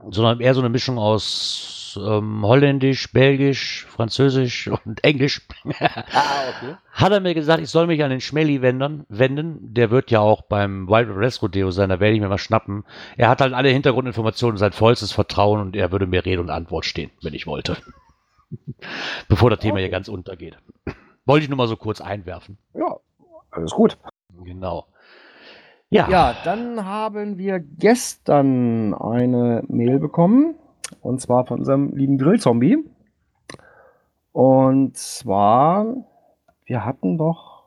[0.09, 5.41] sondern eher so eine Mischung aus aus ähm, Holländisch, Belgisch, Französisch und Englisch.
[5.65, 6.03] Ah,
[6.49, 6.75] okay.
[6.91, 9.73] Hat er mir gesagt, ich soll mich an den Schmelly wenden, wenden.
[9.73, 12.83] Der wird ja auch beim Wild West Rodeo sein, da werde ich mir mal schnappen.
[13.17, 16.85] Er hat halt alle Hintergrundinformationen, sein vollstes Vertrauen und er würde mir Rede und Antwort
[16.85, 17.77] stehen, wenn ich wollte.
[19.27, 20.57] Bevor das Thema hier ganz untergeht.
[21.25, 22.57] Wollte ich nur mal so kurz einwerfen.
[22.73, 22.97] Ja,
[23.51, 23.97] alles gut.
[24.43, 24.87] Genau.
[25.89, 26.09] Ja.
[26.09, 30.55] Ja, dann haben wir gestern eine Mail bekommen.
[31.01, 32.77] Und zwar von unserem lieben Grillzombie.
[34.31, 35.85] Und zwar,
[36.65, 37.63] wir hatten doch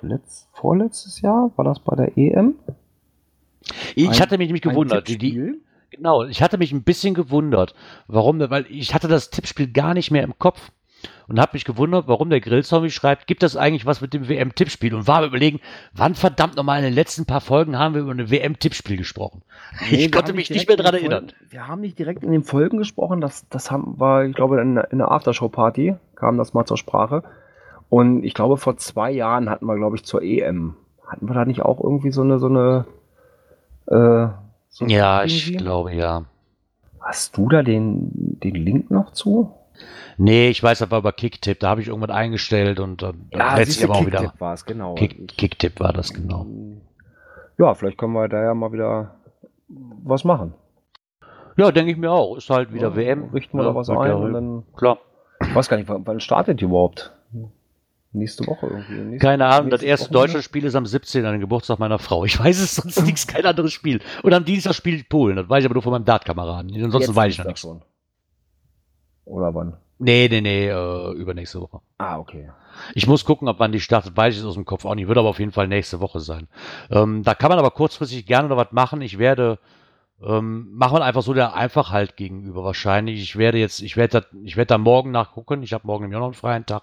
[0.00, 2.54] letzt, vorletztes Jahr, war das bei der EM?
[3.94, 5.08] Ich Ein- hatte mich nämlich gewundert.
[5.08, 7.74] Die, genau, ich hatte mich ein bisschen gewundert.
[8.06, 8.38] Warum?
[8.38, 10.70] Weil ich hatte das Tippspiel gar nicht mehr im Kopf.
[11.28, 14.94] Und habe mich gewundert, warum der Grillzombie schreibt, gibt das eigentlich was mit dem WM-Tippspiel?
[14.94, 15.60] Und war überlegen,
[15.92, 19.42] wann verdammt nochmal in den letzten paar Folgen haben wir über eine WM-Tippspiel gesprochen?
[19.90, 21.32] Nee, ich konnte mich nicht mehr dran den erinnern.
[21.50, 23.20] Wir haben nicht direkt in den Folgen gesprochen.
[23.20, 26.76] Das, das haben, war, ich glaube, in, der- in der Aftershow-Party kam das mal zur
[26.78, 27.22] Sprache.
[27.88, 30.74] Und ich glaube, vor zwei Jahren hatten wir, glaube ich, zur EM.
[31.06, 32.84] Hatten wir da nicht auch irgendwie so eine, so eine,
[33.86, 34.28] äh,
[34.70, 35.64] so ein Ja, Tipp ich irgendwie?
[35.64, 36.24] glaube ja.
[37.00, 38.10] Hast du da den,
[38.40, 39.52] den Link noch zu?
[40.18, 43.68] Nee, ich weiß aber über Kicktipp, da habe ich irgendwas eingestellt und dann dann lädt
[43.68, 44.20] sich aber auch wieder.
[44.20, 44.94] Kicktipp war es, genau.
[44.94, 46.46] Kick, Kicktipp war das genau.
[47.58, 49.14] Ja, vielleicht können wir da ja mal wieder
[49.68, 50.54] was machen.
[51.56, 52.36] Ja, denke ich mir auch.
[52.36, 53.30] Ist halt wieder Ja, WM.
[53.32, 54.98] Richten wir Ja, da was ein ja- und dann, Klar.
[55.40, 57.12] ich weiß gar nicht, wann, startet die überhaupt?
[58.12, 58.94] Nächste Woche irgendwie.
[58.94, 61.24] Nächste, Keine Ahnung, das erste deutsche Spiel ist am 17.
[61.26, 62.24] an den Geburtstag meiner Frau.
[62.24, 64.00] Ich weiß es sonst nichts, kein anderes Spiel.
[64.22, 65.36] Und am Dienstag spielt Polen.
[65.36, 66.70] Das weiß ich aber nur von meinem Dart-Kameraden.
[66.74, 67.60] Ansonsten Jetzt weiß ich noch nichts.
[67.60, 67.82] schon.
[69.26, 69.76] Oder wann?
[69.98, 71.80] Nee, nee, nee, äh, übernächste Woche.
[71.98, 72.50] Ah, okay.
[72.94, 75.08] Ich muss gucken, ob wann die startet, weiß ich es aus dem Kopf auch nicht.
[75.08, 76.48] Wird aber auf jeden Fall nächste Woche sein.
[76.90, 79.00] Ähm, da kann man aber kurzfristig gerne noch was machen.
[79.00, 79.58] Ich werde,
[80.22, 83.22] ähm, machen wir einfach so der Einfachheit gegenüber wahrscheinlich.
[83.22, 85.62] Ich werde jetzt, ich werde da, ich werde da morgen nachgucken.
[85.62, 86.82] Ich habe morgen im Jahr noch einen freien Tag.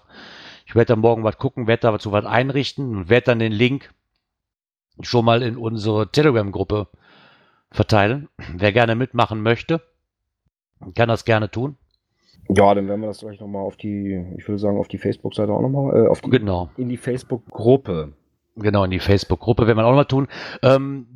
[0.66, 3.52] Ich werde da morgen was gucken, werde da zu was einrichten und werde dann den
[3.52, 3.94] Link
[5.00, 6.88] schon mal in unsere Telegram-Gruppe
[7.70, 8.28] verteilen.
[8.52, 9.82] Wer gerne mitmachen möchte,
[10.94, 11.76] kann das gerne tun.
[12.48, 15.52] Ja, dann werden wir das gleich nochmal auf die, ich würde sagen, auf die Facebook-Seite
[15.52, 16.68] auch nochmal, äh, auf die, Genau.
[16.76, 18.12] in die Facebook-Gruppe.
[18.56, 20.28] Genau, in die Facebook-Gruppe werden wir auch noch mal tun.
[20.62, 21.06] Ähm,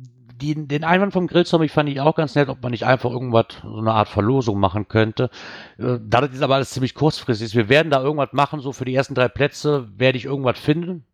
[0.41, 3.45] die, den Einwand vom Grillzombie fand ich auch ganz nett, ob man nicht einfach irgendwas,
[3.61, 5.29] so eine Art Verlosung machen könnte.
[5.77, 8.71] Äh, da das jetzt aber alles ziemlich kurzfristig ist, wir werden da irgendwas machen, so
[8.71, 11.05] für die ersten drei Plätze werde ich irgendwas finden.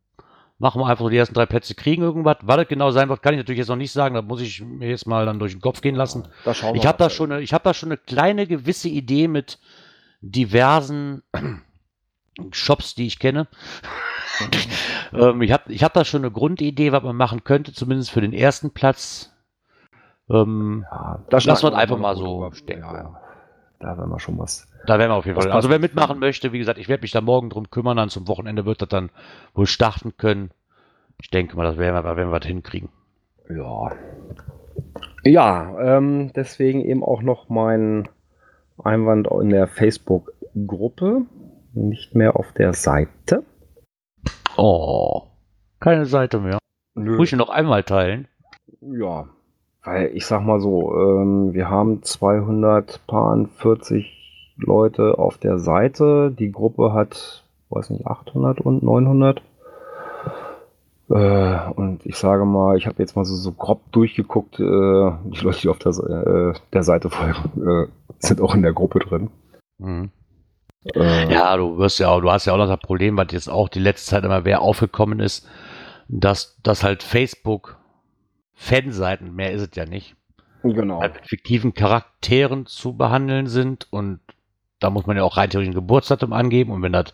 [0.58, 2.38] Machen wir einfach so die ersten drei Plätze kriegen irgendwas.
[2.44, 4.16] Was das genau sein wird, kann ich natürlich jetzt noch nicht sagen.
[4.16, 6.30] Da muss ich mir jetzt mal dann durch den Kopf gehen lassen.
[6.74, 9.60] Ich habe da schon, eine, ich habe da schon eine kleine gewisse Idee mit
[10.32, 11.24] diversen
[12.52, 13.48] Shops, die ich kenne.
[15.14, 18.22] ähm, ich habe, ich habe da schon eine Grundidee, was man machen könnte, zumindest für
[18.22, 19.32] den ersten Platz.
[20.30, 22.52] Ähm, Ja, da Lass schnacken wir einfach mal so.
[22.68, 23.22] Ja, ja.
[23.80, 24.68] Da werden wir schon was.
[24.86, 25.54] da werden wir auf jeden Das Fall.
[25.54, 27.98] Also wer mitmachen möchte, wie gesagt, ich werde mich da morgen drum kümmern.
[27.98, 29.12] Dann zum Wochenende wird das dann
[29.54, 30.52] wohl starten können.
[31.22, 32.90] Ich denke mal, das werden wir, da werden wir was hinkriegen.
[33.50, 33.92] Ja.
[35.24, 38.10] Ja, ähm, deswegen eben auch noch mein
[38.86, 41.22] Einwand in der Facebook-Gruppe,
[41.74, 43.44] nicht mehr auf der Seite.
[44.58, 45.24] Oh,
[45.80, 46.58] keine Seite mehr.
[46.96, 47.16] Nö.
[47.18, 48.28] Muss ich noch einmal teilen?
[48.82, 49.28] Ja,
[49.84, 56.32] weil ich sag mal so, ähm, wir haben 240 Leute auf der Seite.
[56.32, 59.44] Die Gruppe hat, weiß nicht, 800 und 900.
[61.10, 65.40] Äh, und ich sage mal, ich habe jetzt mal so, so grob durchgeguckt, äh, die
[65.42, 67.88] Leute, die auf der, äh, der Seite folgen, äh,
[68.20, 69.30] sind auch in der Gruppe drin.
[69.78, 70.10] Mhm.
[70.94, 73.70] Ja, du wirst ja auch, du hast ja auch noch das Problem, was jetzt auch
[73.70, 75.48] die letzte Zeit immer mehr aufgekommen ist,
[76.08, 77.78] dass, dass halt Facebook
[78.54, 80.16] Fanseiten, mehr ist es ja nicht,
[80.62, 81.02] genau.
[81.02, 84.20] halt mit fiktiven Charakteren zu behandeln sind und
[84.80, 87.14] da muss man ja auch rein theoretisch ein Geburtsdatum angeben und wenn das,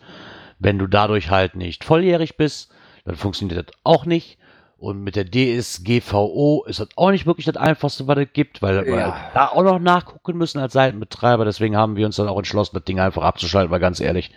[0.58, 2.72] wenn du dadurch halt nicht volljährig bist,
[3.04, 4.38] dann funktioniert das auch nicht.
[4.78, 8.84] Und mit der DSGVO ist das auch nicht wirklich das Einfachste, was es gibt, weil
[8.84, 9.16] wir Ja.
[9.32, 11.44] da auch noch nachgucken müssen als Seitenbetreiber.
[11.44, 14.32] Deswegen haben wir uns dann auch entschlossen, das Ding einfach abzuschalten, weil ganz ehrlich,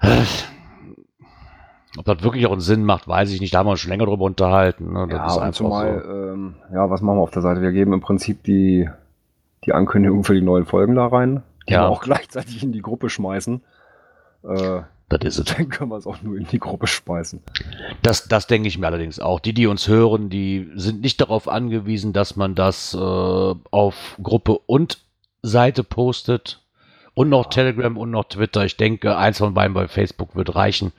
[0.00, 0.22] äh,
[1.98, 3.52] ob das wirklich auch einen Sinn macht, weiß ich nicht.
[3.54, 4.92] Da haben wir uns schon länger drüber unterhalten.
[4.92, 5.06] Ne?
[5.08, 6.10] Das Ja, ist und zumal, so.
[6.10, 7.62] ähm, ja, was machen wir auf der Seite?
[7.62, 8.88] Wir geben im Prinzip die,
[9.64, 11.82] die Ankündigung für die neuen Folgen da rein, die Ja.
[11.82, 13.62] wir auch gleichzeitig in die Gruppe schmeißen.
[14.44, 15.56] Äh, Das ist es.
[15.56, 17.40] dann können wir es auch nur in die Gruppe schmeißen.
[18.02, 19.38] Das, das denke ich mir allerdings auch.
[19.40, 24.58] Die, die uns hören, die sind nicht darauf angewiesen, dass man das äh, auf Gruppe
[24.66, 24.98] und
[25.42, 26.62] Seite postet.
[27.14, 28.66] Und noch Telegram und noch Twitter.
[28.66, 30.92] Ich denke, eins von beiden bei Facebook wird reichen.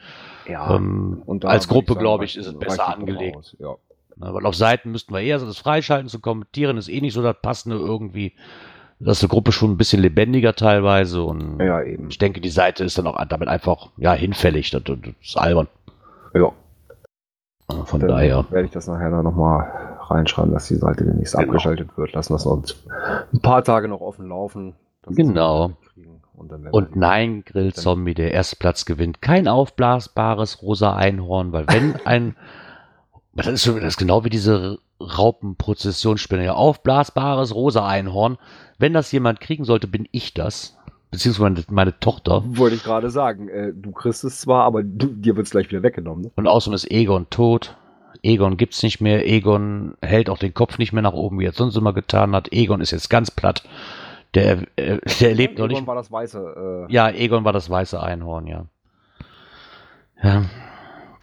[0.48, 3.56] Ja, ähm, als Gruppe, glaube ich, ist es besser angelegt.
[3.60, 3.76] Ja.
[4.16, 7.14] Ne, weil auf Seiten müssten wir eher so das freischalten zu kommentieren, ist eh nicht
[7.14, 8.34] so das Passende irgendwie.
[9.00, 12.10] Das ist eine Gruppe schon ein bisschen lebendiger teilweise und Ja, eben.
[12.10, 14.72] ich denke, die Seite ist dann auch damit einfach ja hinfällig.
[14.72, 15.68] Das, das ist albern.
[16.34, 16.52] Ja,
[17.86, 18.46] Von dann daher.
[18.50, 21.48] werde ich das nachher dann nochmal reinschreiben, dass die Seite demnächst Genau.
[21.48, 22.14] abgeschaltet wird.
[22.14, 22.64] Lassen das noch
[23.34, 24.74] ein paar Tage noch offen laufen.
[25.06, 25.72] Genau.
[26.34, 29.22] Und, Und nein, Grillzombie, der erste Platz gewinnt.
[29.22, 32.36] Kein aufblasbares rosa Einhorn, weil wenn ein.
[33.34, 36.46] Das ist, das ist genau wie diese Raupenprozessionsspinne.
[36.46, 38.38] Ja, aufblasbares rosa Einhorn.
[38.78, 40.78] Wenn das jemand kriegen sollte, bin ich das.
[41.12, 42.44] Beziehungsweise meine, meine Tochter.
[42.46, 45.70] Wollte ich gerade sagen, äh, du kriegst es zwar, aber du, dir wird es gleich
[45.70, 46.26] wieder weggenommen.
[46.26, 46.32] Ne?
[46.36, 47.76] Und außerdem ist Egon tot.
[48.24, 49.26] Egon gibt's nicht mehr.
[49.28, 52.36] Egon hält auch den Kopf nicht mehr nach oben, wie er es sonst immer getan
[52.36, 52.52] hat.
[52.52, 53.64] Egon ist jetzt ganz platt.
[54.34, 55.88] Der, äh, der lebt noch Irgendwann nicht.
[55.88, 56.88] war das weiße.
[56.90, 58.66] Äh, Ja, Egon war das weiße Einhorn, ja.
[60.22, 60.44] Ja.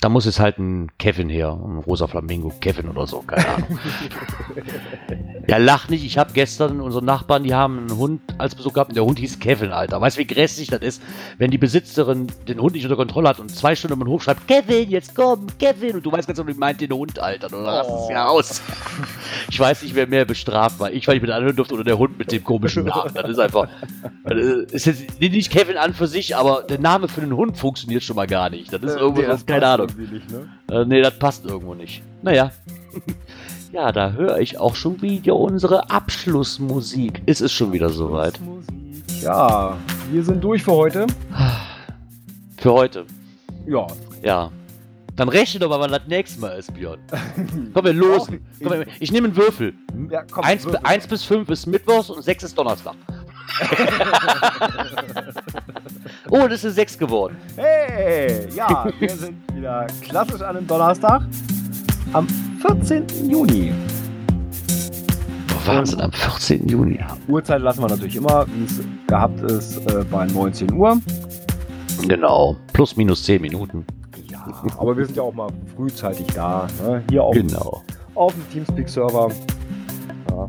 [0.05, 1.53] Da muss jetzt halt ein Kevin her.
[1.53, 3.79] Ein rosa Flamingo Kevin oder so, keine Ahnung.
[5.49, 6.05] ja, lach nicht.
[6.05, 9.19] Ich habe gestern unsere Nachbarn, die haben einen Hund als Besuch gehabt und der Hund
[9.19, 10.03] hieß Kevin, Alter.
[10.03, 11.03] Weißt du, wie grässlich das ist,
[11.39, 14.47] wenn die Besitzerin den Hund nicht unter Kontrolle hat und zwei Stunden im Hof schreibt,
[14.47, 15.95] Kevin, jetzt komm, Kevin.
[15.95, 17.49] Und du weißt ganz genau, wie meint den Hund, Alter.
[17.49, 18.61] Du rast es ja aus.
[19.51, 20.93] Ich weiß nicht, wer mehr bestraft war.
[20.93, 23.15] Ich, weil ich mit anhören durfte oder der Hund mit dem komischen Namen.
[23.15, 23.69] Das ist einfach.
[24.25, 28.03] Das ist jetzt nicht Kevin an für sich, aber der Name für den Hund funktioniert
[28.03, 28.71] schon mal gar nicht.
[28.71, 29.94] Das ist irgendwo, nee, das, keine Ahnung.
[29.97, 30.49] Irgendwie Nicht, ne?
[30.71, 32.03] Äh, nee, das passt irgendwo nicht.
[32.23, 32.51] Naja.
[33.73, 37.23] Ja, da höre ich auch schon wieder unsere Abschlussmusik.
[37.27, 38.39] Ist es schon wieder soweit?
[39.21, 39.77] Ja,
[40.13, 41.09] wir sind durch für heute.
[42.57, 43.05] Für heute.
[43.67, 43.89] Ja.
[44.23, 44.53] Ja.
[45.17, 47.01] Dann rechne doch mal, wann das nächste Mal ist, Björn.
[47.75, 48.47] Komm, wir losen.
[48.63, 49.75] Komm, wir- ich nehme einen Würfel.
[50.09, 50.79] Ja, komm, Eins, Würfel.
[50.85, 52.95] eins bis fünf ist Mittwochs und sechs ist Donnerstag.
[56.35, 57.37] oh, das ist sechs geworden.
[57.57, 61.23] Hey, ja, wir sind wieder klassisch an einem Donnerstag
[62.13, 62.27] am
[62.61, 63.07] 14.
[63.31, 63.73] Juni.
[65.65, 66.69] Wahnsinn, am 14.
[66.69, 66.99] Juni.
[67.29, 70.99] Uhrzeit lassen wir natürlich immer, wie es gehabt ist, äh, bei 19 Uhr.
[72.07, 72.57] Genau.
[72.73, 73.87] Plus minus zehn Minuten.
[74.31, 74.45] Ja,
[74.77, 76.67] aber wir sind ja auch mal frühzeitig da.
[76.83, 77.03] Ne?
[77.09, 77.83] Hier auf, Genau.
[78.15, 79.31] auf dem Teamspeak-Server.
[80.31, 80.49] Ja.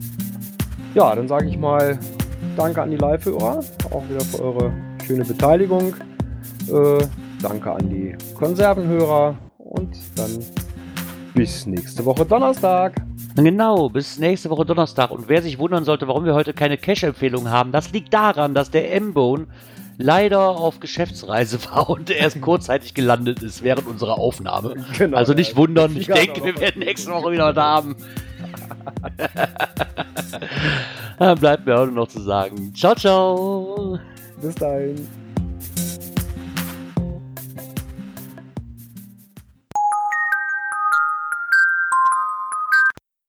[0.95, 1.97] ja, dann sage ich mal
[2.57, 3.59] Danke an die Live-Hörer,
[3.91, 4.73] auch wieder für eure
[5.05, 5.93] schöne Beteiligung.
[6.67, 7.05] Äh,
[7.41, 10.43] danke an die Konservenhörer und dann
[11.33, 12.95] bis nächste Woche Donnerstag.
[13.35, 15.11] Genau, bis nächste Woche Donnerstag.
[15.11, 18.71] Und wer sich wundern sollte, warum wir heute keine Cash-Empfehlung haben, das liegt daran, dass
[18.71, 19.47] der M-Bone
[19.97, 24.75] leider auf Geschäftsreise war und erst kurzzeitig gelandet ist während unserer Aufnahme.
[24.97, 27.95] Genau, Also nicht wundern, ich denke, wir werden nächste Woche wieder da haben.
[31.19, 32.73] Dann bleibt mir auch nur noch zu sagen.
[32.73, 33.99] Ciao, ciao.
[34.41, 35.07] Bis dahin.